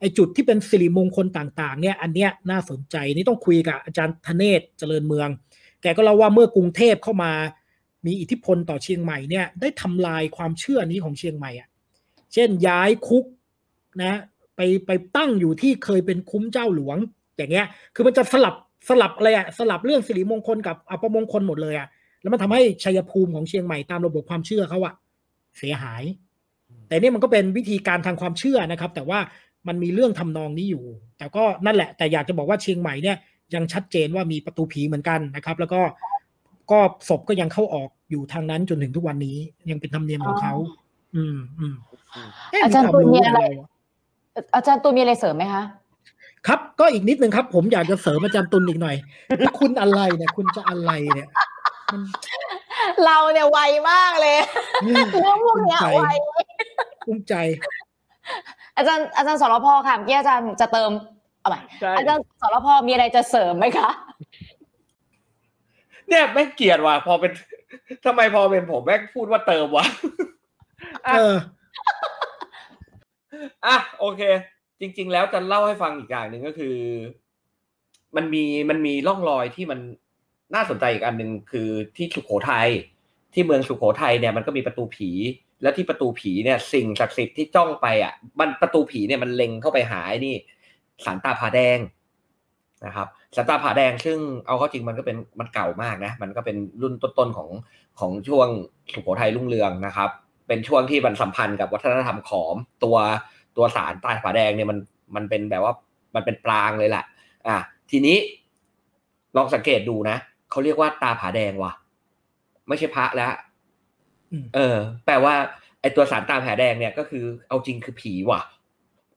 [0.00, 5.28] ไอจุดที่เป็นสิริมงคลต่างๆ เนี่ยอันเนี้ยน่าสนใจนี่ต้องคุยกับอาจารย์ธเนศเจริญเมือง
[5.82, 7.32] แกก็เล่าว่าเมื่อกรุงเทพเข้ามา
[8.06, 11.68] มีอิทธิพลต่อเชียงใหม่เนี่ยได้ทำลายความเชื่อนี้ของเชียงใหม่อะ
[12.32, 13.24] เช่นย้ายคุก
[14.02, 14.14] นะ
[14.56, 16.96] ไปไปตั้งอยู่ที่เคยเป็นคุ้มเจ้าหลวง
[17.36, 18.54] อย่างเงี้ย คือมันจะสลับ
[18.88, 21.88] สลับอะไรอะสลับเรื่องสิริมงคลกับอัปมงคลหมดเลยอะ
[22.20, 24.94] แล้วมันทำให้ชัยภูมิของเชียงใหม่ตามระบบความเชื่อเขาอะ
[25.58, 26.02] เสียหาย
[26.88, 29.18] แต่เนี่ยมันก็เป็นวิธีการทางความเชื่อนะครับ แต่ว่า
[29.68, 30.84] มันมีเรื่องทำนองนี้อยู่
[31.18, 33.16] แต่ก็นั่นแหละ แต่อยากจะบอกว่าเชียงใหม่เนี่ย
[33.54, 35.80] ยังชัดเจนว่ามีประตูผีเหมือนกันนะครับ แล้วก็
[36.70, 39.36] ก็ศพก็ยังเข้าออกอยู่ทางนั้นจนถึงทุกวันนี้
[39.70, 40.54] ยังเป็นธรรมเนียมของเขา
[41.16, 41.74] อืมอืม
[42.50, 43.62] เะอาจารย์ควมตุลมีอะไรว
[44.54, 45.62] อาจารย์ตูนมีอะไรเสริมไหมคะ
[46.46, 48.96] ครับก็อีกนิดนึงครับ ผมอยากจะเสริมอาจารย์ตุลอีกหน่อย
[49.58, 51.28] คุณอะไรเนี่ย คุณจะอะไรเนี่ย
[51.92, 52.02] มัน
[53.04, 53.58] เราเนี่ยไว
[53.90, 54.36] มากเลย
[54.82, 56.06] เรื่องพวกเนี้ยไว
[57.06, 57.34] ภูมิใจ
[58.76, 60.90] อาจารย์อาจารย์สรพค่ะเมื่อกี้อาจารย์จะเติม
[61.40, 63.90] เอาใหม่ใช่อาจารย์สรพมีอะไรจะเสริมไหมคะ
[66.08, 67.32] เนี่ยแม่งเกลียดว่ะพอเป็น
[68.04, 69.86] ทำไมพอเป็นผมแม่งพูดว่าเติมวะ
[71.06, 71.36] เออ
[73.66, 74.22] อะโอเค
[74.80, 76.76] จริง ๆ แล้วจะเล่าให้ฟังอีกอย่างหนึ่งก็คือ
[78.16, 79.80] มันมีมันมีร่องรอยที่มัน
[80.54, 82.68] น่าสนใจอีกอันหนึ่งคือที่สุโขทัย
[83.34, 85.10] ที่เมืองสุโขทัยเนี่ยมันก็มีประตูผี
[85.62, 90.34] แล้วที่ประตูผีเนี่ย สิ่งศักดิ์สิทธิ์ที่จ้องไปอะ มันประตูผีเนี่ยมันเล็งเข้าไปหาไอ้นี่
[91.04, 91.78] สารตาผาแดง
[92.86, 97.48] นะครับสารตาผาแดงซึ่งเอาเข้าจริงมันก็เป็นมันเก่ามากนะ มันก็เป็นรุ่นต้นๆของ
[98.00, 98.48] ของช่วง
[98.92, 100.10] สุโขทัยรุ่งเรืองนะครับ
[100.46, 102.96] เป็นช่วงที่มันสัมพันธ์กับวัฒนธรรมขอม ตัว
[103.56, 104.78] ตัวศาลตาผาแดงเนี่ยมัน
[105.16, 105.74] มันเป็นแบบว่า
[106.14, 107.04] มันเป็นปรางค์เลยแหละ
[107.46, 107.56] อะ
[107.90, 108.16] ทีนี้
[109.36, 110.16] ลองสังเกตดูนะ
[110.50, 111.72] เขาเรียกว่าตาผาแดงว่ะ
[112.68, 113.32] ไม่ใช่พระแล้ว
[114.32, 114.76] อืมเออ
[115.06, 115.34] แปลว่า
[115.80, 118.40] ไอตัวศาลตาผาแดงเนี่ยก็คือเอาจริงคือผีว่ะ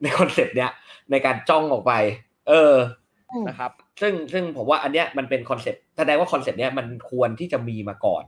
[0.01, 0.71] ในคอนเซปต์เนี้ย
[1.11, 1.93] ในการจ้องออกไป
[2.47, 2.73] เออ
[3.31, 3.71] อืมนะครับ
[4.01, 8.23] ซึ่งซึ่งผมว่าอันเนี้ยมันเป็นคอนเซปต์แสดงว่าคอนเซปต์เนี้ยมันควรที่จะมีมาก่อน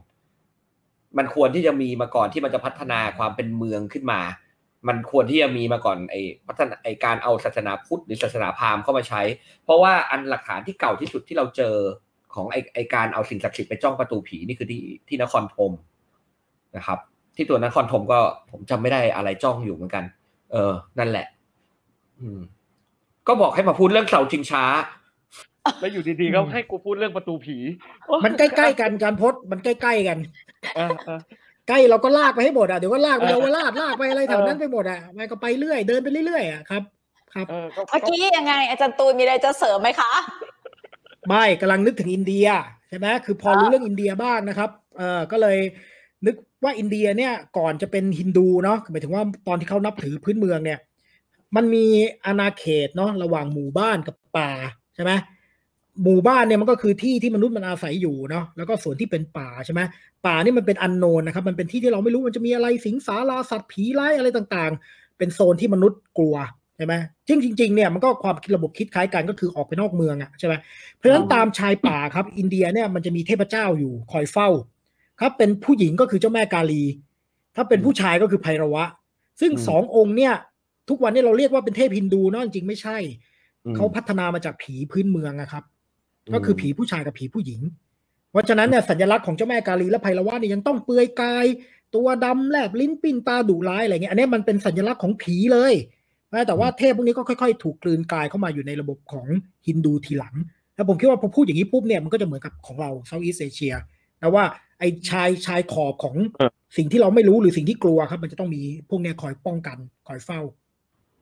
[1.18, 4.20] มันควรที่จะมีมาก่อนที่มันจะพัฒนาความเป็นเมืองขึ้นมา
[4.88, 9.22] มันควรที่จะมีมาก่อนไอ้พัฒนาไอ้การเอาศาสนาพุทธหรือศาสนาพราหมณ์เข้ามาใช้
[9.64, 11.74] เพราะว่าอันหลักฐานที่เก่าที่สุดที่เราเจอ
[12.34, 15.72] ของไอ้ไอ้การเอาสิ่งศักดิ์สิทธิ์ไปจ้องประตูผีนี่คือที่ที่นครธม
[16.76, 16.98] นะครับ
[17.36, 20.04] ที่ตัวนครธมก็ผมจำไม่ได้อะไรจ้องอยู่เหมือนกัน
[20.52, 21.26] เออ นั่นแหละ
[22.20, 22.40] อืม
[23.26, 24.64] ก็บอกให้มาพูดเรื่องเสาชิงช้า
[25.80, 27.56] แล้วอยู่ดีๆก็ให้กูพูดเรื่องประตูผี
[28.24, 30.18] มันใกล้ๆกันการพดมันใกล้ๆกัน
[30.76, 31.20] เออเออ
[31.68, 36.82] ใกล้เราก็ลากไปให้หมดอะเดี๋ยวก็ลากไปเออเยาวราชลากไปอะไรแถวนั้นเออไปหมดอะมันก็ไปเรื่อยเดินไปเรื่อยๆอะครับ
[37.34, 40.12] ครับเออก็เมื่อกี้ยังไง อาจารย์ตูนมีอะไรจะเสริมไหมคะ
[41.28, 42.46] ไม่กำลังนึกถึงอินเดีย
[42.88, 45.58] ใช่ไหมคือพอรู้เรื่องอินเดียบ้างนะครับเออก็เลย
[46.26, 50.78] นึกว่าอินเดียเนี่ยก่อนจะเป็นฮินดูเนาะหมายถึงว่าตอนที่เขานับถือพื้นเมืองเนี่ย
[51.56, 51.86] มันมี
[52.26, 54.50] อาณาเขตเนาะระหว่างหมู่บ้านกับป่า
[54.94, 55.12] ใช่ไหม
[56.02, 59.80] หมู่บ้านเนี่ยมันก็คือที่ที่มนุษย์มันอาศัยอยู่เนาะแล้วก็ส่วนที่เป็นป่าใช่ไหม
[60.26, 66.36] ป่านี่มันเป็นอันโนนนะครับ มันเป็นที่ที่เราไม่รู้มันจะมีอะไรสิงสาราสัตว์ผีร้ายอะไรต่างๆ เป็นโซนที่มนุษย์กลัว
[66.76, 66.94] ใช่ไหม
[67.28, 70.54] จริงจริงๆเนี่ยมันก็ความคิดระบบคิดคล้ายกันก็คือออกไปนอกเมืองอะใช่ไหม
[70.96, 74.48] เพราะฉะนั้นตามชายป่าครับ อินเดียเนี่ยมันจะมีเทพเจ้าอยู่คอยเฝ้า
[75.20, 76.82] ครับเป็นผู้หญิงก็คือเจ้าแม่กาลี
[77.56, 78.84] ถ้าเป็นผู้ชายก็คือไพรวะ
[79.40, 80.34] ซึ่งอืมสององค์เนี่ย
[80.88, 82.96] ทุกวันนี้เราเรียกว่าเป็นเทพฮินดูเนาะจริงๆไม่ใช่
[83.64, 85.69] อืมเขาพัฒนามาจากผีพื้นเมืองนะครับอืม
[86.34, 87.60] ก็คือผีผู้ชายกับผีผู้หญิง
[88.30, 91.46] เพราะฉะนั้นเนี่ยสัญลักษณ์ของเจ้าแม่กาลีและไพรวะเนี่ยยังต้องเปลือยกาย
[91.94, 95.74] ตัวดำแลบลิ้นปิ้นตาดุร้ายอะไรเงี้ยอันนี้มันเป็นสัญลักษณ์ของผีเลย
[96.32, 99.26] นะแต่ว่าเทพพวกนี้ก็ค่อยๆ ถูกกลืนกลายเข้ามาอยู่ในระบบของ
[99.66, 100.34] ฮินดูทีหลัง
[100.74, 103.74] แล้วผมคิดว่าพอพูดอย่างนี้ปุ๊บเนี่ยมันก็จะเหมือนกับของเราเซาท์อีสเอเชีย
[104.20, 104.44] แต่ว่า
[104.78, 106.16] ไอ้ชายชายขอบของ
[106.76, 109.78] สิ่งที่เราไม่รู้หรือสิ่งที่กลัวครับ มันจะต้องมีพวกเนี้ยคอยป้องกัน
[110.08, 110.40] คอยเฝ้า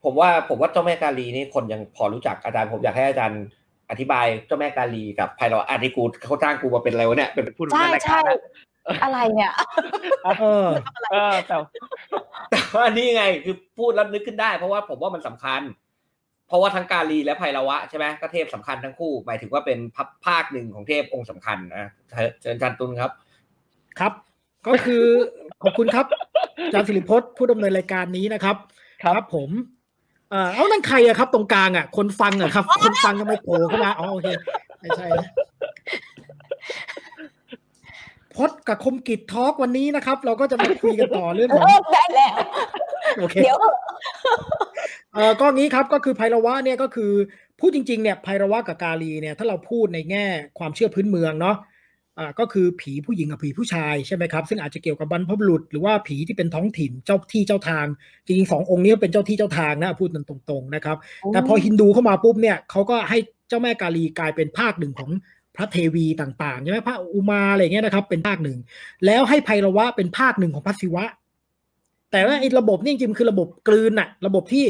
[0.04, 3.42] ผมว่าผมว่าเจ้าแม่กาลีนี่คนยังพอรู้จักอาจารย์ผมอยากให้อาจารย์
[3.90, 8.36] อธิบายเจ้าแม่กาลีกับไพเราะอันนี้กูเขาจ้างกูมาเป็นอะไรวะเนี่ยเป็นพูดใช่ในรายใช่การนะ
[9.02, 9.52] อะไรเนี่ย
[10.40, 10.66] เออ
[11.10, 11.56] เออแต่
[12.50, 15.62] แต่ว่านี่ไงคือพูดแล้วนึกขึ้นได้ เพราะว่าผมว่ามันสำคัญ
[16.48, 23.10] เพราะว่าทั้งกาลีและไพเราะใช่ไหมก็เทพสำคัญทั้งคู่ หมายถึงว่าเป็นพับภาคหนึ่งของเทพองค์สำคัญนะเชิญเชิญอาจารย์ตุลครับ
[24.00, 24.12] ครับ
[24.66, 25.04] ก็คือ
[25.62, 26.06] ขอบคุณครับ
[26.64, 28.56] อาจารย์สิริพจน์ผู้ดำเนินรายการนี้นะครับ
[29.04, 29.50] ครับผม
[30.30, 34.28] เอ่อเอานั่นใครอะครับตรงกลางอะคนฟังอะครับ คนฟังทำไมโผล่เข้ามาอ๋อโอเค
[34.80, 35.28] ไม่ใช่นะ
[38.36, 42.32] พดกับคมกิจทอล์กวันนี้นะครับ เราก็จะมาคุยกันต่อเรื่องของได้แล้ว
[43.18, 43.58] โอเคเดี๋ยว
[45.14, 47.12] เออก็งี้ครับก็คือไพรวะเนี่ยก็คือ
[47.58, 50.24] พูดจริงๆเนี่ยไพรวะกับกาลีเนี่ย ถ้าเราพูดในแง่
[50.58, 51.56] ความเชื่อพื้นเมืองเนาะ
[52.18, 57.86] อ่าก็คือผีผู้หญิงกับผีผู้ชายใช่ไหมครับซึ่งอาจจะเกี่ยวกับบรรพบุรุษหรือว่าผีที่เป็นท้องถิ่นเจ้าที่เจ้าทาง
[58.26, 60.96] จริงๆสององค์นี้เป็นเจ้าที่เจ้าทางนะพูดตรงๆนะครับ
[61.32, 65.10] แต่พอฮินดูเข้ามาปุ๊บเนี่ยเขาก็ให้เจ้าแม่กาลีกลายเป็นภาคหนึ่งของ
[65.56, 68.58] พระเทวีต่างๆใช่ไหมพระอุมาอะไรอย่างเงี้ยนะครับ เป็นภาคหนึ่ง
[69.06, 71.04] แล้วให้ไพรวะเป็นภาคหนึ่งของพระศิวะ
[72.12, 74.64] แต่ว่าไอ้ระบบนี่จริงๆคือระบบกลืนอะระบบที่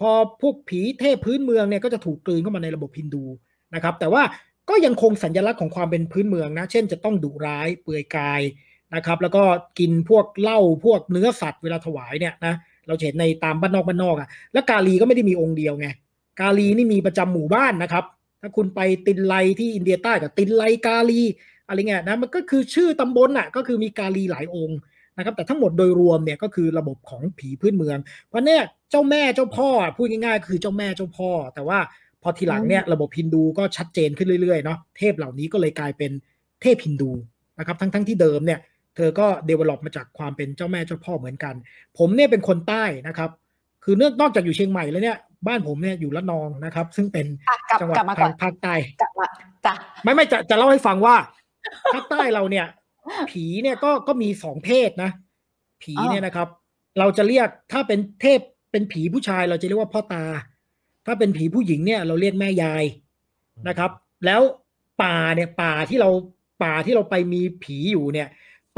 [0.00, 0.10] พอ
[0.42, 3.24] พวกผีเทพพื้นเมืองเนี่ยก็จะถูกกลืนเข้ามาในระบบฮินดู
[3.74, 4.22] นะครับ แต่ว่า
[4.68, 8.42] ก็ยังคงสัญลักษณ์ของความเป็นพื้นเมืองนะ เช่นจะต้องดุร้ายเปลือยกาย
[8.94, 9.42] นะครับ แล้วก็
[9.78, 12.54] กินพวกเหล้าพวกเนื้อสัตว์เวลาถวายเนี่ยนะ
[12.86, 15.88] เราเห็นในตามบ้านนอกบ้านนอกอะแล้วกาลีก็ไม่ได้มีองค์เดียวไง
[16.40, 18.04] กาลีนี่มีประจำหมู่บ้านนะครับ
[18.40, 21.22] ถ้าคุณไปตินไลที่อินเดียใต้กับตินไลกาลี
[21.68, 24.78] อะไรเงี้ยนะมันก็คือชื่อตำบลน่ะก็คือมีกาลีหลายองค์
[25.16, 27.98] นะครับแต่ทั้งหมดโดยรวมเนี่ยก็คือระบบของผีพื้นเมือง
[28.28, 31.78] เพราะเนี่ยเจ้าแม่เจ้าพ่อพูดง่ายๆ คือเจ้าแม่เจ้าพ่อ แต่ว่า
[32.24, 36.10] พอทีหลังเนี่ยระบบฮินดูก็ชัดเจนขึ้นเรื่อยๆเนาะเทพเหล่านี้ก็เลยกลายเป็น
[36.62, 37.10] เทพฮินดู
[37.58, 38.60] นะครับทั้งๆที่เดิมเนี่ย
[38.96, 41.54] เธอก็เดเวล็อปมาจากความเป็นเจ้าแม่เจ้าพ่อเหมือนกัน
[41.98, 43.30] ผมเนี่ยเป็นคนใต้นะครับ
[43.84, 45.16] คือเนื่องนอกจากอยู่เชียงใหม่แล้วเนี่ย
[45.46, 49.26] บ้านผมเนี่ยอยู่ละนองนะครับ ซึ่งเป็นอะกลับจังหวัดกลับมาก่ทาอนงภาคใต้กลับมา
[49.66, 51.16] จ้ะไม่ไม่จะจะเล่าให้ฟังว่า
[51.94, 52.66] ภาคใต้เราเนี่ย
[53.30, 55.10] ผีเนี่ยก็ก็มีสองเพศนะ
[55.82, 56.48] ผีเนี่ยนะครับ
[56.98, 58.40] เราจะเรียกถ้าเป็นเทพ
[58.72, 60.24] เป็นผีผู้ชายเราจะเรียกว่าพ่อตา
[61.06, 62.84] ถ้าเป็นผีผู้หญิงเนี่ยเราเรียกแม่ยาย
[63.68, 63.90] นะครับ
[64.26, 64.40] แล้ว
[65.02, 66.10] ป่าเนี่ยป่าที่เรา
[66.62, 68.28] ป่าที่เราไปมีผีอยู่เนี่ย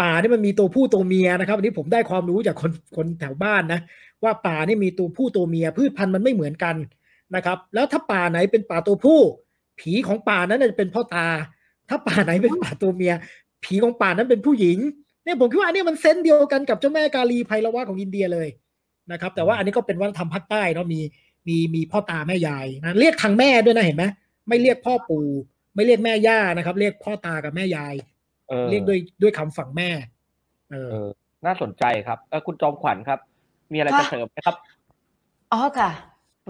[0.01, 3.81] ป่านี่มันมีตัวผู้ตัวเมียนะครับอันนี้ผมได้ความรู้จากคนคนแถวบ้านนะ
[4.25, 6.77] ว่าป่านี่มีตัวผู้ตัวเมีย พืชพันธุ์มันไม่เหมือนกัน
[7.35, 9.21] นะครับ แล้วถ้าป่าไหนเป็นป่าตัวผู้
[9.81, 11.29] ผีของป่านั้นนะจะเป็นพ่อตา
[11.89, 13.13] ถ้าป่าไหนเป็นป่าตัวเมีย
[13.65, 14.79] ผีของป่านั้นเป็นผู้หญิง
[15.25, 18.49] เนี่ยผมคิดว่าอันนี้มันเซนส์เดียวกันกับเจ้าแม่กาลีไพรวะของอินเดียเลย
[19.13, 21.01] นะครับ แต่ว่าอันนี้ก็เป็นวัฒนธรรมภาคใต้เนาะมี
[21.49, 24.05] มีมีพ่อตาแม่ยายนะเรียกทางแม่ด้วยนะเห็นไหม
[24.49, 25.27] ไม่เรียกพ่อปู่
[25.75, 27.95] ไม่เรียกแม่ย่านะครับ เรียกพ่อตากับแม่ยาย
[28.49, 29.89] เออเรียกด้วยด้วยคำฝั่งแม่
[30.71, 31.09] เออเออ
[31.47, 33.19] น่าสนใจครับเออคุณจอมขวัญครับ
[33.73, 34.57] มีอะไรจะเสริมไหมครับ
[35.53, 35.91] อ๋อค่ะ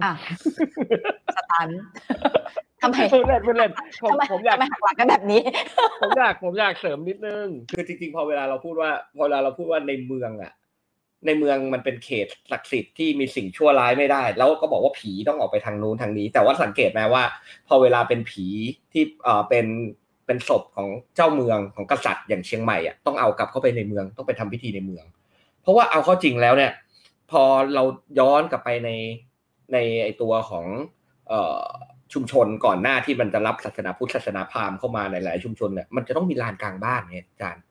[0.05, 0.13] อะ
[1.37, 1.69] สตัน
[2.83, 3.71] ทำไมพูดเล่นพูดเล่น
[4.03, 5.43] ผมทำไมผมอยากทำไมหักหลังกันแบบนี้
[6.03, 10.53] ผมอยากผมอยากเสริมนิดนึง คือจริงๆ พอเวลาเราพูดว่า พอเวลาเราพูดว่าในเมืองอะ
[11.27, 17.25] ในเมืองมันเป็นเขตศักดิ์สิทธิ์ที่มีสิ่งชั่วร้ายไม่ได้ แล้วก็บอกว่าผีต้องออกไปทางนู้นทางนี้ แต่ว่าสังเกตไหมว่า
[17.69, 18.47] พอเวลาเป็นผี
[18.93, 19.67] ที่เอ่อเป็น
[20.27, 25.05] เป็นศพของเจ้าเมืองของกษัตริย์อย่างเชียงใหม่อะต้องเอากลับเข้าไปในเมืองต้องไปทำพิธีในเมือง
[25.63, 26.73] เพราะว่าเอาเข้าจริงแล้วเนี่ย
[27.31, 27.43] พอ
[27.75, 27.83] เรา
[28.19, 28.91] ย้อนกลับไปใน
[29.73, 30.67] ในไอตัวของ
[31.29, 31.65] เอ่อ
[32.13, 37.63] ชุมชนก่อนหน้าที่มันจะรับศาสนาพุทธศาสนาพราหมณ์เข้ามาในหลายชุมชนเนี่ยมันจะต้องมีลานกลางบ้านเนี่ยอาจารย์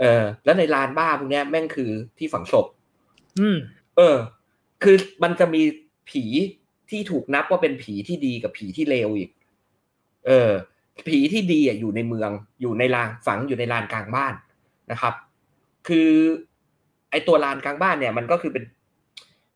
[0.00, 2.66] เออแล้วในลานบ้านพวกนี้แม่งคือที่ฝังศพ
[3.40, 3.58] อืม
[3.96, 4.16] เออ
[4.82, 5.62] คือมันจะมี
[6.10, 6.24] ผี
[6.90, 9.30] ที่ถูกนับว่าเป็นผีที่ดีกับผีที่เลวอีก
[10.26, 10.50] เออ
[11.08, 12.30] ผีที่ดีอะอยู่ในเมือง
[12.60, 14.34] อยู่ในลานฝังอยู่ในลานกลางบ้าน
[14.90, 15.14] นะครับ
[15.88, 16.10] คือ
[17.10, 18.64] ไอตัวลานกลางบ้านเนี่ย มันก็คือเป็น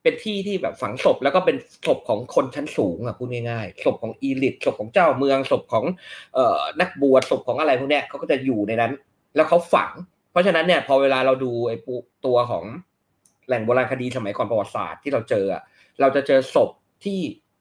[0.02, 1.56] เป็นที่ที่แบบฝังศพแล้วก็เป็น
[1.86, 5.84] ศพของคนชั้นสูงอะพูดง่ายๆศพของอีลิทศพของเจ้าเมืองศพของ
[6.34, 8.92] เอ่อนักบวชศพของอะไรพวกเนี้ยเขาก็จะอยู่ในนั้น
[9.36, 9.90] แล้วเขาฝัง
[10.30, 11.76] เพราะฉะนั้นเนี่ย พอเวลาเราดูไอ้
[12.26, 12.64] ตัวของ
[13.46, 15.62] แหล่งโบราณคดีสมัยก่อนประวัติศาสตร์ที่เราเจออะ
[16.00, 16.70] เราจะเจอศพ
[17.04, 17.18] ที่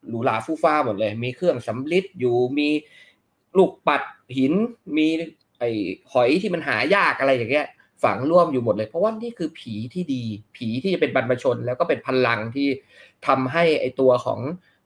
[0.09, 2.69] หรูหราฟู่ฟ้าหมดเลย มีเครื่องสำลิดอยู่มี
[3.57, 4.01] ลูกปัด
[4.38, 4.53] หิน
[4.97, 5.07] มี
[5.59, 5.69] ไอ้
[6.11, 7.67] หอยที่มันหายากอะไรอย่างเงี้ย
[8.03, 10.23] ฝังร่วมอยู่หมดเลย เพราะว่านี่คือผีที่ดี
[10.55, 12.67] ผีที่จะเป็นบรรพชน แล้วก็เป็นพลังที่
[13.27, 14.39] ทำให้ไอ้ตัวของ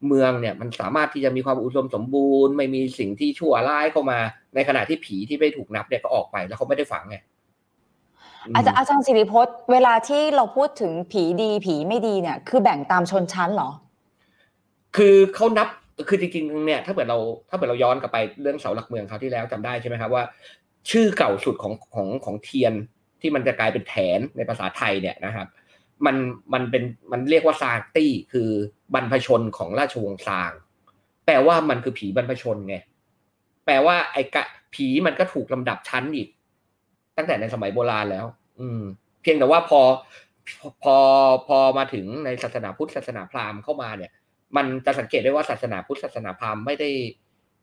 [0.07, 4.19] เมืองเนี่ย มันสามารถที่จะมีความอุดมสมบูรณ์ ไม่มีสิ่งที่ชั่วร้ายเข้ามา
[4.55, 7.17] ในขณะที่ผีที่ไม่ถูกนับเนี่ยก็ออกไปแล้วเขาไม่ได้ฝังไง
[8.55, 13.69] อาจารย์อาจารย์สิริพจน์เวลาที่เราพูดถึงผีดีผีไม่ดีเนี่ย คือแบ่งตามชนชั้นเหรอ
[14.95, 15.67] คือเขานับ
[16.07, 17.17] คือจริงๆเนี่ยถ้าเกิดเรา
[17.49, 20.23] ถ้าเกิดเราย้อนกลับไปเรื่องเสาหลักเมืองคราวที่แล้วจำได้ใช่ไหมครับว่า
[20.89, 22.73] ชื่อเก่าสุดของของของเทียน
[23.21, 25.47] ที่มันจะกลายเป็นแถนในภาษาไทยเนี่ยนะครับ
[26.05, 26.15] มัน
[26.53, 28.49] มันเป็นมันเรียกว่าซางตี้คือ
[28.93, 30.51] บรรพชนของราชวงศ์ซาง
[31.25, 32.75] แปลว่ามันคือผีบรรพชนไง
[33.65, 36.27] แปลว่าไอ้กะผีมันก็ถูกลำดับชั้นอีก
[37.19, 38.25] ตั้งแต่ในสมัยโบราณแล้ว
[38.59, 38.81] อืม
[39.21, 39.81] เพียงแต่ว่าพอ
[40.83, 40.95] พอ
[41.47, 44.11] พอมาถึงในศาสนาพุทธศาสนาพราหมณ์เข้ามาเนี่ย
[44.57, 46.89] มันจะสังเกตได้ว่าศาสนาพุทธศาสนาพราหมณ์ไม่ได้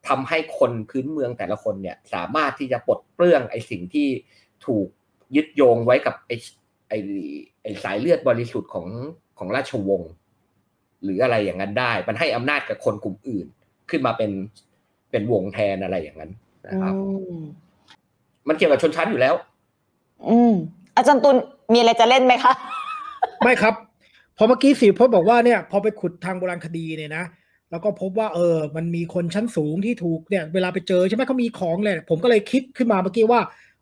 [0.08, 4.08] ทำให้คนพื้นเมืองแต่ละคนเนี่ย สามารถที่จะปลดเปลื้องไอ้สิ่งที่
[4.66, 4.86] ถูก
[5.36, 6.36] ยึดโยงไว้กับไอ้
[6.88, 6.98] ไอ้
[7.62, 8.86] ไอ้สายเลือดบริสุทธิ์ของ
[9.38, 10.12] ของราชวงศ์
[11.02, 13.46] หรืออะไรอย่างนั้นได้ มันให้อำนาจกับคนกลุ่มอื่น
[13.90, 14.30] ขึ้นมาเป็น
[15.10, 16.32] เป็นวงแทนอะไรอย่างนั้น
[16.68, 16.94] นะครับ
[18.46, 19.34] มมันเกี่ยวกับชนชั้นอยู่แล้ว
[20.28, 20.52] อืม
[20.96, 21.36] อาจารย์ตุล
[21.72, 22.52] มีอะไรจะเล่นไหมคะ
[23.44, 23.74] ไม่ครับ
[24.36, 27.24] พอเมื่อกี้สีพจน์บอกว่าเนี่ย พอไปขุดทางโบราณคดีเนี่ยนะ
[27.70, 33.40] แล้วก็พบว่าเออ มันมีคนชั้นสูงที่ถูกเนี่ย เวลาไปเจอใช่ไหมเขามีของเลยผมก็เลยคิดขึ้นมาเมื่อกี้ว่า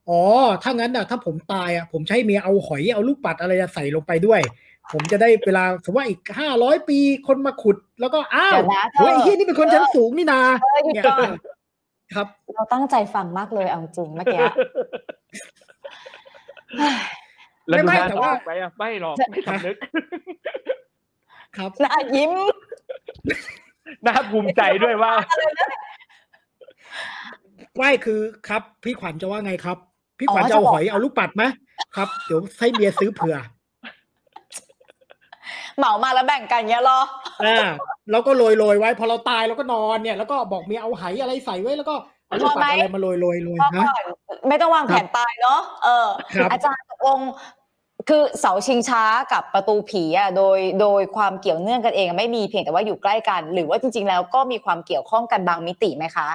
[0.09, 0.21] อ๋อ
[0.63, 4.41] ถ้างั้นอะ ถ้าผมตายอะ ผมใช้เมียเอาหอยเอาลูกปัดอะไรใส่ลงไปด้วย
[4.93, 11.29] ผมจะได้เวลาสมมติว่าอีกห้าร้อยปีคนมาขุด แล้วก็อ้าวเดี๋ยวนะเธอเฮ้ยไอ้เฮียนี่เป็นคนชั้นสูงนี่นาเออหยุดเนี่ยก่อน
[12.13, 14.41] ครับ เราตั้งใจฟังมากเลยเอาจริงเมื่อกี้
[17.69, 19.77] แล้วดูไม่หน้าแต่ตอว่าบไปอะไม่หรอกไม่สำนึก
[21.57, 22.33] ครับหน้ายิ้ม
[24.07, 25.13] น่าภูมิใจด้วยว่า
[27.77, 29.79] ไม่คือครับ พี่ขวัญจะว่าไงครับ
[30.19, 31.45] พี่อ๋อขวัญจะจะเอาบอกหอยเอาลูกปัดไหม
[31.97, 33.37] ครับ เดี๋ยวให้เมียซื้อเผื่อ
[35.79, 37.01] เหมามาแล้วแบ่งกันเงี้ยเหรอ
[37.45, 37.67] อ่า
[38.11, 41.95] แล้วก็โรยโรยๆไว้ พอเราตายเราก็นอนเนี่ย แล้วก็บอกเมียเอาไหอะไรใส่ไว้แล้วก็
[42.27, 44.05] เอาลูกปัดอะไรมาโรยโรยโรยพอนะก่อน
[44.49, 47.21] ไม่ต้องวางแผนตายเนาะเออครับอาจารย์ตกลง
[48.09, 56.29] คือเสาชิงช้ากับประตูผีอะโดยโดยความเกี่ยวเนื่องกันเองไม่มีเพียงแต่ว่าอยู่ใกล้กัน หรือว่าจริง ๆ แล้วก็มีความเกี่ยวข้องกันบางมิติไหมคะ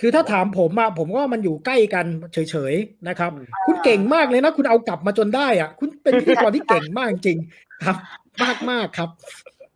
[0.00, 7.96] คือถ้าถามผมอะผมว่ามันอยู่ใกล้กันเฉยๆนะครับอืมคุณเก่งมากเลยนะ คุณเอากลับมาจนได้อะ คุณเป็นพิธีกรที่เก่งมากจริงๆครับ
[8.42, 9.10] มากมากๆครับ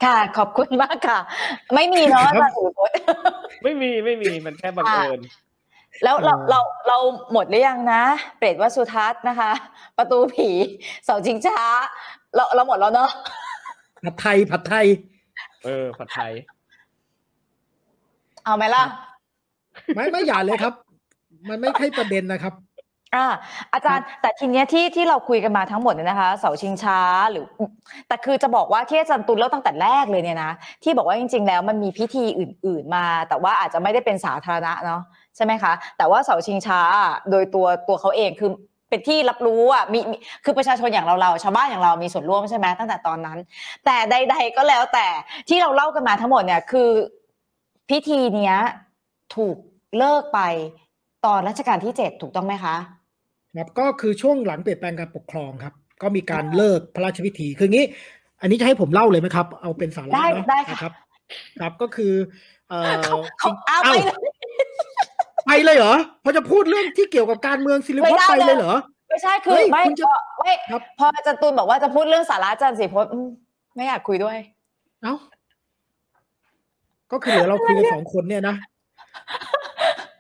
[0.05, 1.19] ค่ะ ขอบคุณมากค่ะ
[1.75, 2.95] ไม่มีเนาะอาจารย์สุรพจน์
[3.63, 5.21] ไม่มีไม่มีมันแค่บังเอิญ
[6.05, 6.99] แล้วเราเออเราเรา
[7.33, 8.03] หมดหรือยังนะ
[8.39, 9.53] เปรตวดสุทัศน์นะคะ
[9.99, 10.49] ประตูผี
[11.05, 11.63] เสาชิงช้า
[12.35, 13.11] เราเราหมดแล้วเนาะ
[14.05, 14.87] ผัดไทยผัดไทย
[15.65, 16.33] เออผัดไทย
[18.45, 18.85] เอาไหมล่ะ
[19.97, 20.75] ไม่ไม่อย่าเลยครับ
[21.49, 22.55] มันไม่ใช่ประเด็นนะครับ
[23.15, 23.27] อ่า
[23.75, 27.01] อาจารย์แต่ทีเนี้ยที่ที่เราคุยกันมาทั้งหมดเนี่ยนะคะ เสาชิงช้า
[27.33, 27.45] หรือ
[28.09, 30.53] แต่คือจะบอกว่าที่อาจารย์ตุลเล่าตั้งแต่แรกเลยเนี่ยนะ
[30.83, 35.03] ที่บอกว่าจริง ๆ แล้วมันมีพิธีอื่น ๆมา แต่ว่าอาจจะไม่ได้เป็นสาธารณะเนาะ
[35.37, 36.81] ใช่ไหมคะแต่ว่าเสาชิงช้า
[37.31, 38.51] โดยตัวตัวเขาเองคือ
[38.89, 43.39] เป็นที่รับรู้อะมีมีคือประชาชนอย่างเราเราชาวบ้านอย่างเรามีส่วนร่วมใช่ไหมตั้งแต่ตอนนั้น
[43.85, 45.07] แต่ใด ๆ ก็แล้วแต่
[45.49, 46.91] ที่เราเล่ากันมาทั้งหมดเนี่ยคือ
[47.91, 48.57] พิธีเนี้ย
[49.37, 49.57] ถูก
[49.99, 50.41] เลิกไป
[51.27, 52.98] ตอนรัชกาลที่เจ็ดถูกต้องไหมคะ
[53.57, 57.85] ครับก็คือช่วงหลังเปลี่ยนแปลงการปกครองครับ ก็มีการเลิกพระราชพิธี คืองี้
[58.41, 60.93] อันนี้จะให้ผมเล่าเลยไหมครับ เอาเป็นสาระได้เนาะได้ค่ะนะครับ
[61.61, 62.15] ครับก็คือ
[62.69, 62.93] เอ่อ
[63.39, 64.17] เขาเอาไปเอ้าเลย
[65.47, 65.95] ไปเลยเหรอ
[66.25, 68.75] พอจะพูดเรื่องที่เกี่ยวกับการเมืองสิริพจน์ไม่ไปได้เลยเลยเหรอ
[69.09, 73.29] ไม่ใช่คือเฮ้ยไม่คุณจะก็ไม่ครับพออาจารย์ตูนบอกว่าจะพูดเรื่องสาระอาจารย์สิพจน์อืม
[73.77, 74.37] ไม่อยากคุยด้วย
[75.03, 75.15] เอ้า
[77.13, 78.57] ก็คือเหลือเราคุยกันสองคนเนี่ยนะ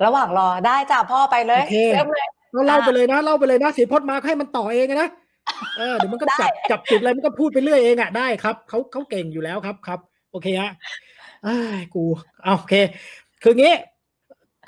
[0.05, 5.09] ระหว่างรอได้จ้ะพ่อไปเลยโอเคเริ่มเลย เราเล่าไปเลยนะเล่าไปเลยนะสิริพจน์มาให้มันต่อเองอะนะ
[5.79, 10.01] เออเดี๋ยวมันก็ได้จับจับจุดอะไรมันก็พูดไปเรื่อยเองอะได้ครับเขาเขาเก่งอยู่แล้วครับครับ
[10.33, 10.71] โอเคฮะ
[11.47, 12.05] อ้ายกู
[12.45, 12.75] เอาโอเค
[13.43, 13.75] คืองี้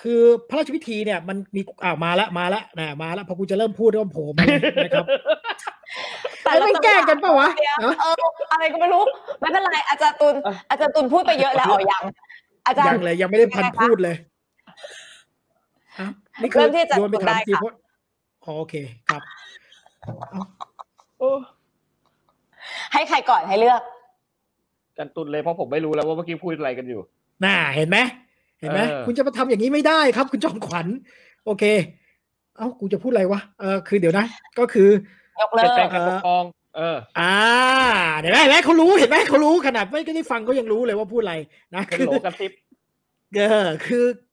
[0.03, 5.07] คือพระราชพิธีเนี่ยมันมีอ่ามาแล้วมาแล้วนะมาแล้วพอกูจะเริ่มพูดเริ่มโผล่มาเลยนะครับ
[6.43, 8.15] แต่ไอ้ละไม่แกล้งกันปะวะเดี๋ยวฮะเออ
[8.53, 9.03] อะไรก็ไม่รู้
[9.41, 12.03] ไม่เป็นไรอาจารย์ตูนเอออาจารย์ตูนพูดไปเยอะแล้วอ๋อยัง
[12.67, 14.17] อาจารยัย์งเลยยังไม่ได้พันพูดเลย
[15.99, 16.09] ฮะ
[16.43, 17.79] นี่คือเริ่มที่จะโยนไปถามได้สิค่ะพจน์
[18.45, 18.75] อ๋อโอเค
[19.11, 19.23] ครับ
[21.19, 21.31] โอ้
[22.93, 23.83] ให้ใครก่อนให้เลือก
[24.99, 27.01] กันตุนเลยเพราะผมไม่รู้แล้วว่าเมื่อกี้พูดอะไรกันอยู่
[27.45, 27.99] น่าเห็นไหม
[28.61, 30.87] เห็นไหมเออคุณจะมาทำอย่างนี้ไม่ได้ครับ คุณจอมขวัญ
[31.47, 31.65] โอเค
[32.57, 34.27] เอ้ากูจะพูดอะไรวะเออคือเดี๋ยวนะ
[34.59, 34.89] ก็คือ
[35.41, 36.45] ยกเลิเป็นกแปลงการปกครอง
[36.77, 37.37] เออ อ่า
[38.21, 41.35] เห็นไหมเห็นไหมเขารู้เห็นไหมเขารู้ขนาดไม่ได้ฟังเขายังรู้เลยว่าพูดอะไร
[41.75, 42.53] นะเป็นคือโหลกระซิบ
[43.37, 44.30] เออคือเอ่อ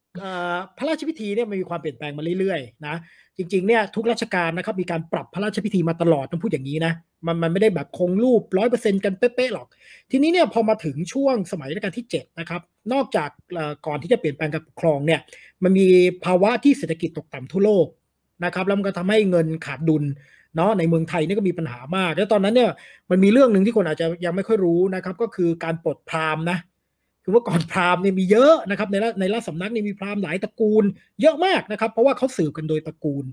[0.78, 2.96] พระราชพิธีเนี่ยมันมีความเปลี่ยนแปลงมาเรื่อยๆนะ
[3.38, 6.94] จริงๆเนี่ยทุกราชการนะครับมีการปรับพระราชพิธีมาตลอดต้องพูดอย่างนี้นะ
[7.28, 9.68] มันมันไม่ได้แบบคงรูปร้อยเปอร์เซ็นกันเป๊ะๆหรอก
[10.12, 12.62] ทีนี้เนี่ยพอมาถึงช่วงสมัยรัชกาลที่7นะครับ
[12.94, 13.30] นอกจาก
[13.88, 15.20] ก่อนที่จะเปลี่ยนแปลงการปกครองเนี่ย
[15.64, 15.88] มันมี
[16.26, 17.88] ภาวะที่เศรษฐกิจตกต่ำทั่วโลก
[18.46, 20.04] นะครับแล้วมันก็ทำให้เงินขาดดุล
[20.56, 22.72] เนาะในเมืองไทยนี่ก็มีปัญหามาก แล้วตอนนั้นเนี่ย
[23.10, 26.58] มันมีเรื่องหนึ่งที่คนอาจจะยังไม่ค่อยรู้นะครับก็คือการปลดพราหมณ์นะ
[27.28, 30.84] คือว่าก่อนพราหมณ์เนี่ยมีเยอะนะครับในในราชสำนักนี่มีพราหมณ์หลายตระกูล
[31.22, 33.26] เยอะมากนะครับ เพราะว่าเขาสืบกันโดยตระกูล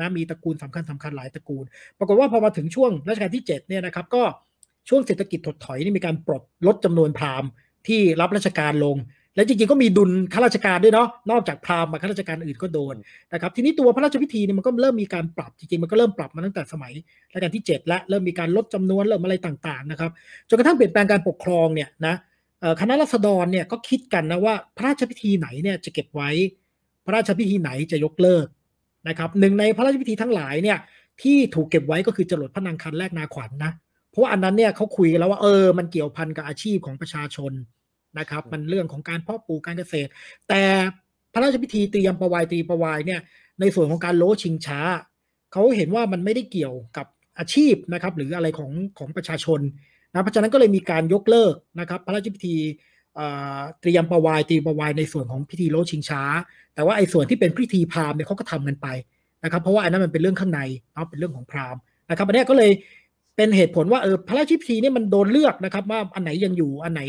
[0.00, 1.64] นะมีตระกูลสำคัญสำคัญหลายตระกูล
[1.98, 4.22] ปรากฏว่าพอมาถึงช่วงรัชกาลที่7เนี่ยนะครับก็
[4.88, 7.48] ช่วงเศรษฐกิจถดถอยนี่มีการปลดลดจำนวนพราหมณ์
[7.86, 8.96] ที่รับราชการลง
[9.34, 12.94] และจริงๆก็มีดุลข้าราชการด้วยเนาะนอกจากพราหมณ์มาข้าราชการอื่นก็โดน
[13.32, 16.92] นะครับทีนี้ตัวพระราชพิธีเนี่ยมันก็เริ่มมีการปรับจริงๆมันก็เริ่มปรับมาตั้งแต่สมัย
[17.32, 20.10] รัชกาลที่ 7 และเริ่มมีการลดจำนวนเริ่มอะไรต่างๆนะครับ
[20.48, 22.14] จนกระทั่งเปลี่ยนแปลงการปกครองเนี่ยนะ
[22.80, 26.30] คณะรัษฎรเนี่ยก็คิดกันนะว่าพระราชพิธีไหนเนี่ยจะเก็บไว้
[27.04, 28.46] พระราชพิธีไหนจะยกเลิก
[29.08, 30.78] นะครับหนึ่งในพระราชพิธีทั้งหลายเนี่ย
[31.22, 33.72] ที่ถูกเก็บไว้ก็คือจรดพระนางคันแรกนาขวัญนนะ
[34.10, 37.52] เพราะว่าอันนั้นเนี่ยเขาคุยกันแล้วว่าเออมันเกี่ยวพันกับอาชีพของประชาชน
[38.18, 40.10] นะครับ มันเรื่องของการเพาะปลูกการเกษตร
[40.48, 40.62] แต่
[41.32, 43.20] พระราชพิธีเตรียมประวายตรีประวายเนี่ย
[43.60, 44.80] ในส่วนของการโลชิงช้า
[45.52, 47.06] เขาเห็นว่ามันไม่ได้เกี่ยวกับ
[47.38, 49.60] อาชีพนะครับ หรืออะไรของของประชาชน
[50.12, 52.56] นะเพราะฉะนั้นก็เลยมีการยกเลิกนะครับพระราชพิธี
[53.80, 56.22] เตรียมประวายตรีประวายในส่วนของพิธีโลชิงช้า
[56.74, 58.86] แต่ว่าไอ้ส่วนที่เป็นพิธีพราหมณ์เนี่ยเขาก็ทำกันไป
[59.44, 60.60] นะครับ เพราะว่าอันนั้นมันเป็นเรื่องข้างใน
[60.94, 61.80] เนาะเป็นเรื่องของพราหมณ์
[62.10, 62.70] นะครับอันนี้ก็เลย
[63.36, 67.02] เป็นเหตุผลว่าเออพระราชพิธีเนี่ยมันโดนเลือกนะครับ ว่าอันไหนยังอยู่อันไหน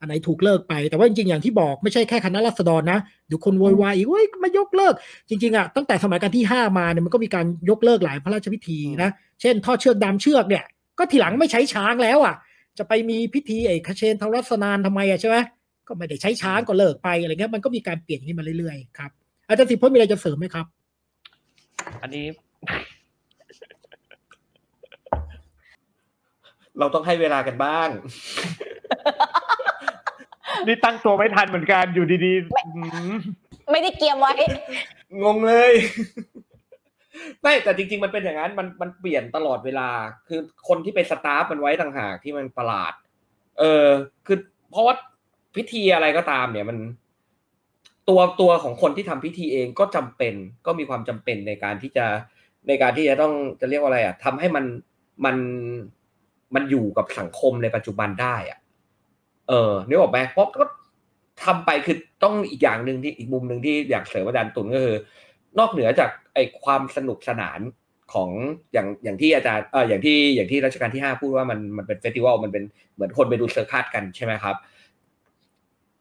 [0.00, 4.94] อันไหนถูกเลิกไป แต่ว่าจริงๆอย่างที่บอกไม่ใช่แค่คณะรัษฎรนะเดี๋ยวคนโวยวายอีกว้ยมายกเลิก
[5.28, 9.10] จริงๆอะตั้งแต่สมัยการที่ห้ามาเนี่ยมันก็มีการยกเลิกหลายพระราชพิธีนะ
[9.40, 10.64] เช่นทอดเชือกดามเชือกเนี่ย
[10.98, 12.34] ก็ทีหลังไม่ใช้ช้างแล้วอะ
[12.78, 15.36] จะไปมีพิธีไอ้คเชนทรัสนานทำไมอะใช่ไหม
[15.88, 19.10] ก็ไม่ได้ใช้ช้างก็เลิกไปอะไรเงี้ยมันก็มีการเปลี่ยนอย่างนี้มาเรื่อยๆครับ
[19.48, 20.66] อาจารย์สิพจน์มีอะไรจะเสริมไหมครับ
[22.02, 22.26] อันนี้
[26.78, 27.88] เราต้องให้เวลากันบ้าง
[30.66, 32.80] นี่ตั้งตัวไม่ทันเหมือนกันอยู่ดีๆอื
[33.10, 33.16] ม
[33.72, 34.32] ไม่ได้เกียมไว้
[35.22, 35.72] งงเลย
[37.42, 39.88] ไม่แต่จริง ๆ มันเป็นอย่างนั้นมันมันเปลี่ยนตลอดเวลา
[40.28, 42.92] คือคนที่ไปสตาฟมันไว้ต่างหากที่มันประหลาด
[43.58, 43.86] เออ
[44.26, 44.38] คือ
[44.70, 44.94] เพราะว่า
[45.56, 46.78] พิธีอะไรก็ตาม เนี่ยมัน
[48.08, 50.34] ตัวตัวของคนที่ทำพิธีเองก็จำเป็น
[50.66, 52.06] ก็มีความจำเป็นในการที่จะ
[52.68, 54.64] ในการที่จะต้องจะเรียกว่าอะไรอะทำให้มัน
[55.24, 55.36] มัน
[56.54, 58.58] มันอยู่กับสังคมในปัจจุบันได้อะ
[59.48, 60.64] เออนึกออกไหมเพราะก็
[61.44, 64.96] ทำไปคือต้องอีกอย่างหนึ่งที่อีกมุมหนึ่งที่อยากเสริมอาจารย์ตุลก็คือ
[65.58, 67.60] นอกเหนือจากไอความสนุกสนาน
[68.14, 68.30] ของ
[68.72, 74.56] อย่างอย่างที่อาจารย์เอออย่างที่อย่างที่รัชกาลที่ห้าพูดว่ามันมันเป็น festival มันเป็นเหมือนคนไปดู circus กันใช่ไหมครับ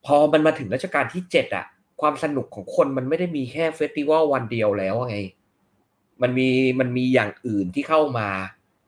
[0.06, 1.66] พอมันมาถึงรัชกาลที่เจ็ดอะ
[2.02, 5.18] ความสนุกของคนมันไม่ได้มีแค่ festival วันเดียวแล้วไง
[6.22, 6.50] มันมี
[6.80, 8.30] มันมีอย่างอื่นที่เข้ามา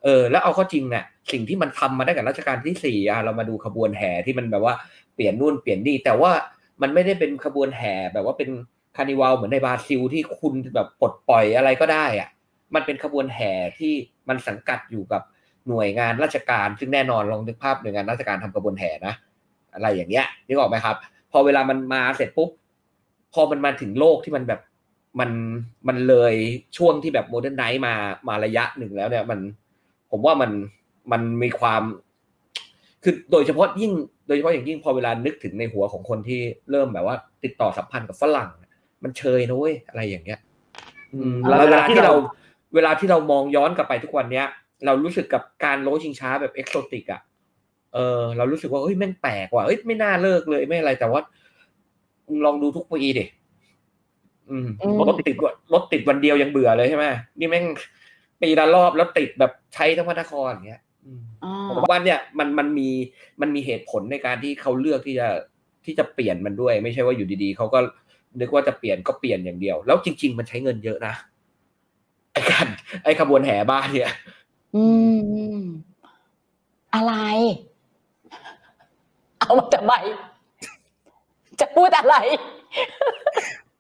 [0.04, 4.74] เออ แล้วเอาข้อจริงเนี่ยสิ่งที่มันทำมาได้กับรัชกาลที่สี่อะเรามาดูขบวนแห่ที่มันแบบว่า
[5.16, 6.32] เปลี่ยนนู่นเปลี่ยนนี่แต่ว่า
[6.82, 8.50] มันไม่ได้เป็นขบวนแห่แบบว่าเป็น
[8.98, 12.30] carnival เหมือนในบราซิลที่คุณแบบปลดปล่อยอะไรก็ได้อะ
[12.76, 13.94] มันเป็นขบวนแห่ที่
[14.30, 15.22] มันสังกัดอยู่กับ
[15.68, 19.14] หน่วยงานราชการ ซึ่งแน่นอนลองนึกภาพหน่วยงานราชการทำขบวนแห่นะ
[19.74, 20.96] อะไรอย่างเงี้ยนึกออกไหมครับ
[21.32, 22.50] พอเวลามันมาเสร็จปุ๊บ
[23.34, 24.62] พอมันมาถึงโลกที่มันแบบ
[25.20, 25.30] มัน
[25.88, 26.34] มันเลย
[26.78, 27.94] ช่วงที่แบบ modernize มา
[28.28, 29.40] มาระยะหนึ่งแล้วเนี่ยมัน
[30.12, 30.52] ผมว่ามัน
[31.12, 31.82] มันมีความ
[33.04, 33.92] คือโดยเฉพาะยิ่ง
[34.28, 36.40] โดยเฉพาะอย่างยิ่งพอเวลานึกถึงในหัวของคนที่
[36.72, 38.50] เริ่มแบบว่า ติดต่อสัมพันธ์กับฝรั่ง
[39.04, 40.40] มันเชยนะเว้ยอะไรอย่างเงี้ย
[41.14, 44.46] อืมแล้วเวเวลาลาที่ที่เราเราเวลาที่เรามองย้อนกลับไปทุกวันเนี้ย
[44.86, 47.22] เรารู้สึกกับการโลชิงช้าแบบเอกโซติกอะ
[47.94, 51.22] เออเรารู้สึกว่าเฮ้ยแม่งแปลกว่ะเอ้ยไม่น่าเลิกเลยไม่อะไรแต่ว่า
[52.46, 53.26] ลองดูทุกปีดิ
[54.50, 57.06] อืมอืมรถติดวันรถติดวันเดียวยังเบื่อเลยใช่ไหม
[57.40, 57.66] นี่แม่ง
[58.42, 62.90] ปีละรอบแล้วติดแบบใช้ทั้งพระนครอย่างเงี้ยอืมอ่าผมว่าเนี่ยมันมันมี
[63.42, 65.28] มันมีเหตุผลในการที่เขาเลือกที่จะ
[65.86, 67.80] ที่จะเปลี่ยนมันด้วย ไม่ใช่ว่าอยู่ดีๆเขาก็
[68.40, 71.14] นึกว่าจะเปลี่ยนก็เปลี่ยนอย่างเดียว แล้วจริง ๆ มันใช้เงินเยอะนะ
[72.34, 72.66] ไอ้การ
[73.04, 74.12] ไอ้ขบวนแห่บ้านเนี่ย
[74.76, 74.86] อื
[75.16, 75.62] มอืม
[76.96, 77.14] อะไร
[79.40, 79.94] เอามาทำไม
[81.60, 82.16] จะพูดอะไร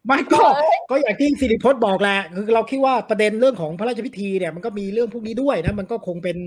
[0.06, 0.44] ไม่ก็
[0.90, 6.38] ก็อย่างที่สิริพจน์บอกแหละคือเราคิดว่าประเด็นเรื่องของพระราชพิธีเนี่ยมันก็มีเรื่องพวกนี้ด้วยนะมันก็คงเป็น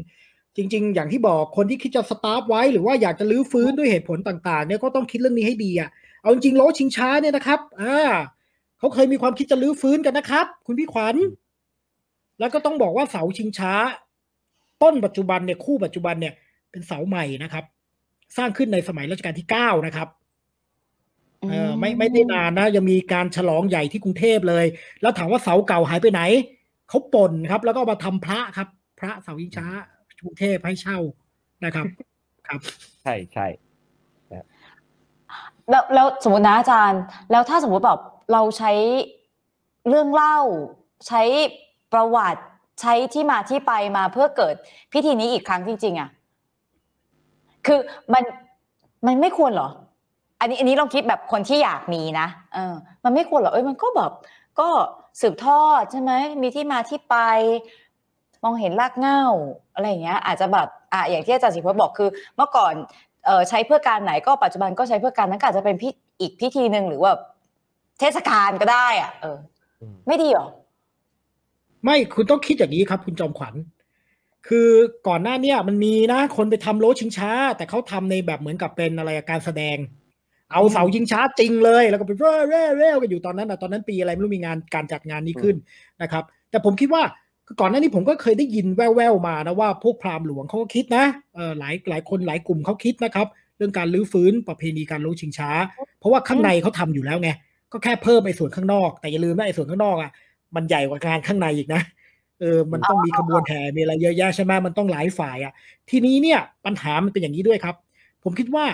[0.56, 5.90] จริง ๆ อย่างที่บอกคนที่คิดจะสตาร์ฟไว้ หรือว่าอยากจะลื้อฟื้นด้วยเหตุผลต่าง ๆ เนี่ยก็ต้องคิดเรื่องนี้ให้ดีอะ
[6.20, 7.96] เอาจริงๆโลชิงช้าเนี่ยนะครับอ่า
[8.78, 11.16] เขาเคยมีความคิดจะลื้อฟื้นกันนะครับ คุณพี่ขวัญ
[12.40, 13.72] แล้วก็ต้องบอกว่าเสาชิงช้า
[14.82, 16.34] ต้นปัจจุบันเนี่ยคู่ปัจจุบันเนี่ย
[16.70, 17.64] เป็นเสาใหม่นะครับ
[18.36, 20.08] สร้างขึ้นในสมัยรัชกาลที่เก้านะครับ
[21.48, 24.66] เออไม่ไม่ได้นานนะ ยังมีการฉลองใหญ่ที่กรุงเทพเลย
[25.02, 26.22] แล้วถามว่าเสาเก่าหายไปไหน
[26.88, 28.68] เขาป่นครับ แล้วก็เอามาทำพระครับ
[29.00, 29.66] พระเสายิงช้า
[30.20, 30.98] กรุงเทพให้เช่า
[31.64, 31.86] นะครับ
[32.48, 32.60] ครับ
[33.02, 33.46] ใช่ใช่
[35.70, 38.00] แล้วแล้วสมมตินะอาจารย์ แล้วถ้าสมมติแบบ
[38.32, 38.72] เราใช้
[39.88, 40.38] เรื่องเล่า
[41.08, 41.22] ใช้
[41.92, 42.42] ประวัติ
[42.80, 44.54] ใช้ที่มาที่ไปมาเพื่อเกิด
[44.92, 46.08] พิธีนี้อีกครั้งจริงๆอะ
[47.66, 47.78] คือ
[48.12, 48.24] มัน
[49.06, 49.68] มันไม่ควรเหรอ
[50.40, 52.74] อันนี้อันนี้ลองคิดแบบคนที่อยากมีนะเออ
[53.04, 54.12] มันไม่ควรเหรอเอ้ยมันก็แบบ
[54.60, 54.68] ก็
[55.20, 57.16] สืบทอดใช่ไหมมีที่มาที่ไป
[58.44, 59.22] มองเห็นรากเหง้า
[59.74, 62.74] อะไรอย่างเงี้ย อาจจะแบบอะอย่างที่อาจารย์สิพจน์บอกคือ เมื่อก่อน
[63.48, 65.88] ใช้เพื่อการไหนก็ปัจจุบันก็ใช้เพื่อการนั้นก็อาจจะเป็นพิ
[66.20, 67.12] อีกพิธีหนึ่งหรือว่า
[68.00, 69.38] เทศกาลก็ได้อะเออ
[69.80, 70.46] อืมไม่ดีเหรอ
[71.84, 73.54] ไม่คุณต้องคิดอย่างนี้ครับ คุณจอมขวัญ
[74.48, 74.68] คือ
[75.08, 79.76] ก่อนหน้าเนี้มันมีนะคนไปทำโลชิงช้า แต่เขาทำในแบบเหมือนกับเป็นอะไรอะการแสดง
[80.52, 85.56] เอาเสายิงช้าจริงเลย แล้วก็ไปเร่เร่เร่กันอยู่ตอนนั้นนะตอนนั้นปีอะไรไม่รู้มีงานการจัดงานนี้ขึ้น
[86.02, 87.29] นะครับ แต่ผมคิดว่าคือ
[87.60, 91.04] ก่อนหน้านี้ผมก็เคยได้ยินแว่วๆมานะว่าพวกพราหมณ์หลวงเขาก็คิดนะ
[91.34, 95.50] เออหลายหลายคนหลายกลุ่มเขาคิดนะครับ เรื่องการลื้อฟื้นประเพณีการโลชิงช้า
[95.98, 97.30] เพราะว่าข้างในเขาทำอยู่แล้วไง
[97.72, 100.10] ก็แค่เพิ่มไอ้ส่วนข้างนอก แต่อย่าลืมว่าไอ้ส่วนข้างนอกอะ
[100.56, 101.82] มันใหญ่กว่างานข้างในอีกนะ
[102.40, 105.52] เออมันต้องมีขบวนแห่มีอะไรเยอะแยะใช่ไหมมันต้องหลายฝ่ายอะ
[105.90, 107.74] ทีนี้เนี่ยปัญหามันเป็นอย่างนี้ด้วยครับ
[108.24, 108.64] ผมคิดว่า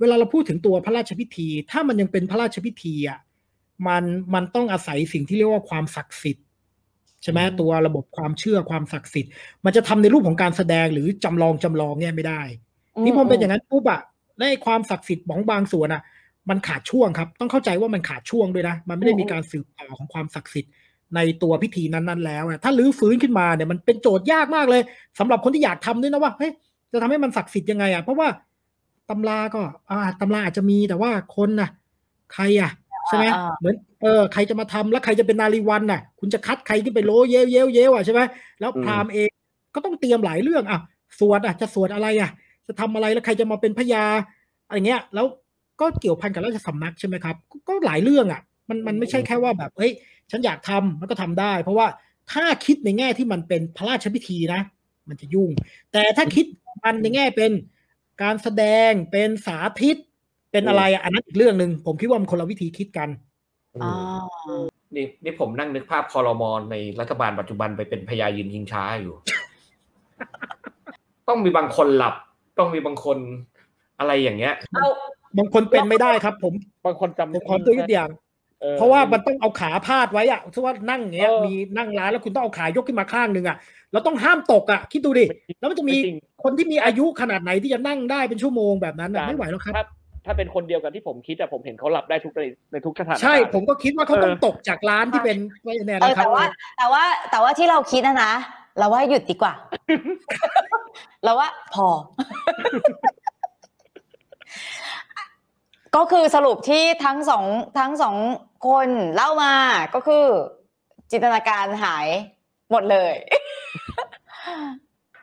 [0.00, 3.18] เวลาเราพูดถึงตัวพระราชพิธี ถ้ามันยังเป็นพระราชพิธีอะ
[3.86, 4.04] มัน
[4.34, 6.46] มันต้องอาศัยสิ่งที่เรียกว่าความศักดิ์สิทธิ์
[7.22, 9.32] ใช่ไหมตัวระบบความเชื่อความศักดิ์สิทธิ์
[9.64, 12.42] มันจะทำในรูปของการแสดงหรือจำลองจำลองเนี่ยไม่ได้
[13.04, 14.00] นี่พอเป็นอย่างนั้นปุ๊บอะ
[14.40, 16.02] ในความศักดิ์สิทธิ์ของบางส่วนอะ
[16.50, 20.72] มันขาดช่วงครับ ต้องเข้าใจว่ามันขาดช่วงด้วยนะ มันไม่ได้มีการสืบต่อของความศักดิ์สิทธิ์
[21.14, 24.82] ในตัวพิธีนั้นๆแล้วอะถ้าลื้อฟื้นขึ้นมาเนี่ยมันเป็นโจทย์ยากมากเลย
[25.18, 26.52] สำหรับคนที่อยากทำด้วยนะว่าเฮ้ย
[26.92, 28.28] จะทำให้มันศักดิ์สิทธิ์ยังไงอะเพราะว่า
[29.10, 31.70] ตำราก็อ่าตำราอาจจะมีแต่ว่าคนน่ะ
[32.32, 38.20] ใครอะใช่ไหมอ่าเหมือนเออใครจะมาทำแล้วใครจะเป็นนารีวันน่ะ คุณจะคัดใครที่ไปโลเยวเยวเยวอะใช่ไหม
[38.60, 39.30] แล้วพราหมณ์เอง
[39.74, 40.80] ก็ต้องเตรียมหลายเรื่องอะ
[41.18, 42.30] สวดอะจะสวดอะไรอะ
[42.66, 44.04] จะทำอะไรแล้วใครจะมาเป็นพญา
[44.66, 45.26] อะไรเงี้ย แล้ว
[45.80, 49.92] ก็เกี่ยวพันกับราชสำนักใช่ไหมครับ ก็ก็หลายเรื่องอะ มันมันไม่ใช่แค่ว่าแบบเฮ้ย
[50.30, 51.86] ฉันอยากทำมันก็ทำได้ เพราะว่า
[52.32, 54.60] ถ้าคิดในแง่ที่มันเป็นพระราชพิธีนะ
[55.08, 55.50] มันจะยุ่ง
[55.92, 56.46] แต่ถ้าคิด
[56.84, 57.52] มันในแง่เป็น
[58.22, 59.96] การแสดงเป็นสาธิต
[60.52, 63.08] เป็นอะไรอะอันนั้นอีกเรื่องหนึ่งผมคิดว่ามันคนละวิธีคิดกัน
[63.82, 63.90] อ๋อ
[64.94, 69.14] นี่นี่ผมนั่งนึกภาพคอรมอนในรัฐบาลปัจจุบันไปเป็นพญายืนยิงช้าอยู่
[71.28, 72.14] ต้องมีบางคนหลับ
[72.58, 73.18] ต้องมีบางคน
[73.98, 74.88] อะไรอย่างเงี้ยเอา
[75.38, 76.54] บางคนเป็นไม่ได้ครับ ผม
[76.86, 78.10] บางคนจำผมขอตัวอย่าง
[78.64, 83.56] ออเพราะว่ามันต้องเอาขาพาดไว้อะสมมติว่านั่งอย่างเงี้ยเออมีนั่งร้านแล้วคุณต้องเอาขายกขึ้นมาข้างหนึ่งอะ
[83.92, 85.26] แล้วต้องห้ามตกอะคิดดูดิ
[85.58, 89.74] แล้วมันจะมีจริงคนที่มีอายุขนาดไหนที่จะนั่งได้เป็นชั่วโมงแบบนั้นอะจานไม่ไหวแล้วครับ
[90.24, 92.42] ถ้าถ้าเป็นคนเดียวกันที่ผมคิดอะผมเห็นเขาหลับได้ทุกใน
[92.72, 96.44] ในทุกสถานการณ์ใช่ ผมก็คิดว่าเขาต้องเออตกจากร้านที่เป็นเนี่ยเออนะครับแต่ว่า
[96.78, 98.32] แต่ว่าแต่ว่าที่เราคิดนะนะ
[98.78, 99.54] เราว่าหยุดดีกว่า
[101.24, 101.86] เราว่าพอ
[105.96, 107.44] ก็คือสรุปที่ทั้งสอง
[107.78, 108.16] ทั้งสอง
[108.66, 109.54] คนเล่ามา
[109.94, 110.24] ก็คือ
[111.10, 112.06] จินตนาการหาย
[112.70, 113.14] หมดเลย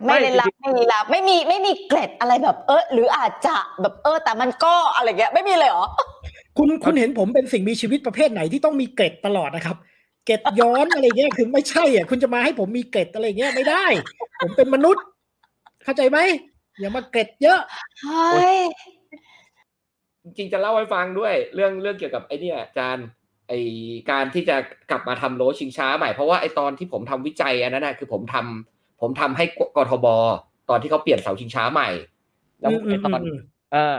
[0.05, 5.85] ไม่เล่นลับไม่มีลับไม่มีไม่มีเกร็ดอะไรแบบ เออหรืออาจจะแบบเออ แต่มันก็อะไรเงี้ยไม่มีเลยเหรอ
[6.57, 9.77] คุณคุณเห็นผมเป็นสิ่งมีชีวิตประเภทไหนที่ต้องมีเกร็ดตลอดนะครับ
[10.25, 13.85] เกร็ดย้อนอะไรเงี้ยคือไม่ใช่อะคุณจะมาให้ผมมีเกร็ดอะไรเงี้ยไม่ได้
[14.41, 15.03] ผมเป็นมนุษย์
[15.83, 16.19] เข้าใจไหม
[16.79, 17.59] อย่ามาเกร็ดเยอะ
[18.31, 18.59] เฮ้ย
[20.23, 23.07] จริงๆจะเล่าให้ฟังด้วย เรื่องเรื่องเกี่ยวกับไอ้เนี่ยอาจารย์
[23.47, 23.53] ไอ
[24.11, 24.55] การที่จะ
[24.89, 29.45] กลับมาทำโลชิงช้าใหม่เพราะว่าไอตอนที่ผมทำวิจัยอันนั้นนะคือผมทำ ผมทำให้
[29.77, 30.07] กทบ
[30.69, 31.89] ตอนที่เขาเปลี่ยนเสาชิงช้าใหม่
[32.59, 33.39] แล้วไอตอนอืม
[33.75, 33.97] อ่า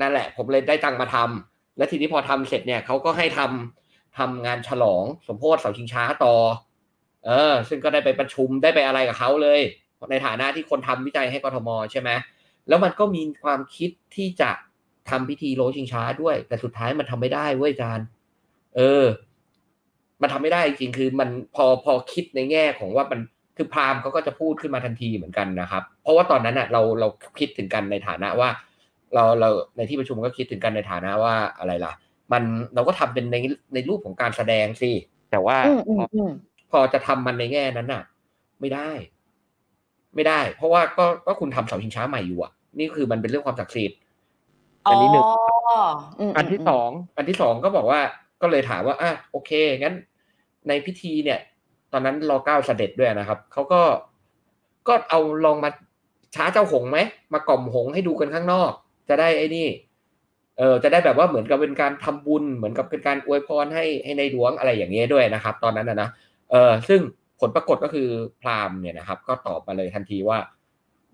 [0.00, 6.34] นั่นแหละ ผมเลยได้ตังค์มาทำแล้วทีนี้พอทำเสร็จเนี่ยเขาก็ให้ทำทำงานฉลองสมโพธิเสาชิงช้าต่อ
[7.26, 9.60] เออ ซึ่งก็ได้ไปประชุมได้ไปอะไรกับเขาเลย
[10.10, 12.10] ในฐานะที่คนทำวิจัยให้กทมใช่ไหม
[12.68, 14.50] แล้วมันก็มีความคิดที่จะ
[15.10, 18.06] ทำพิธีโลชิงช้าด้วย แต่สุดท้ายมันทำไม่ได้เว้ยอาจารย์
[18.76, 19.04] เออ
[20.22, 23.20] มันทำไม่ได้จริงๆคือมันพอพอคิดในแง่ของว่ามัน
[23.56, 27.08] คือพราหมณ์เขาก็จะพูดขึ้นมาทันทีเหมือนกันนะครับ เพราะว่าตอนนั้นอะเราเรา
[27.40, 28.48] คิดถึงกันในฐานะว่า
[29.14, 31.92] เราเราในที่ประชุมก็คิดถึงกันในฐานะว่าอะไรล่ะ
[32.32, 32.42] มัน
[32.74, 33.36] เราก็ทำเป็นใน
[33.74, 34.90] ในรูปของการแสดงสิ
[35.30, 36.30] แต่ว่าอืมอืมอืม
[36.70, 38.02] พอจะทำมันในแง่นั้นน่ะ
[38.60, 38.90] ไม่ได้
[40.14, 43.98] ไม่ได้ เพราะว่าก็ก็คุณทำเสาชิงช้าใหม่อยู่อะ นี่คือมันเป็นเรื่องความศักดิ์สิทธิ์
[44.90, 45.24] อันนี้หนึ่ง
[46.30, 48.00] มอันที่มสองอันที่สองก็บอกว่า
[48.42, 49.50] ก็เลยถามว่าอะโอเค
[49.80, 49.94] งั้น
[50.68, 51.40] ในพิธีเนี่ย
[51.92, 53.82] ตอนนั้นรอเก้าเสด็จด้วยนะครับเขาก็
[54.88, 55.70] ก็เอาลองมา
[56.34, 56.98] ช้าเจ้าหงไหม
[57.32, 58.72] มากล่อมหงให้ดูกันข้างนอก
[59.08, 59.68] จะได้ไอ้นี่
[60.58, 66.08] เออจะได้แบบว่าเหมือนกับเป็นการทำบุญเหมือนกับเป็นการอวยพรให้ให้ในหลวงอะไรอย่างเงี้ยด้วยนะครับ ตอนนั้นนะนะ
[66.50, 67.00] เออซึ่ง
[67.40, 68.08] ผลปรากฏก็คือ
[68.40, 70.38] พราหมณ์เนี่ยนะครับ ก็ตอบมาเลยทันทีว่า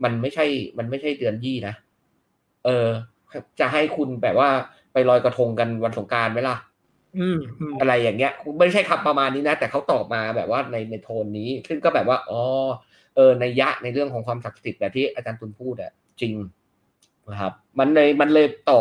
[0.05, 0.47] มันไม่ใช่
[0.79, 1.75] มันไม่ใช่เดือนยี่นะ
[2.65, 2.89] เออ
[3.61, 4.49] จะให้คุณแบบว่า
[4.93, 6.57] ไปลอยกระทงกันวันสงกรารไหมล่ะ
[7.81, 12.41] อะไรอย่างเงี้ย ไม่ใช่คำประมาณนี้นะ แต่เขาตอบมาแบบว่าในในโทนนี้ ซึ่งก็แบบว่าอ๋อ
[13.17, 16.33] เออในยะในเรื่องของความศักดิ์สิทธิ์แบบที่อาจารย์ตุลพูดอะจริง
[17.33, 18.81] นะครับ มันเลยมันเลยต่อ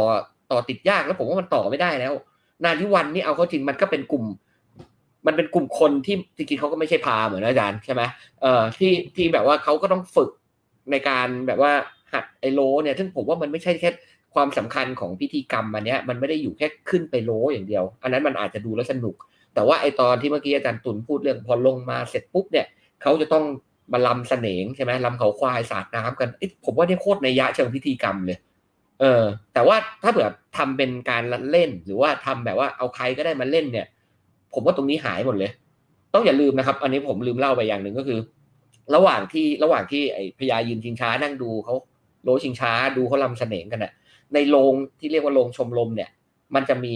[0.52, 2.14] ต่อติดยากแล้วผมว่ามันต่อไม่ได้แล้ว
[2.64, 4.26] นาทิวันนี่เอาเข้าจริงมันก็เป็นกลุ่ม
[5.28, 8.02] มันเป็นกลุ่มคนที่จริงๆเขาก็ไม่ใช่พามณ์เหมือนอาจารย์ใช่ไหม
[8.42, 10.30] เอ่อที่ที่แบบว่าเขาก็ต้องฝึก
[10.92, 11.72] ในการแบบว่า
[12.14, 13.90] หัดไอโลเนี่ย ซึ่งผมว่ามันไม่ใช่แค่
[14.34, 19.16] ความสำคัญของพิธีกรรมอันเนี้ยมันไม่ได้อยู่แค่ขึ้นไปโลอย่างเดียว อันนั้นมันอาจจะดูแล้วสนุก
[19.54, 22.66] แต่ว่าไอตอนที่เมื่อกี้อาจารย์ตุลพูดเรื่องพอลงมาเสร็จปุ๊บเนี่ย
[23.02, 23.46] เขาจะต้อง
[23.94, 26.30] มาลำเสนงใช่ไหมลำเขาควายสาดน้ำกัน
[26.66, 28.38] ผมว่าเนี่ยโคตรในยะเชิงพิธีกรรมเลย
[29.00, 33.88] เออ แต่ว่าถ้าเผื่อทำเป็นการเล่น หรือว่าทำแบบว่าเอาใครก็ได้มาเล่นเนี่ย
[34.54, 35.52] ผมว่าตรงนี้หายหมดเลย
[36.14, 38.20] ต้องอย่าลืมนะครับ อันนี้ผมลืมเล่าไปอย่างหนึ่งก็คือ
[38.96, 41.76] ระหว่างที่ระหว่างที่ไอพญายืนชิงช้านั่งดูเขา
[42.24, 43.92] โลชิงช้าดูเขาลำเสนงกันน่ะ
[44.34, 46.10] ในโรงที่เรียกว่าโรงชมรมเนี่ย
[46.56, 46.96] มันจะมี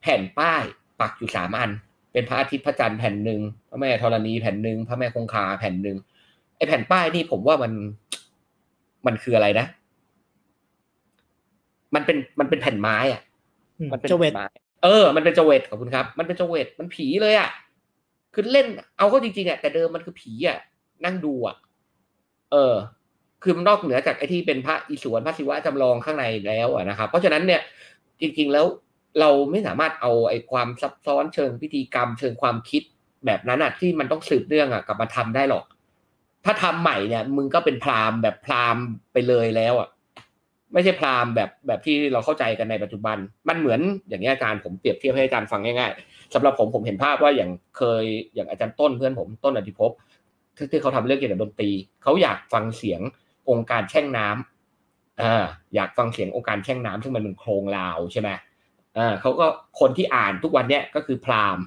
[0.00, 0.62] แผ่นป้าย
[1.00, 1.70] ปักอยู่สามอัน
[2.12, 3.40] เป็นพระอาทิตย์พระจันทร์แผ่นหนึ่ง
[3.70, 5.96] พระแม่ธรณีแผ่นหนึ่งพระแม่คงคาแผ่นหนึ่ง
[6.56, 7.72] ไอแผ่นป้ายนี่ผมว่ามัน
[9.06, 9.66] มันคืออะไรนะ
[11.94, 13.20] มันเป็นมันเป็นแผ่นไม้อะ
[13.78, 14.46] อืมมันเป็นเจเวตไม้
[14.84, 17.50] เออ มันเป็นเจเวตขอบคุณครับ มันเป็นเจเวตมันผีเลยอะ
[18.34, 18.66] คือเล่น
[18.98, 20.58] เอาเข้าจริงๆอะแต่เดิมมันคือผีอะ
[21.04, 21.56] นั่งดูอะ
[22.52, 22.74] เออ
[23.42, 27.60] คือมันนอกเหนือจากไอ้ที่เป็นพระอิศวรพระศิวะจำลองข้างในแล้วนะครับ เพราะฉะนั้นเนี่ย
[28.20, 28.66] จริงๆแล้ว
[29.20, 32.82] เราไม่สามารถเอาไอ้ความซับซ้อนเชิงพิธีกรรม เชิงความคิด
[33.26, 35.64] แบบนั้นอะที่มันต้องสืบเรื่องอะกลับมาทำได้หรอก
[36.44, 39.88] ถ้าทำใหม่เนี่ยมึงก็เป็นพราหมณ์แบบพราหมณ์ไปเลยแล้วอะ
[40.72, 43.16] ไม่ใช่พราหมณ์แบบแบบที่เราเข้าใจกันในปัจจุบัน
[43.48, 48.04] มันเหมือนอย่างนี้อาจารย์ผมเปรียบเทียบให้อาจารย์ฟังง่ายๆสำหรับผมผมเห็นภาพว่าอย่างเคย
[48.34, 49.90] อย่างอาจารย์ต้นเพื่อนผมต้นอธิภพ
[50.56, 51.70] ที่ที่เขาทำเรื่องเกี่ยวกับดนตรี
[52.02, 53.00] เขาอยากฟังเสียง
[53.50, 55.44] องค์การแช่งน้ำอ่า
[55.74, 58.28] อยากฟังเสียงองค์การแช่งน้ำซึ่งมันเป็นโครงลาวใช่ไหม
[58.98, 59.46] อ่าเขาก็
[59.80, 61.64] คนที่อ่านทุกวันเนี้ยก็คือพราหมณ์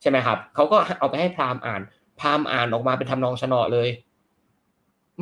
[0.00, 1.82] ใช่ไหมครับเขาก็เอาไปให้พราหมณ์อ่าน
[2.20, 3.88] พราหมณ์อ่านออกมาเป็นทำนองชะนาะเลย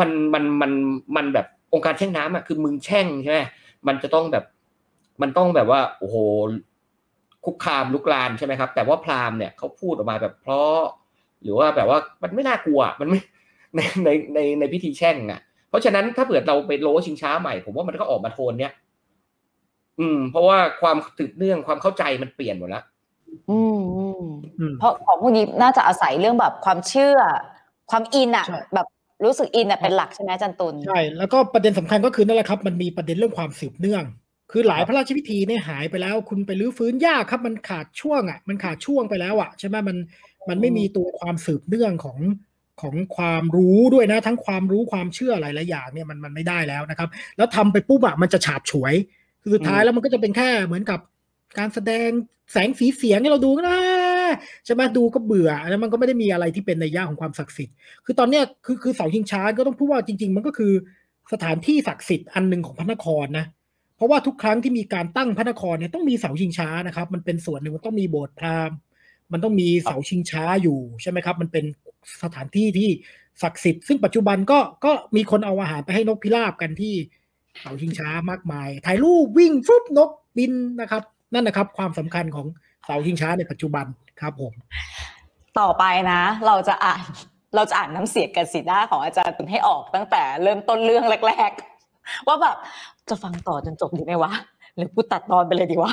[0.01, 0.73] มันมันมัน
[1.17, 3.41] มันแบบองค์การแช่งน้ำอะคือมึงแช่งใช่ไหม
[3.87, 4.45] มันจะต้องแบบ
[5.23, 6.17] มันต้องแบบว่าโอ้โห
[7.45, 10.81] คุกคามลุกลานใช่ไหมครับ แต่ว่าพราหมณ์เนี่ยเขาพูดออกมาแบบเพราะ
[11.43, 13.21] หรือว่าแบบว่ามันไม่น่ากลัว มันไม่
[13.75, 18.73] ในในในในพิธีแช่งอะ เพราะฉะนั้นถ้าเกิดเราไปโลชิงช้าใหม่ ผมว่ามันก็ออกมาโทนเนี้ย
[20.01, 22.85] อืม เพราะว่าความสืบเนื่องความเข้าใจมันเปลี่ยนหมดแล้ว
[23.51, 24.25] อืมอืม
[24.59, 27.17] อืมเพราะของพวกนี้น่าจะอาศัยเรื่องแบบความเชื่อ
[27.91, 28.87] ความอินอะใช่แบบ
[29.25, 34.05] รู้สึกอินอะเป็นหลักใช่ไหมอาจันตุลใช่แล้วก็ประเด็นสำคัญก็คือนั่นแหละครับ มันมีประเด็นเรื่องความสืบเนื่อง
[34.53, 39.97] คือหลายครับพระราชพิธีเนี่ยหายไปแล้ว คุณไปรื้อฟื้นยากครับ มันขาดช่วงอะมันขาดช่วงไปแล้วอะใช่ไหมมัน
[40.49, 42.19] มันไม่มีตัวความสืบเนื่องของ
[42.83, 48.95] ของความรู้ด้วยนะ ทั้งความรู้ความเชื่อหลายๆอย่างเนี่ยมันมันไม่ได้แล้วนะครับ แล้วทำไปปุ๊บอะมันจะฉาบฉวย
[49.43, 51.01] คือสุดท้ายแล้วมันก็จะเป็นแค่เหมือนกับ
[51.59, 52.11] การแสดง
[52.53, 53.79] แสงสีเสียงให้เราดูนะ
[54.65, 57.75] ใช่ไหมดูก็เบื่อแล้วมันก็ไม่ได้มีอะไรที่เป็นในยยะของความศักดิ์สิทธิ์
[58.05, 60.73] คือตอนเนี้ยคือคือเสาชิงช้าก็ต้องพูดว่าจริง ๆ มันก็คือ
[61.33, 63.47] สถานที่ศักดิ์สิทธิ์อันหนึ่งของพระนครนะ
[63.97, 68.77] เพราะว่าทุกครั้งที่มีการตั้งพระนครเนี่ยต้องมีเสาชิงช้านะครับ มันเป็นส่วนหนึ่งมันต้องมีโบสถ์พราหมณ์
[69.33, 71.65] มันต้องมีเสาชิงช้าอยู่ใช่ไหมครับ มันเป็น
[72.23, 72.91] สถานที่ที่
[73.43, 76.95] ศักดิ์สิทธิ์ซึ่งปัจจุบันก็ก็มีคนเอาอาหารไปให้นกพิราบกันที่
[77.61, 81.03] เสาชิงช้ามากมาย ถ่ายรูปวิ่งฟุบนกบินนะครับ
[81.35, 82.47] นั่นนะครับ ความสำคัญของ
[82.87, 83.87] เสาชิงช้าในปัจจุบัน
[84.21, 84.53] ครับผม
[85.61, 87.03] ต่อไปนะ เราจะอ่าน
[87.55, 91.51] เราจะอ่านน้ำเสียงกันสีหน้าของอาจารย์ตุลให้ออกตั้งแต่เริ่มต้นเรื่องแรก
[91.91, 92.57] ๆ ว่าแบบ
[93.09, 94.33] จะฟังต่อจนจบดีไหมวะ
[94.77, 95.93] หรือพูดตัดตอนไปเลยดีวะ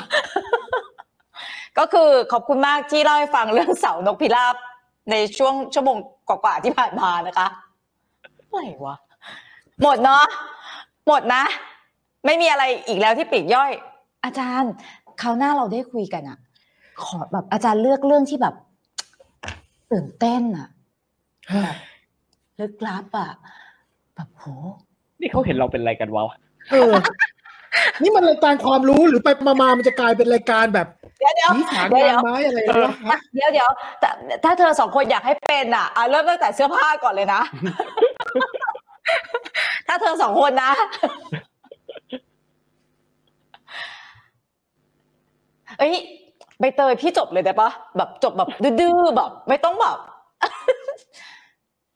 [1.78, 4.56] ก็คือขอบคุณมากที่เล่าให้ฟังเรื่องเสานกพิราบ
[5.10, 5.96] ในช่วงชั่วโมง
[6.28, 7.46] กว่าๆที่ผ่านมานะคะ
[8.22, 8.96] อะไรวะ
[9.82, 10.24] หมดเนาะ
[11.06, 11.42] หมดนะ
[12.26, 13.70] ไม่มีอะไรอีกแล้วที่ปลีกย่อย
[14.24, 14.72] อาจารย์
[15.20, 16.38] คราวหน้าเราได้คุยกันอะ
[17.02, 18.54] ขอแบบอาจารย์เลือกเรื่องที่แบบ
[19.92, 20.68] ตื่นเต้นอะ
[21.62, 21.76] แบบ
[22.60, 23.30] ลึกลับอะ
[24.14, 24.44] แบบโห
[25.20, 26.24] นี่เขาเห็นเราเป็นอะไรกันวะ
[26.70, 26.92] เออ
[28.02, 30.86] นี่มันรายการความรู้หรือไปมามามันจะกลายเป็นรายการแบบ
[31.18, 33.68] เดี๋ยวเดี๋ยวผีสางเดี๋ยวนางไม้อะไรวะฮะเดี๋ยวเดี๋ยว
[34.00, 34.08] แต่
[34.44, 37.40] ถ้าเธอสองคนอยากให้เป็นอะอะเริ่มตั้งแต่เสื้อผ้าก่อนเลยนะ
[39.88, 40.70] ถ้าเธอสองคนนะ
[45.78, 45.94] เอ้ย
[46.58, 48.48] ใบเตยพี่จบเลยได้ปะแบบจบแบบ
[48.80, 49.98] ดื้อๆแบบ ไม่ต้องแบบ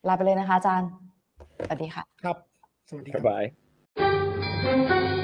[0.09, 0.91] ลาไปเลยนะคะอาจารย์
[1.67, 2.37] สวัสดีค่ะ ครับ
[2.89, 5.20] สวัสดีครับบ๊ายบาย